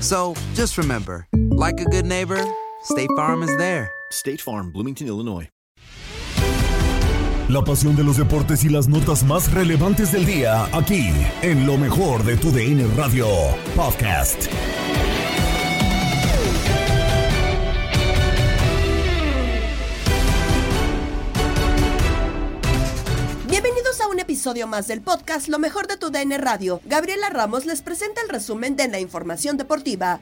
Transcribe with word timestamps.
So 0.00 0.34
just 0.54 0.78
remember, 0.78 1.26
like 1.50 1.80
a 1.80 1.84
good 1.84 2.06
neighbor, 2.06 2.42
State 2.82 3.10
Farm 3.16 3.42
is 3.42 3.54
there. 3.58 3.90
State 4.10 4.40
Farm, 4.40 4.72
Bloomington, 4.72 5.06
Illinois. 5.06 5.48
La 7.48 7.62
pasión 7.64 7.96
de 7.96 8.04
los 8.04 8.16
deportes 8.16 8.62
y 8.62 8.68
las 8.68 8.86
notas 8.86 9.24
más 9.24 9.52
relevantes 9.52 10.12
del 10.12 10.24
día, 10.24 10.66
aquí, 10.72 11.10
en 11.42 11.66
lo 11.66 11.76
mejor 11.76 12.22
de 12.22 12.36
tu 12.36 12.52
DN 12.52 12.86
Radio 12.96 13.26
Podcast. 13.74 14.48
Episodio 24.40 24.66
más 24.66 24.88
del 24.88 25.02
podcast 25.02 25.48
Lo 25.48 25.58
mejor 25.58 25.86
de 25.86 25.98
tu 25.98 26.08
DN 26.08 26.38
Radio. 26.38 26.80
Gabriela 26.86 27.28
Ramos 27.28 27.66
les 27.66 27.82
presenta 27.82 28.22
el 28.22 28.30
resumen 28.30 28.74
de 28.74 28.88
la 28.88 28.98
información 28.98 29.58
deportiva. 29.58 30.18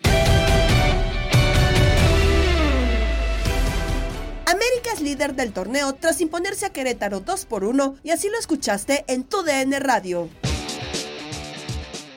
América 4.45 4.93
es 4.93 5.01
líder 5.03 5.37
del 5.37 5.53
torneo 5.53 5.93
tras 5.93 6.21
imponerse 6.21 6.67
a 6.67 6.71
Querétaro 6.71 7.21
2 7.21 7.45
por 7.45 7.63
1 7.63 7.99
y 8.03 8.11
así 8.11 8.29
lo 8.29 8.37
escuchaste 8.41 9.05
en 9.07 9.23
tu 9.23 9.45
DN 9.45 9.79
Radio. 9.79 10.29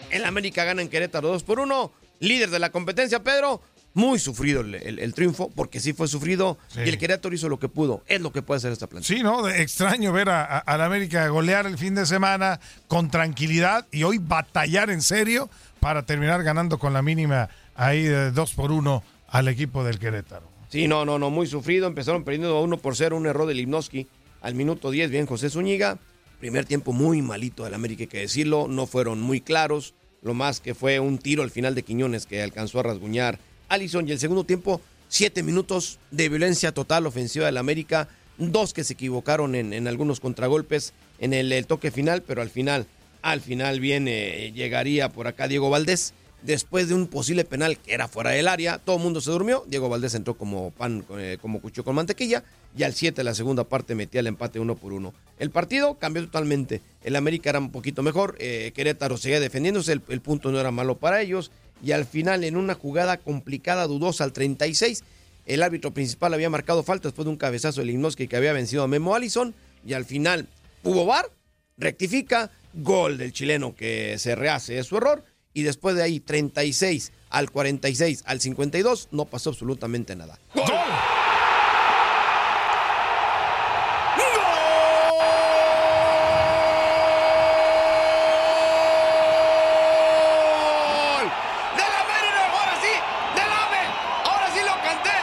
El 0.10 0.26
América 0.26 0.64
gana 0.64 0.82
en 0.82 0.90
Querétaro 0.90 1.28
2 1.28 1.44
por 1.44 1.60
1. 1.60 1.92
Líder 2.18 2.50
de 2.50 2.58
la 2.58 2.72
competencia, 2.72 3.22
Pedro. 3.22 3.62
Muy 3.94 4.20
sufrido 4.20 4.62
el, 4.62 4.76
el- 4.76 5.00
el 5.00 5.14
triunfo, 5.14 5.52
porque 5.54 5.80
sí 5.82 5.92
fue 5.94 6.08
sufrido. 6.08 6.58
Y 6.78 6.88
el 6.90 6.98
Querétaro 6.98 7.36
hizo 7.36 7.50
lo 7.50 7.60
que 7.60 7.68
pudo. 7.68 8.04
Es 8.08 8.22
lo 8.22 8.32
que 8.32 8.42
puede 8.42 8.58
hacer 8.60 8.72
esta 8.72 8.88
planta. 8.88 9.06
Sí, 9.08 9.22
¿no? 9.22 9.48
Extraño 9.50 10.14
ver 10.14 10.30
a- 10.30 10.60
América 10.66 11.28
golear 11.28 11.66
el 11.66 11.78
fin 11.78 11.96
de 11.96 12.06
semana 12.06 12.60
con 12.88 13.12
tranquilidad 13.12 13.86
y 13.92 14.04
hoy 14.04 14.18
batallar 14.18 14.90
en 14.90 15.02
serio 15.02 15.50
para 15.82 16.06
terminar 16.06 16.42
ganando 16.44 16.80
con 16.80 16.94
la 16.94 17.02
mínima 17.02 17.50
ahí 17.76 18.04
de 18.04 18.32
2 18.32 18.54
por 18.54 18.72
1 18.72 19.04
al 19.28 19.48
equipo 19.50 19.84
del 19.84 20.00
Querétaro. 20.00 20.50
Sí, 20.70 20.88
no, 20.88 21.04
no, 21.04 21.20
no, 21.20 21.30
muy 21.30 21.48
sufrido. 21.48 21.88
Empezaron 21.88 22.24
perdiendo 22.24 22.62
1 22.62 22.78
por 22.78 22.96
0, 22.96 23.18
un 23.18 23.26
error 23.28 23.46
de 23.48 23.56
Limnoski 23.56 24.08
al 24.42 24.56
minuto 24.56 24.90
10. 24.90 25.12
Bien, 25.12 25.26
José 25.26 25.50
Zúñiga. 25.50 25.98
Primer 26.40 26.66
tiempo 26.66 26.94
muy 26.94 27.22
malito 27.22 27.66
del 27.66 27.74
América, 27.74 28.04
hay 28.04 28.08
que 28.08 28.20
decirlo. 28.20 28.68
No 28.70 28.88
fueron 28.88 29.20
muy 29.22 29.42
claros. 29.42 29.94
Lo 30.24 30.34
más 30.34 30.60
que 30.62 30.74
fue 30.76 31.00
un 31.00 31.18
tiro 31.18 31.44
al 31.44 31.52
final 31.52 31.76
de 31.76 31.84
Quiñones 31.84 32.26
que 32.26 32.42
alcanzó 32.42 32.80
a 32.80 32.84
rasguñar 32.84 33.38
Allison. 33.72 34.08
Y 34.08 34.12
el 34.12 34.20
segundo 34.20 34.44
tiempo, 34.44 34.82
siete 35.08 35.44
minutos 35.44 35.98
de 36.12 36.30
violencia 36.30 36.74
total 36.74 37.08
ofensiva 37.08 37.46
del 37.46 37.58
América. 37.58 38.08
Dos 38.38 38.74
que 38.74 38.84
se 38.84 38.94
equivocaron 38.94 39.56
en, 39.56 39.88
algunos 39.88 40.20
contragolpes 40.20 40.94
en 41.20 41.34
el, 41.34 41.66
toque 41.68 41.92
final, 41.92 42.24
pero 42.24 42.42
al 42.42 42.50
final, 42.50 42.88
al 43.22 43.40
final 43.42 43.80
viene, 43.80 44.52
llegaría 44.54 45.10
por 45.10 45.28
acá 45.28 45.48
Diego 45.48 45.70
Valdés 45.70 46.14
después 46.42 46.90
de 46.90 46.96
un 46.96 47.08
posible 47.08 47.46
penal 47.46 47.78
que 47.78 47.94
era 47.94 48.08
fuera 48.08 48.32
del 48.32 48.48
área, 48.48 48.80
todo 48.80 48.98
el 48.98 49.04
mundo 49.04 49.22
se 49.22 49.30
durmió, 49.32 49.64
Diego 49.68 49.90
Valdés 49.90 50.16
entró 50.16 50.34
como 50.36 50.72
pan, 50.72 51.06
eh, 51.18 51.38
como 51.42 51.62
cuchillo 51.62 51.84
con 51.84 51.96
mantequilla, 51.96 52.44
y 52.76 52.82
al 52.82 52.94
7 52.94 53.24
la 53.24 53.36
segunda 53.36 53.64
parte 53.64 53.96
metía 53.96 54.22
el 54.22 54.28
empate 54.28 54.60
uno 54.60 54.76
por 54.76 54.94
uno. 54.94 55.14
El 55.38 55.52
partido 55.52 56.00
cambió 56.00 56.24
totalmente, 56.26 56.82
el 57.04 57.16
América 57.16 57.52
era 57.52 57.60
un 57.60 57.72
poquito 57.72 58.02
mejor, 58.02 58.36
eh, 58.40 58.72
Querétaro 58.74 59.18
seguía 59.18 59.40
defendiéndose, 59.40 59.92
el 59.92 60.22
punto 60.22 60.52
no 60.52 60.60
era 60.60 60.72
malo 60.72 60.98
para 60.98 61.22
ellos, 61.22 61.52
y 61.84 61.92
al 61.92 62.06
final 62.06 62.44
en 62.44 62.58
una 62.58 62.76
jugada 62.76 63.18
complicada, 63.18 63.88
dudosa 63.88 64.24
al 64.24 64.34
36, 64.34 65.04
el 65.46 65.64
árbitro 65.64 65.92
principal 65.92 66.34
había 66.34 66.50
marcado 66.50 66.84
falta 66.84 67.08
después 67.08 67.26
de 67.26 67.32
un 67.32 67.38
cabezazo 67.38 67.82
de 67.82 67.88
Limnoski 67.88 68.28
que 68.28 68.38
había 68.38 68.54
vencido 68.54 68.84
a 68.84 68.88
Memo 68.88 69.16
Allison, 69.16 69.54
y 69.86 69.94
al 69.94 70.06
final 70.06 70.48
hubo 70.84 71.06
VAR, 71.06 71.32
rectifica, 71.78 72.52
gol 72.74 73.18
del 73.18 73.34
chileno 73.34 73.76
que 73.76 74.18
se 74.20 74.36
rehace 74.36 74.76
de 74.76 74.84
su 74.84 74.98
error, 74.98 75.26
y 75.54 75.64
después 75.64 75.96
de 75.96 76.04
ahí 76.04 76.20
36 76.20 77.12
al 77.30 77.52
46 77.52 78.24
al 78.26 78.40
52 78.40 79.10
no 79.12 79.26
pasó 79.26 79.50
absolutamente 79.50 80.16
nada. 80.16 80.40
¡Gol! 80.56 80.66
¡Del 91.76 91.94
América! 92.00 92.52
¡Ahora 92.54 92.76
sí! 92.82 92.94
¡Del 93.36 93.52
AME! 93.52 93.84
¡Ahora 94.26 94.48
sí 94.54 94.60
lo 94.62 94.74
canté! 94.82 95.18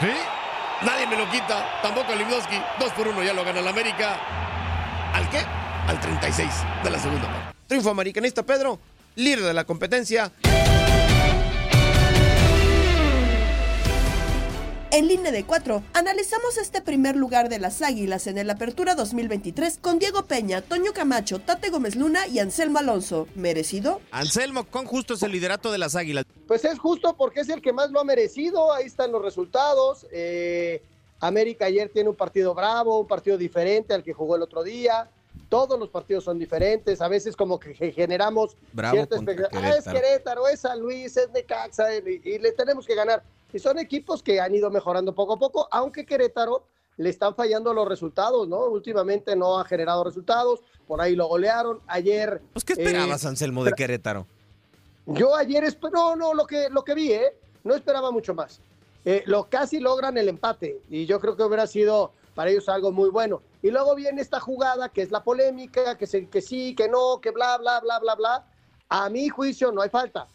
¿Sí? 0.00 0.12
Nadie 0.84 1.06
me 1.06 1.16
lo 1.16 1.30
quita, 1.30 1.80
Limnowski. 2.50 2.56
2 2.80 2.92
por 2.92 3.08
1 3.08 3.22
ya 3.22 3.32
lo 3.32 3.44
gana 3.44 3.60
el 3.60 3.68
América. 3.68 4.18
¿Al 5.12 5.28
qué? 5.30 5.38
Al 5.86 6.00
36 6.00 6.48
de 6.82 6.90
la 6.90 6.98
segunda 6.98 7.26
parte. 7.26 7.56
Triunfo 7.66 7.90
americanista, 7.90 8.42
Pedro, 8.42 8.78
líder 9.16 9.42
de 9.42 9.54
la 9.54 9.64
competencia. 9.64 10.32
En 14.90 15.08
línea 15.08 15.32
de 15.32 15.44
4, 15.44 15.82
analizamos 15.92 16.56
este 16.56 16.80
primer 16.80 17.16
lugar 17.16 17.48
de 17.48 17.58
las 17.58 17.82
Águilas 17.82 18.28
en 18.28 18.38
el 18.38 18.48
Apertura 18.48 18.94
2023 18.94 19.78
con 19.78 19.98
Diego 19.98 20.26
Peña, 20.26 20.62
Toño 20.62 20.92
Camacho, 20.92 21.40
Tate 21.40 21.70
Gómez 21.70 21.96
Luna 21.96 22.28
y 22.28 22.38
Anselmo 22.38 22.78
Alonso. 22.78 23.26
¿Merecido? 23.34 24.00
Anselmo, 24.12 24.62
¿cuán 24.62 24.86
justo 24.86 25.14
es 25.14 25.22
el 25.24 25.32
liderato 25.32 25.72
de 25.72 25.78
las 25.78 25.96
Águilas? 25.96 26.24
Pues 26.46 26.64
es 26.64 26.78
justo 26.78 27.16
porque 27.16 27.40
es 27.40 27.48
el 27.48 27.60
que 27.60 27.72
más 27.72 27.90
lo 27.90 27.98
ha 27.98 28.04
merecido, 28.04 28.72
ahí 28.72 28.86
están 28.86 29.10
los 29.10 29.20
resultados. 29.20 30.06
eh, 30.12 30.80
América 31.26 31.66
ayer 31.66 31.88
tiene 31.88 32.08
un 32.10 32.16
partido 32.16 32.54
bravo, 32.54 33.00
un 33.00 33.06
partido 33.06 33.36
diferente 33.38 33.94
al 33.94 34.02
que 34.02 34.12
jugó 34.12 34.36
el 34.36 34.42
otro 34.42 34.62
día. 34.62 35.08
Todos 35.48 35.78
los 35.78 35.88
partidos 35.88 36.24
son 36.24 36.38
diferentes, 36.38 37.00
a 37.00 37.08
veces 37.08 37.36
como 37.36 37.58
que 37.60 37.74
ge- 37.74 37.92
generamos 37.92 38.56
Bravo 38.72 38.94
cierta 38.94 39.16
expectativa. 39.16 39.60
Ah, 39.62 39.76
es 39.76 39.84
Querétaro. 39.84 40.48
Es 40.48 40.60
San 40.60 40.80
Luis, 40.80 41.16
es 41.16 41.30
Necaxa 41.30 41.94
y, 41.96 42.20
y 42.24 42.38
le 42.38 42.52
tenemos 42.52 42.86
que 42.86 42.94
ganar. 42.94 43.22
Y 43.52 43.58
son 43.58 43.78
equipos 43.78 44.22
que 44.22 44.40
han 44.40 44.54
ido 44.54 44.70
mejorando 44.70 45.14
poco 45.14 45.34
a 45.34 45.38
poco, 45.38 45.68
aunque 45.70 46.04
Querétaro 46.04 46.64
le 46.96 47.10
están 47.10 47.34
fallando 47.34 47.72
los 47.74 47.86
resultados, 47.88 48.48
¿no? 48.48 48.66
Últimamente 48.66 49.36
no 49.36 49.58
ha 49.58 49.64
generado 49.64 50.02
resultados, 50.04 50.60
por 50.86 51.00
ahí 51.00 51.14
lo 51.14 51.26
golearon. 51.26 51.80
Ayer. 51.86 52.40
Pues, 52.52 52.64
¿qué 52.64 52.72
esperabas, 52.74 53.24
eh, 53.24 53.28
Anselmo, 53.28 53.64
de 53.64 53.72
Querétaro? 53.72 54.26
Yo 55.06 55.36
ayer, 55.36 55.64
no, 55.92 56.16
no, 56.16 56.34
lo 56.34 56.46
que, 56.46 56.68
lo 56.70 56.82
que 56.82 56.94
vi, 56.94 57.12
¿eh? 57.12 57.36
No 57.62 57.74
esperaba 57.74 58.10
mucho 58.10 58.34
más. 58.34 58.60
Eh, 59.04 59.22
lo 59.26 59.48
casi 59.50 59.80
logran 59.80 60.16
el 60.16 60.28
empate 60.28 60.80
y 60.88 61.04
yo 61.04 61.20
creo 61.20 61.36
que 61.36 61.42
hubiera 61.42 61.66
sido 61.66 62.12
para 62.34 62.50
ellos 62.50 62.68
algo 62.68 62.90
muy 62.90 63.10
bueno. 63.10 63.42
Y 63.62 63.70
luego 63.70 63.94
viene 63.94 64.20
esta 64.20 64.40
jugada 64.40 64.88
que 64.88 65.02
es 65.02 65.10
la 65.10 65.22
polémica, 65.22 65.96
que, 65.96 66.06
se, 66.06 66.28
que 66.28 66.42
sí, 66.42 66.74
que 66.74 66.88
no, 66.88 67.20
que 67.20 67.30
bla, 67.30 67.58
bla, 67.58 67.80
bla, 67.80 67.98
bla, 67.98 68.14
bla. 68.14 68.46
A 68.88 69.08
mi 69.08 69.28
juicio 69.28 69.72
no 69.72 69.82
hay 69.82 69.90
falta. 69.90 70.26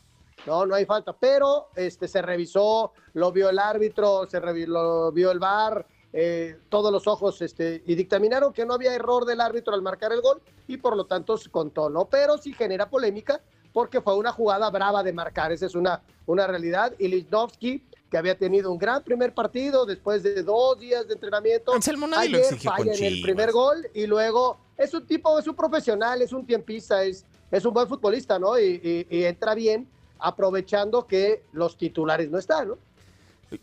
No, 0.46 0.66
no 0.66 0.76
hay 0.76 0.86
falta. 0.86 1.14
Pero 1.14 1.70
este, 1.76 2.08
se 2.08 2.22
revisó, 2.22 2.94
lo 3.14 3.32
vio 3.32 3.50
el 3.50 3.60
árbitro, 3.60 4.28
se 4.30 4.40
lo 4.40 5.12
vio 5.12 5.32
el 5.32 5.40
VAR, 5.40 5.86
eh, 6.12 6.58
todos 6.70 6.92
los 6.92 7.06
ojos 7.06 7.40
este, 7.42 7.84
y 7.86 7.94
dictaminaron 7.94 8.52
que 8.52 8.66
no 8.66 8.74
había 8.74 8.96
error 8.96 9.26
del 9.26 9.42
árbitro 9.42 9.76
al 9.76 9.84
marcar 9.84 10.12
el 10.12 10.22
gol 10.22 10.42
y 10.68 10.78
por 10.78 10.98
lo 10.98 11.06
tanto 11.06 11.38
se 11.38 11.52
contó, 11.52 11.90
¿no? 11.90 12.06
Pero 12.06 12.38
sí 12.40 12.54
genera 12.54 12.90
polémica 12.90 13.42
porque 13.74 14.02
fue 14.02 14.16
una 14.16 14.32
jugada 14.32 14.72
brava 14.72 15.04
de 15.04 15.14
marcar, 15.14 15.52
esa 15.52 15.68
es 15.68 15.76
una, 15.76 16.02
una 16.26 16.48
realidad. 16.48 16.94
Y 16.98 17.10
Lichnowsky, 17.10 17.86
que 18.10 18.18
había 18.18 18.38
tenido 18.38 18.72
un 18.72 18.78
gran 18.78 19.04
primer 19.04 19.34
partido 19.34 19.86
después 19.86 20.24
de 20.24 20.44
dos 20.44 20.80
días 20.80 21.08
de 21.08 21.14
entrenamiento, 21.14 21.74
ayer 22.18 22.44
falla 22.60 22.94
en 22.94 23.04
el 23.04 23.22
primer 23.22 23.52
gol 23.52 23.88
y 23.94 24.08
luego 24.08 24.60
es 24.78 24.94
un 24.94 25.06
tipo, 25.06 25.38
es 25.38 25.48
un 25.48 25.56
profesional, 25.56 26.22
es 26.22 26.34
un 26.34 26.46
tiempista, 26.46 27.04
es, 27.04 27.26
es 27.52 27.66
un 27.66 27.74
buen 27.74 27.88
futbolista, 27.88 28.40
¿no? 28.40 28.60
Y, 28.60 29.08
y 29.10 29.24
entra 29.24 29.54
bien 29.54 29.88
aprovechando 30.20 31.06
que 31.06 31.44
los 31.54 31.78
titulares 31.78 32.30
no 32.30 32.38
están, 32.38 32.70
¿no? 32.70 32.78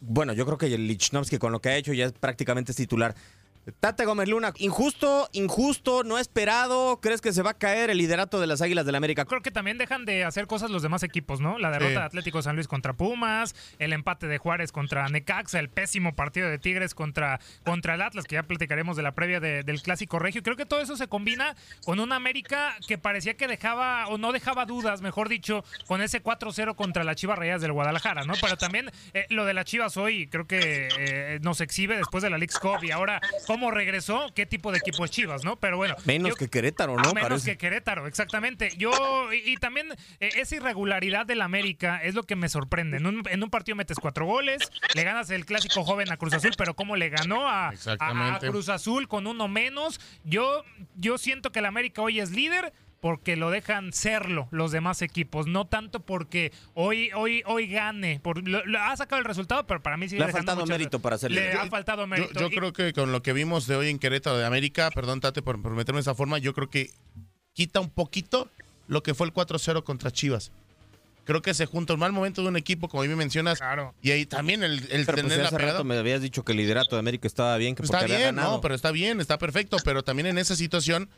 Bueno, 0.01 0.33
yo 0.33 0.45
creo 0.47 0.59
que 0.59 0.67
el 0.67 0.87
Lichnowsky 0.87 1.39
con 1.39 1.53
lo 1.53 1.61
que 1.61 1.69
ha 1.69 1.77
hecho 1.77 1.93
ya 1.93 2.07
es 2.07 2.13
prácticamente 2.13 2.73
titular. 2.75 3.15
Tate 3.81 4.05
Gómez 4.05 4.29
Luna, 4.29 4.53
injusto, 4.59 5.29
injusto, 5.33 6.05
no 6.05 6.19
esperado. 6.19 7.01
¿Crees 7.01 7.21
que 7.21 7.33
se 7.33 7.43
va 7.43 7.51
a 7.51 7.55
caer 7.55 7.91
el 7.91 7.99
liderato 7.99 8.41
de 8.41 8.47
las 8.47 8.63
Águilas 8.63 8.85
del 8.85 8.93
la 8.93 8.99
América? 8.99 9.25
Creo 9.25 9.43
que 9.43 9.51
también 9.51 9.77
dejan 9.77 10.05
de 10.05 10.25
hacer 10.25 10.47
cosas 10.47 10.71
los 10.71 10.83
demás 10.83 11.03
equipos, 11.03 11.41
¿no? 11.41 11.59
La 11.59 11.71
derrota 11.71 12.01
de 12.01 12.07
Atlético 12.07 12.43
San 12.43 12.55
Luis 12.55 12.69
contra 12.69 12.93
Pumas, 12.93 13.55
el 13.79 13.93
empate 13.93 14.29
de 14.29 14.39
Juárez 14.39 14.71
contra 14.71 15.09
Necaxa, 15.09 15.59
el 15.59 15.69
pésimo 15.69 16.15
partido 16.15 16.49
de 16.49 16.59
Tigres 16.59 16.95
contra, 16.95 17.41
contra 17.65 17.95
el 17.95 18.03
Atlas, 18.03 18.25
que 18.25 18.37
ya 18.37 18.45
platicaremos 18.45 18.97
de 18.97 19.03
la 19.03 19.15
previa 19.15 19.41
del 19.41 19.83
Clásico 19.83 20.19
Regio. 20.19 20.43
Creo 20.43 20.57
que 20.57 20.67
todo 20.67 20.81
eso 20.81 20.97
se 20.97 21.09
combina 21.09 21.57
con 21.85 21.99
una 21.99 22.17
América 22.17 22.77
que 22.87 22.99
parecía 22.99 23.37
que 23.37 23.49
dejaba, 23.49 24.07
o 24.09 24.19
no 24.19 24.33
dejaba 24.33 24.65
dudas, 24.65 25.03
mejor 25.03 25.29
dicho, 25.29 25.65
con 25.87 26.03
ese 26.03 26.23
4-0 26.23 26.77
contra 26.77 27.05
las 27.05 27.17
Chivas 27.17 27.39
Reyes 27.39 27.61
del 27.61 27.73
Guadalajara, 27.73 28.25
¿no? 28.25 28.35
Pero 28.41 28.57
también 28.57 28.91
eh, 29.13 29.27
lo 29.31 29.45
de 29.45 29.55
las 29.55 29.65
Chivas 29.65 29.97
hoy 29.97 30.29
creo 30.29 30.47
que 30.47 30.89
eh, 30.99 31.39
nos 31.43 31.61
exhibe 31.61 31.97
después 31.97 32.23
de 32.23 32.31
la 32.31 32.39
League 32.39 32.55
Cup 32.61 32.85
y 32.85 32.91
ahora 32.91 33.21
cómo 33.57 33.71
regresó, 33.71 34.27
qué 34.35 34.45
tipo 34.45 34.71
de 34.71 34.77
equipo 34.77 35.03
es 35.07 35.11
Chivas, 35.11 35.43
¿no? 35.43 35.57
Pero 35.57 35.79
bueno. 35.79 35.97
Menos 36.05 36.35
que 36.35 36.49
Querétaro, 36.49 36.95
¿no? 36.95 37.15
Menos 37.15 37.43
que 37.43 37.57
Querétaro, 37.57 38.07
exactamente. 38.07 38.69
Yo, 38.77 38.93
y, 39.33 39.57
también 39.57 39.89
eh, 40.21 40.29
esa 40.37 40.57
irregularidad 40.57 41.25
del 41.25 41.41
América 41.41 42.03
es 42.03 42.15
lo 42.15 42.25
que 42.25 42.37
me 42.37 42.51
sorprende. 42.51 42.99
En 42.99 43.07
un, 43.43 43.51
partido 43.51 43.75
metes 43.75 43.99
cuatro 43.99 44.27
goles, 44.27 44.71
le 44.95 45.05
ganas 45.05 45.31
el 45.31 45.47
clásico 45.47 45.85
joven 45.85 46.13
a 46.13 46.19
Cruz 46.19 46.35
Azul, 46.35 46.53
pero 46.59 46.77
cómo 46.77 46.97
le 46.97 47.09
ganó 47.09 47.49
a, 47.49 47.73
a 47.99 48.39
Cruz 48.41 48.69
Azul 48.69 49.09
con 49.09 49.27
uno 49.27 49.49
menos. 49.49 50.01
Yo, 50.23 50.63
yo 50.95 51.17
siento 51.17 51.51
que 51.51 51.61
el 51.61 51.65
América 51.65 52.03
hoy 52.03 52.21
es 52.21 52.33
líder 52.33 52.75
porque 53.07 53.37
lo 53.37 53.53
dejan 53.53 53.93
serlo 53.93 54.49
los 54.51 54.73
demás 54.73 55.01
equipos, 55.01 55.47
no 55.47 55.69
tanto 55.69 56.01
porque 56.01 56.51
hoy 56.75 57.11
hoy 57.15 57.41
hoy 57.47 57.69
gane, 57.69 58.19
por, 58.19 58.43
ha 58.81 58.97
sacado 58.97 59.21
el 59.21 59.25
resultado, 59.25 59.65
pero 59.65 59.81
para 59.81 59.97
mí 59.97 60.09
sí 60.09 60.19
le 60.19 60.25
ha 60.25 60.29
faltado 60.29 60.67
mérito 60.67 60.99
para 60.99 61.15
hacerlo. 61.15 61.41
Le 61.41 61.53
ha 61.53 61.67
faltado 61.67 62.05
mérito. 62.09 62.41
Yo, 62.41 62.51
creo 62.51 62.73
que 62.73 62.93
con 62.93 63.13
lo 63.13 63.23
que 63.23 63.33
vimos 63.33 63.69
de 63.69 63.77
hoy 63.77 63.91
en 63.91 64.01
Querétaro 64.01 64.39
de 64.39 64.45
América, 64.45 64.91
perdón 64.93 65.21
Tate 65.21 65.41
por, 65.41 65.57
meterme 65.57 65.99
de 65.99 66.01
esa 66.01 66.17
forma, 66.17 66.39
yo 66.39 66.53
creo 66.53 66.69
que 66.69 66.91
quita 67.53 67.79
un 67.79 67.91
poquito 67.91 68.51
lo 68.89 69.05
que 69.05 69.15
fue 69.15 69.29
el 69.29 69.33
4-0 69.33 69.85
contra 69.85 70.11
Chivas. 70.11 70.51
Creo 71.27 71.43
que 71.43 71.55
se 71.55 71.67
junta 71.67 71.95
un 71.95 72.01
mal 72.01 72.11
momento 72.11 72.43
de 72.43 72.49
un 72.49 72.57
equipo, 72.57 72.89
como 72.89 73.05
me 73.05 73.15
mencionas. 73.15 73.59
Claro. 73.59 73.95
Y 74.03 74.11
ahí 74.11 74.27
también 74.27 74.65
el, 74.65 74.81
el 74.91 75.07
pero 75.07 75.19
pues 75.19 75.29
tener 75.29 75.47
hace 75.47 75.59
rato 75.59 75.85
me 75.85 75.97
habías 75.97 76.23
dicho 76.23 76.45
que 76.45 76.51
el 76.51 76.59
liderato 76.59 76.97
de 76.97 77.01
América 77.01 77.29
estaba 77.29 77.57
bien, 77.57 77.77
que 77.77 77.85
está 77.85 78.05
bien, 78.05 78.35
no, 78.35 78.61
pero 78.61 78.75
está 78.75 78.91
bien, 78.91 79.21
está 79.21 79.39
perfecto. 79.39 79.77
Pero 79.85 80.03
también 80.03 80.27
en 80.27 80.39
esa 80.39 80.57
situación 80.57 81.09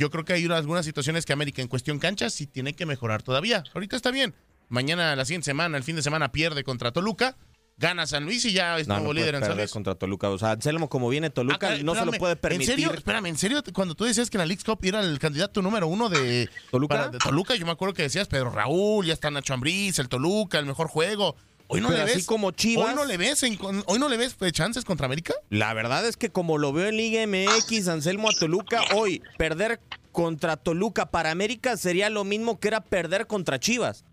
yo 0.00 0.08
creo 0.08 0.24
que 0.24 0.32
hay 0.32 0.46
algunas 0.46 0.86
situaciones 0.86 1.26
que 1.26 1.34
América 1.34 1.60
en 1.60 1.68
cuestión 1.68 1.98
cancha 1.98 2.30
sí 2.30 2.46
tiene 2.46 2.72
que 2.72 2.86
mejorar 2.86 3.22
todavía. 3.22 3.64
Ahorita 3.74 3.96
está 3.96 4.10
bien. 4.10 4.34
Mañana, 4.70 5.14
la 5.14 5.26
siguiente 5.26 5.44
semana, 5.44 5.76
el 5.76 5.84
fin 5.84 5.94
de 5.94 6.02
semana, 6.02 6.32
pierde 6.32 6.64
contra 6.64 6.90
Toluca. 6.90 7.36
Gana 7.76 8.06
San 8.06 8.24
Luis 8.24 8.44
y 8.46 8.52
ya 8.52 8.78
es 8.78 8.88
nuevo 8.88 9.12
líder 9.12 9.34
en 9.34 9.44
San 9.44 9.58
Luis. 9.58 9.70
contra 9.70 9.94
Toluca. 9.94 10.30
O 10.30 10.38
sea, 10.38 10.52
Anselmo, 10.52 10.88
como 10.88 11.10
viene 11.10 11.28
Toluca, 11.28 11.76
no 11.82 11.94
se 11.94 12.06
lo 12.06 12.12
puede 12.12 12.36
permitir. 12.36 12.70
¿En 12.70 12.76
serio? 12.76 12.94
Espérame, 12.94 13.26
¿en 13.26 13.36
serio? 13.36 13.62
Cuando 13.74 13.94
tú 13.94 14.04
decías 14.04 14.30
que 14.30 14.38
en 14.38 14.40
la 14.40 14.46
League 14.46 14.62
Cup 14.64 14.78
era 14.82 15.00
el 15.00 15.18
candidato 15.18 15.60
número 15.60 15.86
uno 15.86 16.08
de 16.08 16.48
Toluca, 16.70 17.08
de 17.08 17.18
Toluca 17.18 17.54
yo 17.56 17.66
me 17.66 17.72
acuerdo 17.72 17.92
que 17.92 18.02
decías 18.02 18.26
Pedro 18.26 18.50
Raúl, 18.50 19.04
ya 19.04 19.12
está 19.12 19.30
Nacho 19.30 19.52
Ambriz, 19.52 19.98
el 19.98 20.08
Toluca, 20.08 20.58
el 20.58 20.64
mejor 20.64 20.88
juego. 20.88 21.36
Hoy 21.72 21.80
no 21.80 21.90
le 21.90 22.04
ves. 22.04 22.26
como 22.26 22.50
Chivas. 22.50 22.88
Hoy 22.88 22.94
no 22.96 23.04
le 23.04 23.16
ves, 23.16 23.44
hoy 23.44 23.98
no 24.00 24.08
le 24.08 24.16
ves 24.16 24.36
chances 24.50 24.84
contra 24.84 25.06
América. 25.06 25.34
La 25.50 25.72
verdad 25.72 26.04
es 26.04 26.16
que 26.16 26.30
como 26.30 26.58
lo 26.58 26.72
veo 26.72 26.88
en 26.88 26.96
Liga 26.96 27.24
MX, 27.24 27.86
Anselmo 27.86 28.28
a 28.28 28.32
Toluca, 28.32 28.80
hoy 28.96 29.22
perder 29.38 29.80
contra 30.10 30.56
Toluca 30.56 31.06
para 31.06 31.30
América 31.30 31.76
sería 31.76 32.10
lo 32.10 32.24
mismo 32.24 32.58
que 32.58 32.68
era 32.68 32.80
perder 32.80 33.28
contra 33.28 33.60
Chivas. 33.60 34.04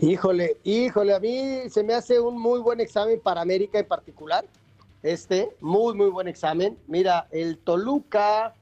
Híjole, 0.00 0.56
híjole, 0.64 1.14
a 1.14 1.20
mí 1.20 1.68
se 1.68 1.82
me 1.82 1.92
hace 1.92 2.18
un 2.18 2.40
muy 2.40 2.60
buen 2.60 2.80
examen 2.80 3.20
para 3.20 3.42
América 3.42 3.78
en 3.78 3.86
particular. 3.86 4.46
Este, 5.02 5.50
muy, 5.60 5.94
muy 5.94 6.08
buen 6.08 6.28
examen. 6.28 6.78
Mira, 6.86 7.28
el 7.30 7.58
Toluca, 7.58 8.54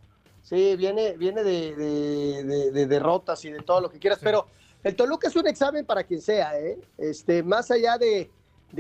sí, 0.43 0.75
viene, 0.75 1.17
viene 1.17 1.45
de 1.45 2.87
derrotas 2.89 3.45
y 3.45 3.51
de 3.51 3.61
todo 3.61 3.81
lo 3.81 3.91
que 3.91 4.01
quieras, 4.01 4.19
pero 4.21 4.49
el 4.87 4.95
Toluca 4.95 5.27
es 5.27 5.35
un 5.35 5.49
examen 5.49 5.85
para 5.85 6.05
quien 6.05 6.23
sea, 6.23 6.57
¿eh? 6.61 6.79
Este, 6.97 7.43
más 7.43 7.73
allá 7.73 7.99
de, 7.99 8.31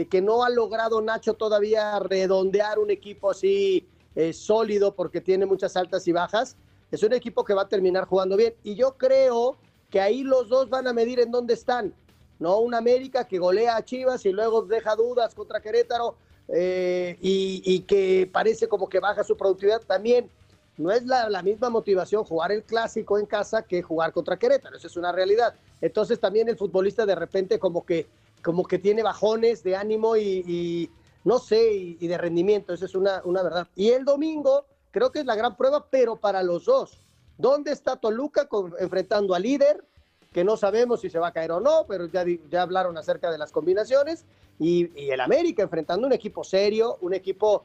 que 0.09 0.23
no 0.23 0.45
ha 0.45 0.51
logrado 0.51 1.01
Nacho 1.01 1.35
todavía 1.35 1.99
redondear 1.99 2.79
un 2.79 2.93
equipo 2.93 3.33
así 3.33 3.89
eh, 4.15 4.33
sólido 4.33 4.95
porque 4.95 5.21
tiene 5.21 5.47
muchas 5.47 5.77
altas 5.77 6.07
y 6.07 6.13
bajas, 6.13 6.57
es 6.93 7.03
un 7.03 7.13
equipo 7.13 7.45
que 7.45 7.55
va 7.55 7.63
a 7.63 7.69
terminar 7.69 8.05
jugando 8.05 8.37
bien. 8.37 8.55
Y 8.63 8.77
yo 8.77 8.97
creo 8.97 9.57
que 9.91 10.01
ahí 10.01 10.23
los 10.23 10.49
dos 10.49 10.71
van 10.71 10.87
a 10.87 10.93
medir 10.93 11.19
en 11.19 11.33
dónde 11.33 11.55
están. 11.55 11.93
¿no? 12.39 12.61
Un 12.61 12.75
América 12.75 13.25
que 13.25 13.41
golea 13.41 13.77
a 13.77 13.85
Chivas 13.85 14.25
y 14.27 14.31
luego 14.31 14.63
deja 14.63 14.95
dudas 14.95 15.35
contra 15.35 15.61
Querétaro 15.61 16.15
eh, 16.47 17.19
y, 17.21 17.81
que 17.81 18.31
parece 18.33 18.69
como 18.69 18.89
que 18.89 19.01
baja 19.01 19.25
su 19.25 19.37
productividad 19.37 19.81
también. 19.81 20.31
No 20.79 20.91
es 20.91 21.05
la, 21.07 21.29
la, 21.31 21.43
misma 21.43 21.71
motivación 21.71 22.25
jugar 22.25 22.53
el 22.53 22.63
clásico 22.63 23.19
en 23.19 23.27
casa 23.27 23.63
que 23.63 23.83
jugar 23.83 24.13
contra 24.13 24.39
Querétaro, 24.39 24.77
eso 24.77 24.87
es 24.87 24.97
una 24.97 25.13
realidad. 25.13 25.55
Entonces 25.81 26.21
también 26.21 26.49
el 26.49 26.57
futbolista 26.57 27.07
de 27.07 27.15
repente 27.15 27.59
como 27.59 27.85
que, 27.85 28.07
como 28.43 28.65
que 28.65 28.79
tiene 28.79 29.03
bajones 29.03 29.63
de 29.63 29.77
ánimo 29.77 30.17
y, 30.17 30.91
no 31.25 31.39
sé, 31.39 31.73
y, 31.73 32.07
de 32.07 32.19
rendimiento, 32.19 32.73
esa 32.73 32.85
es 32.85 32.95
una, 32.95 33.23
una 33.25 33.43
verdad. 33.43 33.67
Y 33.75 33.91
el 33.91 34.05
domingo 34.05 34.67
creo 34.91 35.11
que 35.11 35.21
es 35.21 35.27
la 35.27 35.35
gran 35.35 35.57
prueba, 35.57 35.87
pero 35.91 36.17
para 36.17 36.43
los 36.43 36.65
dos. 36.65 36.99
¿Dónde 37.39 37.73
está 37.73 37.97
Toluca 37.97 38.49
enfrentando 38.79 39.35
al 39.35 39.43
líder? 39.43 39.85
Que 40.33 40.45
no 40.45 40.57
sabemos 40.57 41.01
si 41.01 41.11
se 41.11 41.19
va 41.19 41.29
a 41.29 41.33
caer 41.33 41.53
o 41.53 41.61
no, 41.61 41.85
pero 41.87 42.07
ya, 42.07 42.25
ya 42.51 42.63
hablaron 42.63 42.97
acerca 42.97 43.31
de 43.31 43.39
las 43.39 43.53
combinaciones. 43.53 44.25
Y, 44.59 45.11
el 45.11 45.21
América 45.21 45.63
enfrentando 45.63 46.07
un 46.07 46.13
equipo 46.13 46.45
serio, 46.45 46.97
un 47.01 47.15
equipo 47.15 47.65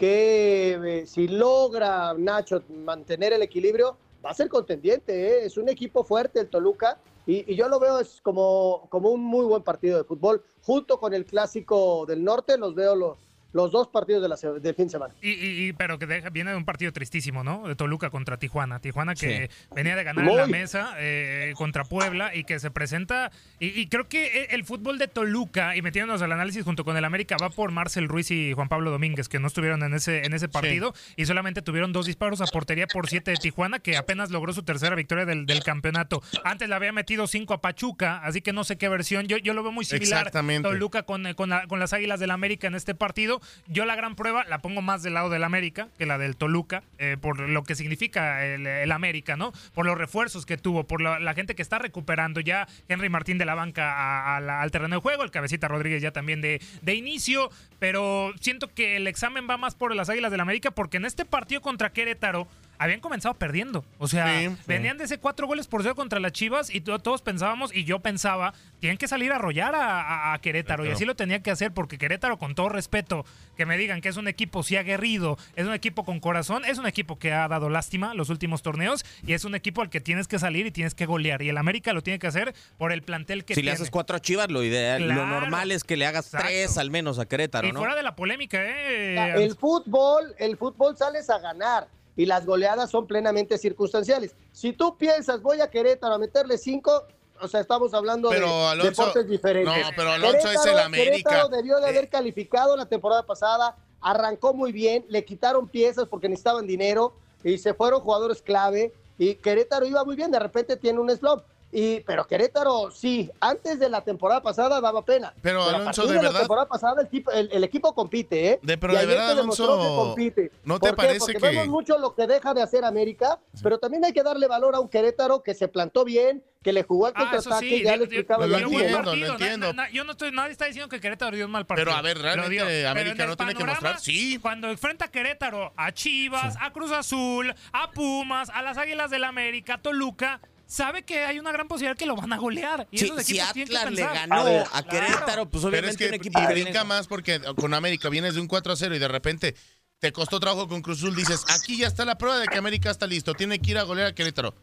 que 0.00 0.80
eh, 0.82 1.06
si 1.06 1.28
logra 1.28 2.14
Nacho 2.14 2.62
mantener 2.70 3.34
el 3.34 3.42
equilibrio, 3.42 3.98
va 4.24 4.30
a 4.30 4.34
ser 4.34 4.48
contendiente. 4.48 5.12
¿eh? 5.12 5.44
Es 5.44 5.58
un 5.58 5.68
equipo 5.68 6.02
fuerte 6.04 6.40
el 6.40 6.48
Toluca 6.48 6.96
y, 7.26 7.54
yo 7.54 7.68
lo 7.68 7.78
veo 7.78 8.00
es 8.00 8.18
como, 8.22 8.86
como 8.88 9.10
un 9.10 9.20
muy 9.20 9.44
buen 9.44 9.62
partido 9.62 9.98
de 9.98 10.04
fútbol. 10.04 10.42
Junto 10.62 10.98
con 10.98 11.12
el 11.12 11.26
clásico 11.26 12.06
del 12.06 12.24
norte, 12.24 12.56
los 12.56 12.74
veo 12.74 12.96
los, 12.96 13.18
los 13.52 13.72
dos 13.72 13.88
partidos 13.88 14.22
de 14.22 14.28
la, 14.28 14.36
del 14.36 14.74
fin 14.74 14.86
de 14.86 14.90
semana. 14.90 15.14
Y, 15.20 15.72
pero 15.72 15.98
que 15.98 16.06
viene 16.32 16.50
de 16.50 16.56
un 16.56 16.64
partido 16.64 16.92
tristísimo, 16.92 17.42
¿no? 17.42 17.66
De 17.66 17.74
Toluca 17.74 18.10
contra 18.10 18.38
Tijuana. 18.38 18.80
Tijuana 18.80 19.14
que 19.14 19.50
venía 19.74 19.96
de 19.96 20.04
ganar 20.04 20.26
en 20.26 20.36
la 20.36 20.46
mesa 20.46 20.94
eh, 20.98 21.52
contra 21.56 21.84
Puebla 21.84 22.34
y 22.34 22.44
que 22.44 22.60
se 22.60 22.70
presenta. 22.70 23.32
Y, 23.58 23.86
creo 23.88 24.08
que 24.08 24.48
el 24.50 24.64
fútbol 24.64 24.98
de 24.98 25.08
Toluca, 25.08 25.76
y 25.76 25.82
metiéndonos 25.82 26.22
al 26.22 26.32
análisis 26.32 26.64
junto 26.64 26.84
con 26.84 26.96
el 26.96 27.04
América, 27.04 27.36
va 27.40 27.50
por 27.50 27.72
Marcel 27.72 28.08
Ruiz 28.08 28.30
y 28.30 28.52
Juan 28.52 28.68
Pablo 28.68 28.90
Domínguez, 28.90 29.28
que 29.28 29.40
no 29.40 29.48
estuvieron 29.48 29.82
en 29.82 29.94
ese, 29.94 30.24
en 30.24 30.32
ese 30.32 30.48
partido 30.48 30.94
y 31.16 31.26
solamente 31.26 31.62
tuvieron 31.62 31.92
dos 31.92 32.06
disparos 32.06 32.40
a 32.40 32.46
portería 32.46 32.86
por 32.86 33.08
siete 33.08 33.32
de 33.32 33.36
Tijuana, 33.36 33.80
que 33.80 33.96
apenas 33.96 34.30
logró 34.30 34.52
su 34.52 34.62
tercera 34.62 34.94
victoria 34.94 35.24
del, 35.24 35.46
campeonato. 35.64 36.22
Antes 36.42 36.68
le 36.68 36.74
había 36.74 36.90
metido 36.92 37.26
cinco 37.26 37.52
a 37.52 37.60
Pachuca, 37.60 38.18
así 38.24 38.40
que 38.40 38.52
no 38.52 38.64
sé 38.64 38.78
qué 38.78 38.88
versión. 38.88 39.26
Yo, 39.26 39.36
yo 39.36 39.52
lo 39.52 39.62
veo 39.62 39.72
muy 39.72 39.84
similar. 39.84 40.30
Toluca 40.30 41.02
con, 41.02 41.34
con, 41.34 41.50
con 41.68 41.78
las 41.78 41.92
Águilas 41.92 42.18
del 42.18 42.30
América 42.30 42.66
en 42.66 42.74
este 42.74 42.94
partido 42.94 43.39
Yo 43.66 43.84
la 43.84 43.96
gran 43.96 44.14
prueba 44.16 44.44
la 44.44 44.58
pongo 44.60 44.82
más 44.82 45.02
del 45.02 45.14
lado 45.14 45.30
del 45.30 45.44
América 45.44 45.88
que 45.98 46.06
la 46.06 46.18
del 46.18 46.36
Toluca, 46.36 46.82
eh, 46.98 47.16
por 47.20 47.40
lo 47.40 47.62
que 47.64 47.74
significa 47.74 48.44
el, 48.44 48.92
América, 48.92 49.36
¿no? 49.36 49.52
Por 49.74 49.86
los 49.86 49.96
refuerzos 49.96 50.46
que 50.46 50.56
tuvo, 50.56 50.84
por 50.84 51.00
la, 51.00 51.34
gente 51.34 51.54
que 51.54 51.62
está 51.62 51.78
recuperando 51.78 52.40
ya 52.40 52.66
Henry 52.88 53.08
Martín 53.08 53.38
de 53.38 53.44
la 53.44 53.54
banca 53.54 54.36
al 54.36 54.70
terreno 54.70 54.96
de 54.96 55.00
juego, 55.00 55.22
el 55.22 55.30
Cabecita 55.30 55.68
Rodríguez 55.68 56.02
ya 56.02 56.10
también 56.10 56.40
de, 56.40 56.60
de 56.82 56.94
inicio, 56.94 57.50
pero 57.78 58.32
siento 58.40 58.68
que 58.68 58.96
el 58.96 59.06
examen 59.06 59.46
va 59.48 59.56
más 59.56 59.74
por 59.74 59.94
las 59.94 60.08
Águilas 60.08 60.30
del 60.30 60.40
América 60.40 60.70
porque 60.70 60.96
en 60.96 61.04
este 61.04 61.24
partido 61.24 61.60
contra 61.60 61.92
Querétaro 61.92 62.48
habían 62.80 63.00
comenzado 63.00 63.34
perdiendo. 63.34 63.84
O 63.98 64.08
sea, 64.08 64.26
Sí, 64.40 64.48
sí. 64.48 64.56
venían 64.66 64.96
de 64.98 65.04
ese 65.04 65.18
cuatro 65.18 65.46
goles 65.46 65.68
por 65.68 65.82
cero 65.82 65.94
contra 65.94 66.18
las 66.18 66.32
Chivas 66.32 66.74
y 66.74 66.80
to- 66.80 66.98
todos 66.98 67.20
pensábamos, 67.22 67.74
y 67.74 67.84
yo 67.84 68.00
pensaba, 68.00 68.54
tienen 68.80 68.96
que 68.96 69.06
salir 69.06 69.30
a 69.32 69.36
arrollar 69.36 69.74
a, 69.74 70.00
a- 70.00 70.32
a 70.34 70.38
Querétaro. 70.40 70.86
Y 70.86 70.90
así 70.90 71.04
lo 71.04 71.14
tenía 71.14 71.42
que 71.42 71.50
hacer 71.50 71.72
porque 71.72 71.98
Querétaro, 71.98 72.38
con 72.38 72.54
todo 72.54 72.70
respeto, 72.70 73.24
que 73.56 73.66
me 73.66 73.76
digan 73.76 74.00
que 74.00 74.08
es 74.08 74.16
un 74.16 74.26
equipo 74.28 74.62
sí 74.62 74.76
aguerrido, 74.76 75.36
es 75.56 75.66
un 75.66 75.74
equipo 75.74 76.04
con 76.04 76.20
corazón, 76.20 76.64
es 76.64 76.78
un 76.78 76.86
equipo 76.86 77.18
que 77.18 77.32
ha 77.32 77.46
dado 77.48 77.68
lástima 77.68 78.14
los 78.14 78.30
últimos 78.30 78.62
torneos 78.62 79.04
y 79.26 79.34
es 79.34 79.44
un 79.44 79.54
equipo 79.54 79.82
al 79.82 79.90
que 79.90 80.00
tienes 80.00 80.26
que 80.26 80.38
salir 80.38 80.64
y 80.66 80.70
tienes 80.70 80.94
que 80.94 81.04
golear. 81.04 81.42
Y 81.42 81.50
el 81.50 81.58
América 81.58 81.92
lo 81.92 82.02
tiene 82.02 82.18
que 82.18 82.28
hacer 82.28 82.54
por 82.78 82.92
el 82.92 83.02
plantel 83.02 83.44
que 83.44 83.54
si 83.54 83.60
tiene. 83.60 83.72
le 83.72 83.74
haces 83.74 83.90
cuatro 83.90 84.16
a 84.16 84.20
Chivas, 84.20 84.50
lo 84.50 84.64
ideal, 84.64 85.06
lo 85.06 85.26
normal 85.26 85.70
es 85.70 85.84
que 85.84 85.98
le 85.98 86.06
hagas 86.06 86.24
Exacto. 86.26 86.46
tres 86.48 86.78
al 86.78 86.90
menos 86.90 87.18
a 87.18 87.26
Querétaro, 87.26 87.68
y 87.68 87.72
¿no? 87.72 87.78
fuera 87.80 87.94
de 87.94 88.02
la 88.02 88.16
polémica, 88.16 88.58
¿eh? 88.64 89.34
El 89.44 89.54
fútbol, 89.56 90.34
el 90.38 90.56
fútbol 90.56 90.96
sales 90.96 91.28
a 91.28 91.38
ganar 91.38 91.86
y 92.16 92.26
las 92.26 92.46
goleadas 92.46 92.90
son 92.90 93.06
plenamente 93.06 93.58
circunstanciales. 93.58 94.34
Si 94.52 94.72
tú 94.72 94.96
piensas, 94.96 95.42
voy 95.42 95.60
a 95.60 95.70
Querétaro 95.70 96.14
a 96.14 96.18
meterle 96.18 96.58
cinco, 96.58 97.04
o 97.40 97.48
sea, 97.48 97.60
estamos 97.60 97.94
hablando 97.94 98.28
Pero, 98.30 98.46
de 98.46 98.66
Alonso, 98.66 98.90
deportes 98.90 99.28
diferentes. 99.28 99.74
no, 99.74 99.90
pero 99.96 100.12
Alonso 100.12 100.50
es 100.50 100.66
el 100.66 100.78
América. 100.78 101.30
Querétaro 101.30 101.48
debió 101.48 101.78
de 101.78 101.88
haber 101.88 102.08
calificado 102.08 102.76
la 102.76 102.86
temporada 102.86 103.24
pasada, 103.24 103.76
arrancó 104.00 104.54
muy 104.54 104.72
bien, 104.72 105.04
le 105.08 105.24
quitaron 105.24 105.68
piezas 105.68 106.06
porque 106.08 106.28
necesitaban 106.28 106.66
dinero 106.66 107.14
y 107.42 107.58
se 107.58 107.74
fueron 107.74 108.00
jugadores 108.00 108.42
clave 108.42 108.92
y 109.18 109.34
Querétaro 109.36 109.86
iba 109.86 110.04
muy 110.04 110.16
bien, 110.16 110.30
de 110.30 110.38
repente 110.38 110.76
tiene 110.76 110.98
un 110.98 111.10
slump. 111.10 111.42
Y, 111.72 112.00
pero 112.00 112.26
Querétaro, 112.26 112.90
sí, 112.90 113.30
antes 113.40 113.78
de 113.78 113.88
la 113.88 114.00
temporada 114.02 114.42
pasada 114.42 114.80
daba 114.80 115.04
pena. 115.04 115.32
Pero, 115.40 115.62
Alonso, 115.62 116.04
de 116.06 116.14
la 116.16 116.22
verdad- 116.22 116.38
temporada 116.40 116.66
pasada 116.68 117.02
el, 117.02 117.08
tipo- 117.08 117.30
el- 117.30 117.48
el 117.52 117.62
equipo 117.62 117.94
compite, 117.94 118.48
¿eh? 118.50 118.58
De- 118.62 118.76
pero 118.76 118.92
Y 118.94 118.96
de 118.96 119.06
verdad, 119.06 119.30
Alonso, 119.30 119.78
que 119.78 119.86
compite. 119.86 120.50
¿no 120.64 120.80
te 120.80 120.92
parece 120.94 121.18
Porque 121.20 121.34
que- 121.34 121.46
vemos 121.46 121.68
mucho 121.68 121.96
lo 121.98 122.14
que 122.14 122.26
deja 122.26 122.54
de 122.54 122.62
hacer 122.62 122.84
América, 122.84 123.38
pero 123.62 123.78
también 123.78 124.04
hay 124.04 124.12
que 124.12 124.22
darle 124.24 124.48
valor 124.48 124.74
a 124.74 124.80
un 124.80 124.88
Querétaro 124.88 125.42
que 125.44 125.54
se 125.54 125.68
plantó 125.68 126.04
bien, 126.04 126.42
que 126.62 126.72
le 126.72 126.82
jugó 126.82 127.06
al 127.06 127.12
Ah, 127.14 127.30
contraataque, 127.30 127.68
sí, 127.68 127.82
ya 127.84 127.96
lo 127.96 128.04
dio 128.06 128.20
yo 128.20 128.26
¿no? 128.28 128.36
partido, 128.36 128.98
lo 129.06 129.14
na- 129.14 129.32
entiendo. 129.32 129.72
na- 129.72 129.90
yo 129.90 130.02
no 130.04 130.10
estoy, 130.12 130.32
nadie 130.32 130.50
está 130.52 130.66
diciendo 130.66 130.88
que 130.88 131.00
Querétaro 131.00 131.36
dio 131.36 131.46
un 131.46 131.52
mal 131.52 131.66
partido. 131.66 131.86
Pero, 131.86 131.96
a 131.96 132.02
ver, 132.02 132.16
Lo 132.16 132.22
realmente 132.24 132.86
América 132.86 133.26
no 133.26 133.36
tiene 133.36 133.54
que 133.54 133.64
mostrar, 133.64 134.00
sí. 134.00 134.38
Cuando 134.42 134.68
enfrenta 134.68 135.04
a 135.04 135.08
Querétaro, 135.08 135.72
a 135.76 135.92
Chivas, 135.92 136.56
a 136.60 136.72
Cruz 136.72 136.90
Azul, 136.90 137.54
a 137.72 137.90
Pumas, 137.92 138.50
a 138.50 138.60
las 138.60 138.76
Águilas 138.76 139.10
del 139.10 139.22
América, 139.22 139.74
a 139.74 139.78
Toluca, 139.78 140.40
sabe 140.70 141.02
que 141.02 141.24
hay 141.24 141.38
una 141.38 141.50
gran 141.52 141.66
posibilidad 141.68 141.96
que 141.96 142.06
lo 142.06 142.14
van 142.16 142.32
a 142.32 142.38
golear. 142.38 142.86
Y 142.90 142.98
Si- 142.98 143.04
esos 143.06 143.22
si 143.24 143.38
equipos 143.38 143.52
tienen 143.52 143.68
que 143.70 143.76
Atlas 143.76 143.92
le 143.92 144.02
ganó 144.02 144.34
A 144.36 144.44
ver, 144.44 144.64
a 144.72 144.82
Querétaro, 144.84 145.50
pues 145.50 145.62
Pero 145.64 145.68
obviamente 145.70 145.90
es 145.90 145.96
que 145.96 146.08
un 146.08 146.14
equipo 146.14 146.40
y 146.40 146.46
brinca 146.46 146.84
más 146.84 147.06
porque 147.08 147.40
con 147.56 147.74
América 147.74 148.08
vienes 148.08 148.34
de 148.34 148.40
un 148.40 148.46
4 148.46 148.72
a 148.72 148.76
0 148.76 148.94
y 148.94 148.98
de 148.98 149.08
repente 149.08 149.54
te 149.98 150.12
costó 150.12 150.38
trabajo 150.40 150.68
con 150.68 150.80
Cruz 150.80 150.98
Azul. 150.98 151.14
Dices, 151.16 151.44
aquí 151.48 151.76
ya 151.76 151.86
está 151.88 152.04
la 152.04 152.16
prueba 152.16 152.38
de 152.38 152.46
que 152.46 152.56
América 152.56 152.90
está 152.90 153.06
listo. 153.06 153.34
Tiene 153.34 153.58
que 153.58 153.72
ir 153.72 153.78
a 153.78 153.82
golear 153.82 154.08
a 154.08 154.14
Querétaro. 154.14 154.54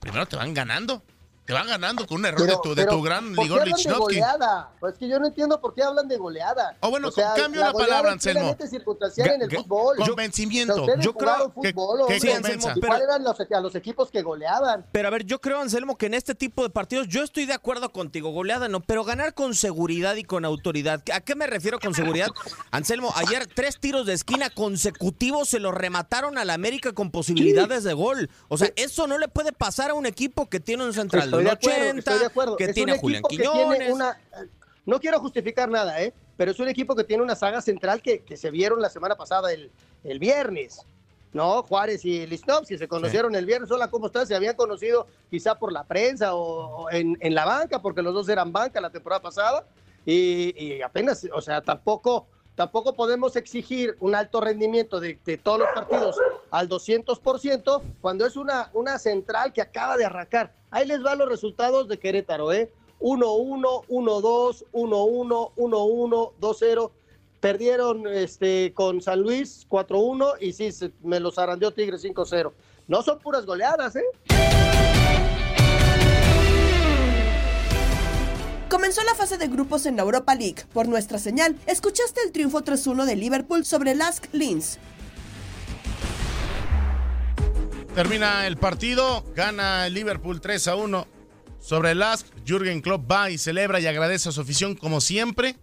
Primero 0.00 0.26
te 0.26 0.36
van 0.36 0.52
ganando. 0.54 1.02
Te 1.44 1.52
van 1.52 1.66
ganando 1.66 2.06
con 2.06 2.20
un 2.20 2.26
error 2.26 2.46
de 2.46 2.56
tu, 2.62 2.70
de 2.74 2.84
pero, 2.84 2.92
tu 2.96 3.02
gran 3.02 3.34
¿por 3.34 3.44
qué 3.44 3.46
Igor 3.46 3.60
hablan 3.60 3.74
de 3.76 3.82
Lichnowsky. 3.82 4.20
Pues 4.80 4.94
que 4.96 5.08
yo 5.08 5.18
no 5.20 5.26
entiendo 5.26 5.60
por 5.60 5.74
qué 5.74 5.82
hablan 5.82 6.08
de 6.08 6.16
goleada. 6.16 6.74
O 6.80 6.88
bueno, 6.90 7.08
O 7.08 7.10
sea, 7.10 7.34
cambio 7.34 7.60
la 7.60 7.70
goleada 7.70 7.90
palabra, 7.92 8.12
Anselmo. 8.12 8.56
circunstancial 8.66 9.28
en 9.30 9.42
el 9.42 9.50
fútbol. 9.50 9.96
Convencimiento. 9.98 10.86
Yo 11.00 11.12
creo 11.12 11.52
que- 11.60 11.72
fútbol, 11.74 11.98
que 11.98 12.14
hombre. 12.14 12.20
Sí, 12.20 12.30
Anselmo, 12.30 12.70
¿Y 12.74 12.80
pero- 12.80 12.96
eran 12.96 13.24
los, 13.24 13.36
a 13.38 13.60
los 13.60 13.74
equipos 13.74 14.10
que 14.10 14.22
goleaban? 14.22 14.86
Pero 14.90 15.08
a 15.08 15.10
ver, 15.10 15.24
yo 15.26 15.38
creo, 15.38 15.60
Anselmo, 15.60 15.98
que 15.98 16.06
en 16.06 16.14
este 16.14 16.34
tipo 16.34 16.62
de 16.62 16.70
partidos 16.70 17.08
yo 17.08 17.22
estoy 17.22 17.44
de 17.44 17.52
acuerdo 17.52 17.92
contigo, 17.92 18.30
goleada 18.30 18.68
no, 18.68 18.80
pero 18.80 19.04
ganar 19.04 19.34
con 19.34 19.54
seguridad 19.54 20.14
y 20.16 20.24
con 20.24 20.46
autoridad. 20.46 21.02
¿A 21.12 21.20
qué 21.20 21.34
me 21.34 21.46
refiero 21.46 21.78
con 21.78 21.92
seguridad? 21.92 22.28
Anselmo, 22.70 23.12
ayer 23.16 23.46
tres 23.54 23.78
tiros 23.78 24.06
de 24.06 24.14
esquina 24.14 24.48
consecutivos 24.48 25.50
se 25.50 25.60
los 25.60 25.74
remataron 25.74 26.38
al 26.38 26.48
América 26.48 26.92
con 26.92 27.10
posibilidades 27.10 27.84
de 27.84 27.92
gol. 27.92 28.30
O 28.48 28.56
sea, 28.56 28.70
eso 28.76 29.06
no 29.06 29.18
le 29.18 29.28
puede 29.28 29.52
pasar 29.52 29.90
a 29.90 29.94
un 29.94 30.06
equipo 30.06 30.48
que 30.48 30.58
tiene 30.58 30.84
un 30.86 30.94
central 30.94 31.33
de 31.36 31.44
de 31.44 31.48
un 31.50 31.54
acuerdo, 31.56 31.80
80, 31.80 31.98
estoy 31.98 32.18
de 32.18 32.26
acuerdo. 32.26 32.56
que 32.56 32.64
Es 32.64 32.74
tiene 32.74 32.92
un 32.92 32.98
a 32.98 33.00
Julián 33.00 33.22
equipo 33.24 33.28
que 33.52 33.52
tiene 33.76 33.92
una- 33.92 34.18
No 34.86 35.00
quiero 35.00 35.18
justificar 35.20 35.68
nada, 35.68 36.02
¿eh? 36.02 36.12
Pero 36.36 36.50
es 36.50 36.58
un 36.60 36.68
equipo 36.68 36.94
que 36.96 37.04
tiene 37.04 37.22
una 37.22 37.34
saga 37.36 37.60
central 37.62 38.02
que, 38.02 38.22
que 38.22 38.36
se 38.36 38.50
vieron 38.50 38.80
la 38.82 38.90
semana 38.90 39.16
pasada, 39.16 39.52
el, 39.52 39.70
el 40.04 40.18
viernes. 40.18 40.80
¿No? 41.32 41.64
Juárez 41.64 42.04
y 42.04 42.28
Lisnovsky 42.28 42.78
se 42.78 42.86
conocieron 42.86 43.34
el 43.34 43.44
viernes. 43.44 43.68
Hola, 43.70 43.90
¿cómo 43.90 44.06
estás? 44.06 44.28
Se 44.28 44.36
habían 44.36 44.54
conocido 44.54 45.08
quizá 45.30 45.58
por 45.58 45.72
la 45.72 45.82
prensa 45.82 46.34
o, 46.36 46.84
o 46.84 46.90
en, 46.90 47.16
en 47.20 47.34
la 47.34 47.44
banca, 47.44 47.82
porque 47.82 48.02
los 48.02 48.14
dos 48.14 48.28
eran 48.28 48.52
banca 48.52 48.80
la 48.80 48.90
temporada 48.90 49.20
pasada. 49.20 49.66
Y, 50.06 50.54
y 50.56 50.80
apenas, 50.82 51.26
o 51.34 51.40
sea, 51.40 51.60
tampoco, 51.60 52.28
tampoco 52.54 52.94
podemos 52.94 53.36
exigir 53.36 53.96
un 54.00 54.14
alto 54.14 54.40
rendimiento 54.40 55.00
de, 55.00 55.14
todos 55.42 55.58
los 55.60 55.68
partidos 55.74 56.16
al 56.50 56.68
200% 56.68 57.82
cuando 58.00 58.26
es 58.26 58.36
una, 58.36 58.70
una 58.74 58.98
central 58.98 59.52
que 59.52 59.60
acaba 59.62 59.96
de 59.96 60.04
arrancar. 60.04 60.54
Ahí 60.70 60.86
les 60.86 61.02
van 61.02 61.18
los 61.18 61.28
resultados 61.28 61.88
de 61.88 61.98
Querétaro, 61.98 62.52
¿eh? 62.52 62.70
1-1, 63.00 63.86
1-2, 63.88 64.64
1-1, 64.72 65.52
1-1, 65.56 66.32
2-0. 66.40 66.90
Perdieron 67.40 68.06
este, 68.06 68.72
con 68.72 69.02
San 69.02 69.20
Luis 69.20 69.66
4-1 69.68 70.36
y 70.40 70.52
sí, 70.52 70.72
se- 70.72 70.92
me 71.02 71.20
los 71.20 71.38
arandeó 71.38 71.72
Tigres 71.72 72.02
5-0. 72.04 72.52
No 72.88 73.02
son 73.02 73.18
puras 73.18 73.44
goleadas, 73.44 73.96
¿eh? 73.96 74.04
Comenzó 78.68 79.02
la 79.04 79.14
fase 79.14 79.38
de 79.38 79.46
grupos 79.48 79.86
en 79.86 79.96
la 79.96 80.02
Europa 80.02 80.34
League. 80.34 80.64
Por 80.72 80.88
nuestra 80.88 81.18
señal, 81.18 81.56
escuchaste 81.66 82.20
el 82.24 82.32
triunfo 82.32 82.62
3-1 82.62 83.04
de 83.04 83.16
Liverpool 83.16 83.64
sobre 83.64 83.94
Lask 83.94 84.26
Linz. 84.32 84.78
Termina 87.94 88.46
el 88.46 88.56
partido, 88.56 89.24
gana 89.36 89.86
el 89.86 89.94
Liverpool 89.94 90.40
3 90.40 90.66
a 90.68 90.76
1 90.76 91.06
sobre 91.60 91.92
el 91.92 92.00
Lask. 92.00 92.26
Jürgen 92.44 92.80
Klopp 92.80 93.10
va 93.10 93.30
y 93.30 93.38
celebra 93.38 93.78
y 93.80 93.86
agradece 93.86 94.28
a 94.28 94.32
su 94.32 94.40
afición 94.40 94.74
como 94.74 95.00
siempre. 95.00 95.56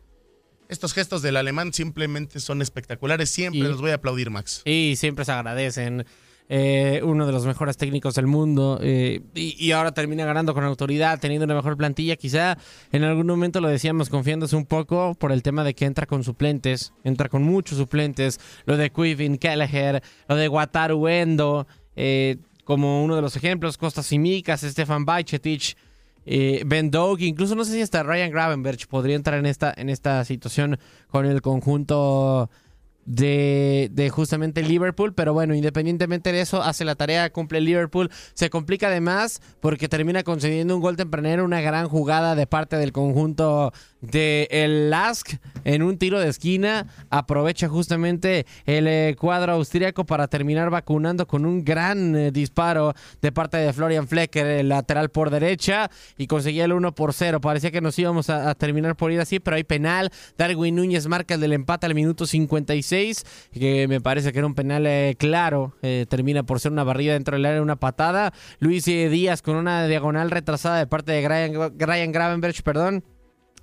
Estos 0.69 0.93
gestos 0.93 1.21
del 1.21 1.35
alemán 1.35 1.73
simplemente 1.73 2.39
son 2.39 2.61
espectaculares. 2.61 3.29
Siempre 3.29 3.59
Y- 3.59 3.63
los 3.63 3.81
voy 3.81 3.91
a 3.91 3.95
aplaudir, 3.95 4.29
Max. 4.29 4.61
Y 4.63 4.95
siempre 4.95 5.25
se 5.25 5.33
agradecen. 5.33 6.05
Eh, 6.53 6.99
uno 7.05 7.25
de 7.25 7.31
los 7.31 7.45
mejores 7.45 7.77
técnicos 7.77 8.15
del 8.15 8.27
mundo 8.27 8.77
eh, 8.83 9.21
y, 9.33 9.71
ahora 9.71 9.93
termina 9.93 10.25
ganando 10.25 10.53
con 10.53 10.65
autoridad, 10.65 11.17
teniendo 11.17 11.45
una 11.45 11.55
mejor 11.55 11.77
plantilla. 11.77 12.17
Quizá 12.17 12.57
en 12.91 13.05
algún 13.05 13.25
momento 13.25 13.61
lo 13.61 13.69
decíamos 13.69 14.09
confiándose 14.09 14.57
un 14.57 14.65
poco 14.65 15.13
por 15.13 15.31
el 15.31 15.43
tema 15.43 15.63
de 15.63 15.73
que 15.73 15.85
entra 15.85 16.05
con 16.05 16.25
suplentes, 16.25 16.91
entra 17.05 17.29
con 17.29 17.43
muchos 17.43 17.77
suplentes. 17.77 18.41
Lo 18.65 18.75
de 18.75 18.89
Quivin 18.89 19.37
Kelleher, 19.37 20.03
lo 20.27 20.35
de 20.35 20.49
Wataru 20.49 21.07
Endo, 21.07 21.67
eh, 21.95 22.35
como 22.65 23.01
uno 23.01 23.15
de 23.15 23.21
los 23.21 23.37
ejemplos, 23.37 23.77
Costa 23.77 24.03
Simicas, 24.03 24.59
Stefan 24.59 25.05
Bajcetic. 25.05 25.77
Eh, 26.25 26.63
ben 26.65 26.91
Doak, 26.91 27.21
incluso 27.21 27.55
no 27.55 27.63
sé 27.63 27.71
si 27.71 27.81
hasta 27.81 28.03
Ryan 28.03 28.29
Gravenberch 28.29 28.87
podría 28.87 29.15
entrar 29.15 29.39
en 29.39 29.45
esta, 29.45 29.73
en 29.77 29.89
esta 29.89 30.25
situación 30.25 30.77
con 31.07 31.25
el 31.25 31.41
conjunto 31.41 32.49
de, 33.05 33.89
de 33.91 34.09
justamente 34.09 34.61
Liverpool, 34.61 35.13
pero 35.13 35.33
bueno, 35.33 35.55
independientemente 35.55 36.31
de 36.31 36.41
eso, 36.41 36.61
hace 36.61 36.85
la 36.85 36.95
tarea, 36.95 37.31
cumple 37.31 37.61
Liverpool, 37.61 38.09
se 38.33 38.49
complica 38.49 38.87
además 38.87 39.41
porque 39.59 39.89
termina 39.89 40.23
concediendo 40.23 40.75
un 40.75 40.81
gol 40.81 40.97
tempranero, 40.97 41.45
una 41.45 41.61
gran 41.61 41.87
jugada 41.87 42.35
de 42.35 42.47
parte 42.47 42.77
del 42.77 42.91
conjunto 42.91 43.73
de 44.01 44.47
el 44.51 44.89
Lask 44.89 45.35
en 45.63 45.83
un 45.83 45.97
tiro 45.97 46.19
de 46.19 46.27
esquina, 46.27 46.87
aprovecha 47.09 47.69
justamente 47.69 48.45
el 48.65 48.87
eh, 48.87 49.15
cuadro 49.17 49.53
austríaco 49.53 50.05
para 50.05 50.27
terminar 50.27 50.69
vacunando 50.69 51.27
con 51.27 51.45
un 51.45 51.63
gran 51.63 52.15
eh, 52.15 52.31
disparo 52.31 52.93
de 53.21 53.31
parte 53.31 53.57
de 53.57 53.71
Florian 53.73 54.07
Flecker, 54.07 54.45
el 54.45 54.69
lateral 54.69 55.09
por 55.09 55.29
derecha, 55.29 55.89
y 56.17 56.27
conseguía 56.27 56.65
el 56.65 56.73
1 56.73 56.95
por 56.95 57.13
0, 57.13 57.41
parecía 57.41 57.71
que 57.71 57.81
nos 57.81 57.97
íbamos 57.99 58.29
a, 58.29 58.55
terminar 58.55 58.95
por 58.95 59.11
ir 59.11 59.19
así, 59.19 59.39
pero 59.39 59.55
hay 59.55 59.63
penal, 59.63 60.09
Darwin 60.37 60.75
Núñez 60.75 61.07
marca 61.07 61.35
el 61.35 61.41
del 61.41 61.53
empate 61.53 61.85
al 61.85 61.95
minuto 61.95 62.25
56, 62.25 63.49
que 63.53 63.87
me 63.87 64.01
parece 64.01 64.31
que 64.31 64.39
era 64.39 64.47
un 64.47 64.55
penal 64.55 64.85
eh, 64.87 65.15
claro, 65.17 65.75
termina 66.09 66.43
por 66.43 66.59
ser 66.59 66.71
una 66.71 66.83
barrida 66.83 67.13
dentro 67.13 67.35
del 67.35 67.45
área, 67.45 67.61
una 67.61 67.75
patada, 67.75 68.33
Luis 68.59 68.85
Díaz 68.85 69.41
con 69.41 69.55
una 69.55 69.87
diagonal 69.87 70.31
retrasada 70.31 70.77
de 70.77 70.87
parte 70.87 71.11
de 71.11 71.27
Ryan 71.27 72.11
Gravenberch, 72.11 72.61
perdón, 72.63 73.03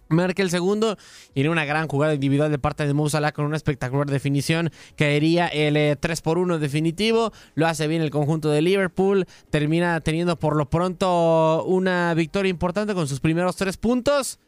marca 0.08 0.42
el 0.42 0.50
segundo 0.50 0.96
y 1.34 1.42
en 1.42 1.48
una 1.48 1.64
gran 1.64 1.88
jugada 1.88 2.14
individual 2.14 2.50
de 2.50 2.58
parte 2.58 2.86
de 2.86 2.94
Mo 2.94 3.08
Salah 3.08 3.32
con 3.32 3.44
una 3.44 3.56
espectacular 3.56 4.08
definición 4.10 4.70
caería 4.96 5.48
el 5.48 5.76
eh, 5.76 5.96
3 5.98 6.20
por 6.22 6.38
1 6.38 6.58
definitivo 6.58 7.32
lo 7.54 7.66
hace 7.66 7.86
bien 7.86 8.02
el 8.02 8.10
conjunto 8.10 8.50
de 8.50 8.62
Liverpool 8.62 9.26
termina 9.50 10.00
teniendo 10.00 10.38
por 10.38 10.56
lo 10.56 10.70
pronto 10.70 11.64
una 11.64 12.14
victoria 12.14 12.50
importante 12.50 12.94
con 12.94 13.08
sus 13.08 13.20
primeros 13.20 13.56
tres 13.56 13.76
puntos 13.76 14.38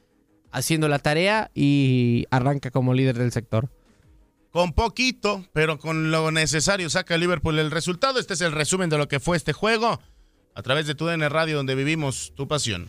haciendo 0.50 0.88
la 0.88 0.98
tarea 0.98 1.50
y 1.54 2.26
arranca 2.30 2.70
como 2.70 2.94
líder 2.94 3.18
del 3.18 3.32
sector 3.32 3.70
con 4.50 4.72
poquito, 4.72 5.44
pero 5.52 5.78
con 5.78 6.10
lo 6.10 6.30
necesario 6.32 6.90
saca 6.90 7.16
Liverpool 7.16 7.58
el 7.58 7.70
resultado. 7.70 8.18
Este 8.18 8.34
es 8.34 8.40
el 8.40 8.52
resumen 8.52 8.90
de 8.90 8.98
lo 8.98 9.06
que 9.06 9.20
fue 9.20 9.36
este 9.36 9.52
juego 9.52 10.00
a 10.54 10.62
través 10.62 10.86
de 10.86 10.94
tu 10.94 11.06
DN 11.06 11.28
Radio 11.28 11.56
donde 11.56 11.74
vivimos 11.74 12.32
tu 12.34 12.48
pasión. 12.48 12.88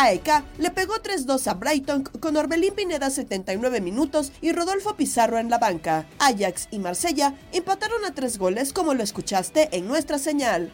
AEK 0.00 0.44
le 0.58 0.70
pegó 0.70 0.94
3-2 1.02 1.48
a 1.48 1.54
Brighton 1.54 2.04
con 2.04 2.36
Orbelín 2.36 2.72
Pineda 2.72 3.10
79 3.10 3.80
minutos 3.80 4.30
y 4.40 4.52
Rodolfo 4.52 4.94
Pizarro 4.94 5.38
en 5.38 5.50
la 5.50 5.58
banca. 5.58 6.06
Ajax 6.20 6.68
y 6.70 6.78
Marsella 6.78 7.34
empataron 7.52 8.04
a 8.04 8.14
tres 8.14 8.38
goles 8.38 8.72
como 8.72 8.94
lo 8.94 9.02
escuchaste 9.02 9.76
en 9.76 9.88
nuestra 9.88 10.20
señal. 10.20 10.72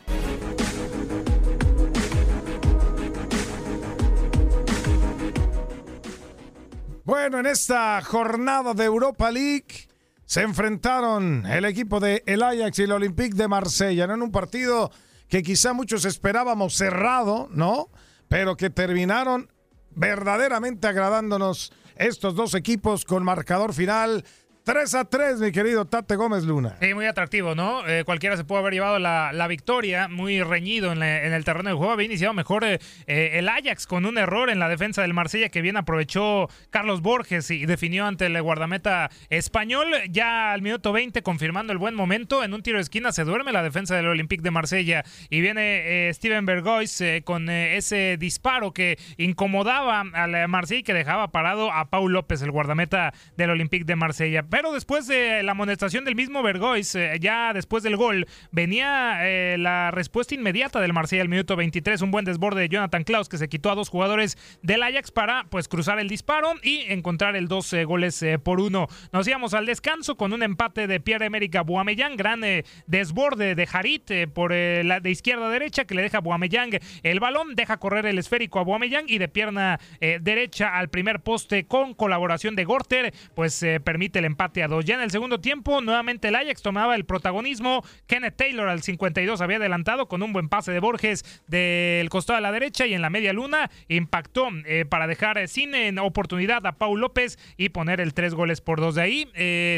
Bueno, 7.04 7.40
en 7.40 7.46
esta 7.46 8.02
jornada 8.02 8.74
de 8.74 8.84
Europa 8.84 9.30
League 9.30 9.88
se 10.26 10.42
enfrentaron 10.42 11.46
el 11.46 11.64
equipo 11.64 11.98
de 11.98 12.22
el 12.26 12.42
Ajax 12.42 12.78
y 12.78 12.82
el 12.82 12.92
Olympique 12.92 13.34
de 13.34 13.48
Marsella 13.48 14.04
en 14.04 14.20
un 14.20 14.30
partido 14.30 14.90
que 15.28 15.42
quizá 15.42 15.72
muchos 15.72 16.04
esperábamos 16.04 16.74
cerrado, 16.76 17.48
¿no? 17.50 17.88
Pero 18.28 18.56
que 18.56 18.70
terminaron 18.70 19.50
verdaderamente 19.90 20.86
agradándonos 20.86 21.72
estos 21.96 22.34
dos 22.34 22.54
equipos 22.54 23.04
con 23.04 23.22
marcador 23.22 23.72
final 23.72 24.24
3 24.64 24.94
a 24.94 25.04
3, 25.04 25.40
mi 25.40 25.52
querido 25.52 25.84
Tate 25.84 26.16
Gómez 26.16 26.44
Luna. 26.44 26.78
Sí, 26.80 26.94
muy 26.94 27.04
atractivo, 27.04 27.54
¿no? 27.54 27.86
Eh, 27.86 28.02
cualquiera 28.04 28.34
se 28.38 28.44
puede 28.44 28.62
haber 28.62 28.72
llevado 28.72 28.98
la, 28.98 29.30
la 29.34 29.46
victoria, 29.46 30.08
muy 30.08 30.42
reñido 30.42 30.90
en, 30.90 31.02
el 31.02 31.44
terreno 31.44 31.68
de 31.68 31.76
juego. 31.76 31.92
Había 31.92 32.06
iniciado 32.06 32.32
mejor 32.32 32.64
eh, 32.64 32.80
eh, 33.06 33.32
el 33.34 33.50
Ajax 33.50 33.86
con 33.86 34.06
un 34.06 34.16
error 34.16 34.48
en 34.48 34.58
la 34.58 34.70
defensa 34.70 35.02
del 35.02 35.12
Marsella 35.12 35.50
que 35.50 35.60
bien 35.60 35.76
aprovechó 35.76 36.48
Carlos 36.70 37.02
Borges 37.02 37.50
y 37.50 37.66
definió 37.66 38.06
ante 38.06 38.24
el 38.24 38.40
guardameta 38.40 39.10
español. 39.28 39.86
Ya 40.08 40.54
al 40.54 40.62
minuto 40.62 40.94
20, 40.94 41.22
confirmando 41.22 41.74
el 41.74 41.78
buen 41.78 41.94
momento, 41.94 42.42
en 42.42 42.54
un 42.54 42.62
tiro 42.62 42.78
de 42.78 42.84
esquina 42.84 43.12
se 43.12 43.24
duerme 43.24 43.52
la 43.52 43.62
defensa 43.62 43.94
del 43.96 44.06
Olympique 44.06 44.42
de 44.42 44.50
Marsella 44.50 45.04
y 45.28 45.42
viene 45.42 46.10
Steven 46.14 46.46
Bergois 46.46 47.04
con 47.24 47.50
ese 47.50 48.16
disparo 48.18 48.72
que 48.72 48.98
incomodaba 49.18 50.00
al 50.00 50.48
Marsella 50.48 50.80
y 50.80 50.84
que 50.84 50.94
dejaba 50.94 51.32
parado 51.32 51.70
a 51.70 51.90
Paul 51.90 52.14
López, 52.14 52.40
el 52.40 52.50
guardameta 52.50 53.12
del 53.36 53.50
Olympique 53.50 53.84
de 53.84 53.96
Marsella. 53.96 54.42
Pero 54.54 54.72
después 54.72 55.08
de 55.08 55.42
la 55.42 55.50
amonestación 55.50 56.04
del 56.04 56.14
mismo 56.14 56.40
Bergois, 56.40 56.94
eh, 56.94 57.18
ya 57.20 57.52
después 57.52 57.82
del 57.82 57.96
gol, 57.96 58.28
venía 58.52 59.18
eh, 59.22 59.56
la 59.58 59.90
respuesta 59.90 60.36
inmediata 60.36 60.80
del 60.80 60.92
Marsella 60.92 61.22
al 61.22 61.28
minuto 61.28 61.56
23, 61.56 62.02
un 62.02 62.12
buen 62.12 62.24
desborde 62.24 62.60
de 62.60 62.68
Jonathan 62.68 63.02
Klaus 63.02 63.28
que 63.28 63.36
se 63.36 63.48
quitó 63.48 63.72
a 63.72 63.74
dos 63.74 63.88
jugadores 63.88 64.38
del 64.62 64.84
Ajax 64.84 65.10
para 65.10 65.42
pues 65.50 65.66
cruzar 65.66 65.98
el 65.98 66.08
disparo 66.08 66.52
y 66.62 66.82
encontrar 66.82 67.34
el 67.34 67.48
dos 67.48 67.72
eh, 67.72 67.82
goles 67.84 68.22
eh, 68.22 68.38
por 68.38 68.60
uno. 68.60 68.86
Nos 69.10 69.26
íbamos 69.26 69.54
al 69.54 69.66
descanso 69.66 70.16
con 70.16 70.32
un 70.32 70.44
empate 70.44 70.86
de 70.86 71.00
Pierre-Emerick 71.00 71.56
Aubameyang, 71.56 72.16
gran 72.16 72.42
desborde 72.86 73.56
de 73.56 73.68
Harit 73.72 74.28
por 74.34 74.52
la 74.52 75.00
de 75.00 75.10
izquierda 75.10 75.48
a 75.48 75.50
derecha 75.50 75.84
que 75.84 75.96
le 75.96 76.02
deja 76.02 76.18
a 76.18 76.68
el 77.02 77.18
balón, 77.18 77.56
deja 77.56 77.78
correr 77.78 78.06
el 78.06 78.20
esférico 78.20 78.60
a 78.60 78.62
Aubameyang 78.62 79.06
y 79.08 79.18
de 79.18 79.26
pierna 79.26 79.80
derecha 79.98 80.78
al 80.78 80.90
primer 80.90 81.22
poste 81.22 81.66
con 81.66 81.94
colaboración 81.94 82.54
de 82.54 82.64
Gorter, 82.64 83.12
pues 83.34 83.64
permite 83.82 84.20
el 84.20 84.26
empate 84.26 84.43
a. 84.44 84.84
Ya 84.84 84.94
en 84.94 85.00
el 85.00 85.10
segundo 85.10 85.40
tiempo, 85.40 85.80
nuevamente 85.80 86.28
el 86.28 86.34
Ajax 86.34 86.62
tomaba 86.62 86.94
el 86.94 87.04
protagonismo. 87.04 87.84
Kenneth 88.06 88.36
Taylor 88.36 88.68
al 88.68 88.82
52 88.82 89.40
había 89.40 89.56
adelantado 89.56 90.08
con 90.08 90.22
un 90.22 90.32
buen 90.32 90.48
pase 90.48 90.72
de 90.72 90.80
Borges 90.80 91.24
del 91.46 92.08
costado 92.08 92.36
de 92.36 92.42
la 92.42 92.52
derecha 92.52 92.86
y 92.86 92.94
en 92.94 93.02
la 93.02 93.10
media 93.10 93.32
luna 93.32 93.70
impactó 93.88 94.48
eh, 94.66 94.84
para 94.84 95.06
dejar 95.06 95.38
eh, 95.38 95.48
sin 95.48 95.74
eh, 95.74 95.94
oportunidad 96.00 96.66
a 96.66 96.72
Paul 96.72 97.00
López 97.00 97.38
y 97.56 97.70
poner 97.70 98.00
el 98.00 98.14
tres 98.14 98.34
goles 98.34 98.60
por 98.60 98.80
dos. 98.80 98.94
De 98.96 99.02
ahí 99.02 99.28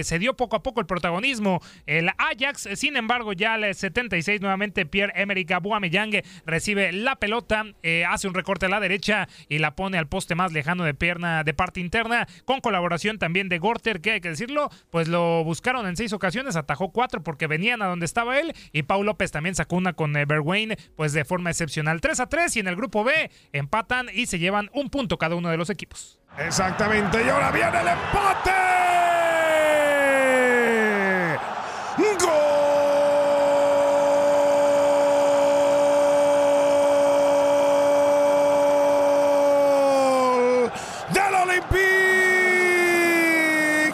se 0.02 0.18
dio 0.18 0.34
poco 0.34 0.56
a 0.56 0.62
poco 0.62 0.80
el 0.80 0.86
protagonismo 0.86 1.60
el 1.86 2.08
Ajax. 2.08 2.68
Sin 2.74 2.96
embargo, 2.96 3.32
ya 3.32 3.54
al 3.54 3.74
76 3.74 4.40
nuevamente 4.40 4.86
Pierre-Emerick 4.86 5.50
Aubameyang 5.52 6.22
recibe 6.44 6.92
la 6.92 7.16
pelota, 7.16 7.64
hace 8.08 8.28
un 8.28 8.34
recorte 8.34 8.66
a 8.66 8.68
la 8.68 8.80
derecha 8.80 9.28
y 9.48 9.58
la 9.58 9.74
pone 9.74 9.98
al 9.98 10.08
poste 10.08 10.34
más 10.34 10.52
lejano 10.52 10.84
de 10.84 10.94
pierna 10.94 11.44
de 11.44 11.54
parte 11.54 11.80
interna 11.80 12.26
con 12.44 12.60
colaboración 12.60 13.18
también 13.18 13.48
de 13.48 13.58
Gorter, 13.58 14.00
que 14.00 14.12
hay 14.12 14.20
que 14.20 14.30
decirlo, 14.30 14.55
pues 14.90 15.08
lo 15.08 15.44
buscaron 15.44 15.86
en 15.86 15.96
seis 15.96 16.12
ocasiones, 16.12 16.56
atajó 16.56 16.92
cuatro 16.92 17.22
porque 17.22 17.46
venían 17.46 17.82
a 17.82 17.86
donde 17.86 18.06
estaba 18.06 18.38
él 18.38 18.54
y 18.72 18.82
Paul 18.82 19.06
López 19.06 19.32
también 19.32 19.54
sacó 19.54 19.76
una 19.76 19.92
con 19.92 20.12
Bergwijn, 20.12 20.76
pues 20.96 21.12
de 21.12 21.24
forma 21.24 21.50
excepcional. 21.50 22.00
3 22.00 22.20
a 22.20 22.28
3 22.28 22.56
y 22.56 22.60
en 22.60 22.68
el 22.68 22.76
grupo 22.76 23.04
B 23.04 23.30
empatan 23.52 24.08
y 24.12 24.26
se 24.26 24.38
llevan 24.38 24.70
un 24.72 24.90
punto 24.90 25.18
cada 25.18 25.34
uno 25.34 25.50
de 25.50 25.56
los 25.56 25.70
equipos. 25.70 26.18
Exactamente, 26.38 27.24
y 27.24 27.28
ahora 27.28 27.50
viene 27.50 27.80
el 27.80 27.88
empate. 27.88 28.50
¡Gol! 39.36 40.70
¡Del 41.12 41.34
Olympique! 41.34 41.82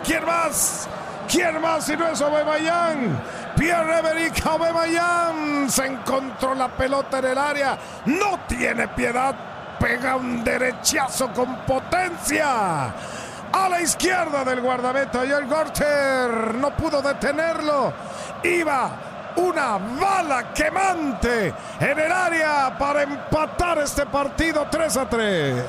¿Quién 0.05 0.25
más? 0.25 0.89
¿Quién 1.33 1.63
más 1.63 1.87
si 1.87 1.97
no 1.97 2.09
es 2.09 2.21
Aubameyang? 2.21 3.19
Pierre-Emerick 3.57 4.45
Aubameyang 4.45 5.71
se 5.71 5.87
encontró 5.87 6.55
la 6.55 6.69
pelota 6.69 7.21
en 7.21 7.25
el 7.25 7.39
área, 7.39 7.79
no 8.05 8.41
tiene 8.47 8.87
piedad, 8.89 9.35
pega 9.81 10.17
un 10.17 10.45
derechazo 10.45 11.33
con 11.33 11.57
potencia 11.65 12.93
a 13.51 13.69
la 13.71 13.81
izquierda 13.81 14.45
del 14.45 14.61
guardameta 14.61 15.25
y 15.25 15.31
el 15.31 15.47
Gorter 15.47 16.55
no 16.57 16.71
pudo 16.77 17.01
detenerlo. 17.01 17.95
Iba 18.43 18.91
una 19.37 19.79
bala 19.79 20.53
quemante 20.53 21.55
en 21.81 21.99
el 21.99 22.13
área 22.13 22.77
para 22.79 23.05
empatar 23.05 23.79
este 23.79 24.05
partido 24.05 24.67
3 24.71 24.97
a 24.99 25.09
3. 25.09 25.65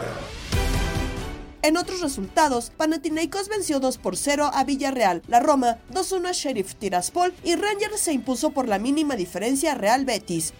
En 1.64 1.78
otros 1.78 2.02
resultados, 2.02 2.74
Panathinaikos 2.76 3.48
venció 3.48 3.80
2 3.80 3.98
por 3.98 4.18
0 4.18 4.52
a 4.54 4.66
Villarreal, 4.66 5.22
la 5.28 5.40
Roma 5.40 5.78
2-1 5.94 6.28
a 6.28 6.32
Sheriff 6.34 6.76
Tiraspol 6.76 7.34
y 7.42 7.56
Rangers 7.56 8.02
se 8.02 8.12
impuso 8.12 8.50
por 8.50 8.68
la 8.68 8.80
mínima 8.80 9.16
diferencia 9.16 9.74
Real 9.74 10.04
Betis. 10.04 10.54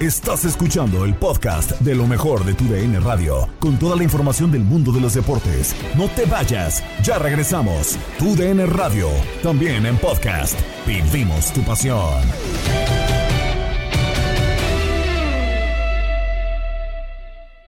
Estás 0.00 0.44
escuchando 0.46 1.04
el 1.04 1.14
podcast 1.14 1.72
de 1.80 1.94
lo 1.94 2.08
mejor 2.08 2.44
de 2.44 2.54
tu 2.54 2.64
DN 2.64 2.98
Radio, 3.00 3.48
con 3.60 3.78
toda 3.78 3.94
la 3.94 4.02
información 4.02 4.50
del 4.50 4.62
mundo 4.62 4.90
de 4.90 5.00
los 5.00 5.14
deportes. 5.14 5.76
No 5.94 6.08
te 6.08 6.24
vayas, 6.24 6.82
ya 7.04 7.18
regresamos. 7.20 7.96
Tu 8.18 8.34
DN 8.34 8.66
Radio, 8.66 9.08
también 9.44 9.86
en 9.86 9.96
podcast. 9.98 10.58
Vivimos 10.86 11.52
tu 11.52 11.62
pasión. 11.62 12.20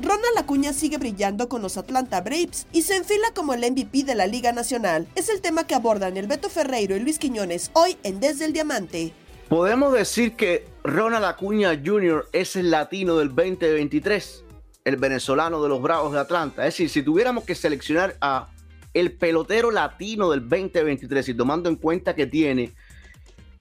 Ronald 0.00 0.38
Acuña 0.38 0.72
sigue 0.72 0.96
brillando 0.96 1.48
con 1.48 1.60
los 1.60 1.76
Atlanta 1.76 2.20
Braves 2.20 2.66
y 2.72 2.82
se 2.82 2.96
enfila 2.96 3.28
como 3.34 3.52
el 3.52 3.60
MVP 3.60 4.04
de 4.04 4.14
la 4.14 4.26
Liga 4.26 4.52
Nacional. 4.52 5.06
Es 5.14 5.28
el 5.28 5.40
tema 5.40 5.66
que 5.66 5.74
abordan 5.74 6.16
el 6.16 6.26
Beto 6.26 6.48
Ferreiro 6.48 6.96
y 6.96 7.00
Luis 7.00 7.18
Quiñones 7.18 7.70
hoy 7.74 7.96
en 8.04 8.20
Desde 8.20 8.46
el 8.46 8.52
Diamante. 8.52 9.12
Podemos 9.48 9.92
decir 9.92 10.34
que 10.34 10.66
Ronald 10.84 11.24
Acuña 11.24 11.78
Jr. 11.84 12.28
es 12.32 12.56
el 12.56 12.70
latino 12.70 13.16
del 13.16 13.28
2023, 13.28 14.44
el 14.84 14.96
venezolano 14.96 15.62
de 15.62 15.68
los 15.68 15.82
Bravos 15.82 16.12
de 16.12 16.20
Atlanta. 16.20 16.66
Es 16.66 16.74
decir, 16.74 16.90
si 16.90 17.02
tuviéramos 17.02 17.44
que 17.44 17.54
seleccionar 17.54 18.16
a 18.20 18.48
el 18.94 19.12
pelotero 19.12 19.70
latino 19.70 20.30
del 20.30 20.40
2023 20.40 21.28
y 21.28 21.34
tomando 21.34 21.68
en 21.68 21.76
cuenta 21.76 22.14
que 22.14 22.26
tiene 22.26 22.72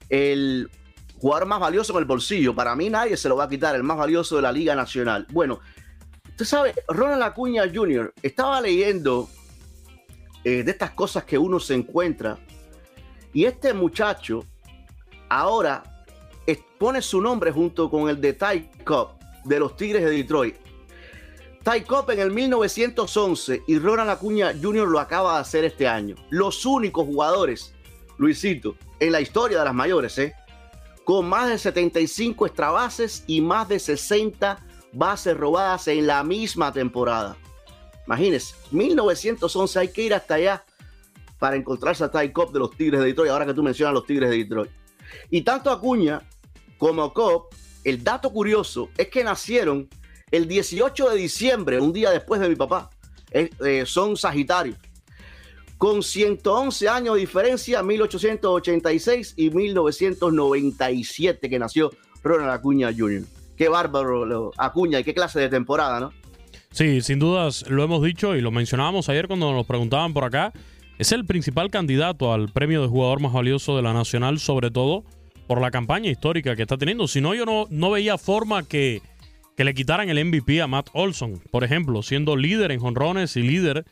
el 0.10 0.70
jugador 1.20 1.48
más 1.48 1.60
valioso 1.60 1.94
en 1.94 2.00
el 2.00 2.06
bolsillo, 2.06 2.56
para 2.56 2.76
mí 2.76 2.90
nadie 2.90 3.18
se 3.18 3.30
lo 3.30 3.36
va 3.36 3.46
a 3.46 3.50
quitar, 3.50 3.76
el 3.76 3.84
más 3.84 3.98
valioso 3.98 4.36
de 4.36 4.42
la 4.42 4.52
Liga 4.52 4.76
Nacional. 4.76 5.26
Bueno, 5.32 5.60
usted 6.30 6.46
sabe, 6.46 6.74
Ronald 6.88 7.24
Acuña 7.24 7.64
Jr. 7.74 8.14
estaba 8.22 8.62
leyendo 8.62 9.30
eh, 10.44 10.64
de 10.64 10.72
estas 10.72 10.92
cosas 10.92 11.24
que 11.24 11.38
uno 11.38 11.60
se 11.60 11.74
encuentra 11.74 12.38
y 13.34 13.46
este 13.46 13.74
muchacho 13.74 14.46
ahora 15.30 15.84
pone 16.78 17.02
su 17.02 17.22
nombre 17.22 17.52
junto 17.52 17.90
con 17.90 18.10
el 18.10 18.22
de 18.22 18.34
Ty 18.34 18.70
Cobb 18.84 19.18
de 19.46 19.60
los 19.60 19.76
Tigres 19.76 20.04
de 20.04 20.12
Detroit. 20.12 20.56
Ty 21.64 21.82
Cobb 21.82 22.12
en 22.12 22.20
el 22.20 22.32
1911 22.32 23.64
y 23.68 23.80
Ronald 23.80 24.10
Acuña 24.10 24.54
Jr. 24.60 24.88
lo 24.88 25.00
acaba 25.00 25.36
de 25.36 25.42
hacer 25.42 25.66
este 25.66 25.88
año. 25.88 26.16
Los 26.30 26.66
únicos 26.66 27.06
jugadores, 27.06 27.74
Luisito, 28.18 28.76
en 29.00 29.12
la 29.12 29.22
historia 29.22 29.60
de 29.60 29.66
las 29.66 29.74
mayores, 29.74 30.18
¿eh? 30.18 30.34
Con 31.08 31.26
más 31.30 31.48
de 31.48 31.58
75 31.58 32.48
extrabases 32.48 33.24
y 33.28 33.40
más 33.40 33.70
de 33.70 33.80
60 33.80 34.60
bases 34.92 35.38
robadas 35.38 35.88
en 35.88 36.06
la 36.06 36.22
misma 36.22 36.74
temporada. 36.74 37.38
Imagínense, 38.06 38.54
1911 38.72 39.80
hay 39.80 39.88
que 39.88 40.02
ir 40.02 40.14
hasta 40.14 40.34
allá 40.34 40.66
para 41.40 41.56
encontrarse 41.56 42.04
a 42.04 42.12
Ty 42.12 42.34
Cobb 42.34 42.52
de 42.52 42.60
los 42.60 42.72
Tigres 42.72 43.00
de 43.00 43.06
Detroit, 43.06 43.32
ahora 43.32 43.46
que 43.46 43.54
tú 43.54 43.64
mencionas 43.64 43.94
los 43.94 44.06
Tigres 44.06 44.30
de 44.32 44.36
Detroit. 44.36 44.70
Y 45.30 45.44
tanto 45.44 45.72
Acuña 45.72 46.22
como 46.78 47.14
Cobb, 47.14 47.52
el 47.86 48.04
dato 48.04 48.30
curioso 48.30 48.90
es 48.98 49.08
que 49.08 49.24
nacieron 49.24 49.88
el 50.30 50.46
18 50.46 51.12
de 51.12 51.16
diciembre, 51.16 51.80
un 51.80 51.94
día 51.94 52.12
después 52.12 52.42
de 52.42 52.50
mi 52.50 52.58
papá. 52.58 52.90
Eh, 53.32 53.86
son 53.86 54.18
Sagitarios. 54.18 54.78
Con 55.78 56.02
111 56.02 56.90
años 56.90 57.16
de 57.16 57.22
diferencia, 57.22 57.84
1886 57.84 59.36
y 59.38 59.52
1997 59.52 61.50
que 61.50 61.60
nació 61.60 61.92
Ronald 62.24 62.52
Acuña 62.52 62.92
Jr. 62.96 63.24
Qué 63.56 63.70
bárbaro 63.70 64.52
Acuña 64.58 65.00
y 65.00 65.04
qué 65.04 65.14
clase 65.14 65.40
de 65.40 65.50
temporada, 65.50 66.00
¿no? 66.00 66.14
Sí, 66.72 67.02
sin 67.02 67.20
dudas 67.20 67.66
lo 67.70 67.84
hemos 67.84 68.04
dicho 68.04 68.36
y 68.36 68.42
lo 68.42 68.52
mencionábamos 68.52 69.10
ayer 69.10 69.28
cuando 69.28 69.52
nos 69.52 69.66
preguntaban 69.66 70.14
por 70.14 70.24
acá. 70.24 70.52
Es 70.98 71.12
el 71.12 71.26
principal 71.26 71.70
candidato 71.70 72.34
al 72.34 72.50
premio 72.50 72.82
de 72.82 72.88
jugador 72.88 73.20
más 73.20 73.34
valioso 73.34 73.76
de 73.76 73.84
la 73.84 73.94
Nacional, 73.94 74.40
sobre 74.40 74.72
todo 74.72 75.04
por 75.46 75.62
la 75.62 75.72
campaña 75.72 76.10
histórica 76.10 76.56
que 76.56 76.64
está 76.64 76.78
teniendo. 76.78 77.08
Si 77.08 77.22
no, 77.22 77.36
yo 77.36 77.46
no, 77.46 77.68
no 77.70 77.92
veía 77.92 78.18
forma 78.18 78.64
que, 78.68 79.02
que 79.56 79.64
le 79.64 79.74
quitaran 79.74 80.10
el 80.10 80.24
MVP 80.26 80.62
a 80.62 80.68
Matt 80.68 80.90
Olson, 80.94 81.40
por 81.52 81.64
ejemplo, 81.64 82.02
siendo 82.02 82.36
líder 82.36 82.72
en 82.72 82.80
jonrones 82.80 83.38
y 83.38 83.44
líder 83.44 83.86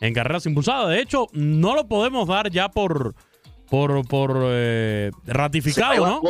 en 0.00 0.14
carreras 0.14 0.46
impulsadas. 0.46 0.90
De 0.90 1.00
hecho, 1.00 1.26
no 1.32 1.74
lo 1.74 1.88
podemos 1.88 2.28
dar 2.28 2.50
ya 2.50 2.68
por, 2.68 3.14
por, 3.68 4.06
por 4.06 4.40
eh, 4.44 5.10
ratificado, 5.26 6.06
¿no? 6.06 6.22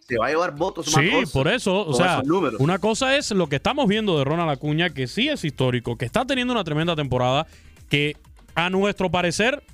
Se 0.00 0.18
va 0.18 0.26
a 0.26 0.30
llevar 0.30 0.54
votos. 0.54 0.86
Sí, 0.86 1.10
por 1.32 1.48
eso, 1.48 1.84
o 1.84 1.94
sea, 1.94 2.22
una 2.58 2.78
cosa 2.78 3.16
es 3.16 3.32
lo 3.32 3.48
que 3.48 3.56
estamos 3.56 3.88
viendo 3.88 4.16
de 4.18 4.24
Ronald 4.24 4.50
Acuña, 4.50 4.90
que 4.90 5.08
sí 5.08 5.28
es 5.28 5.44
histórico, 5.44 5.96
que 5.96 6.04
está 6.04 6.24
teniendo 6.24 6.52
una 6.52 6.62
tremenda 6.62 6.94
temporada, 6.94 7.46
que 7.88 8.16
a 8.54 8.70
nuestro 8.70 9.10
parecer, 9.10 9.64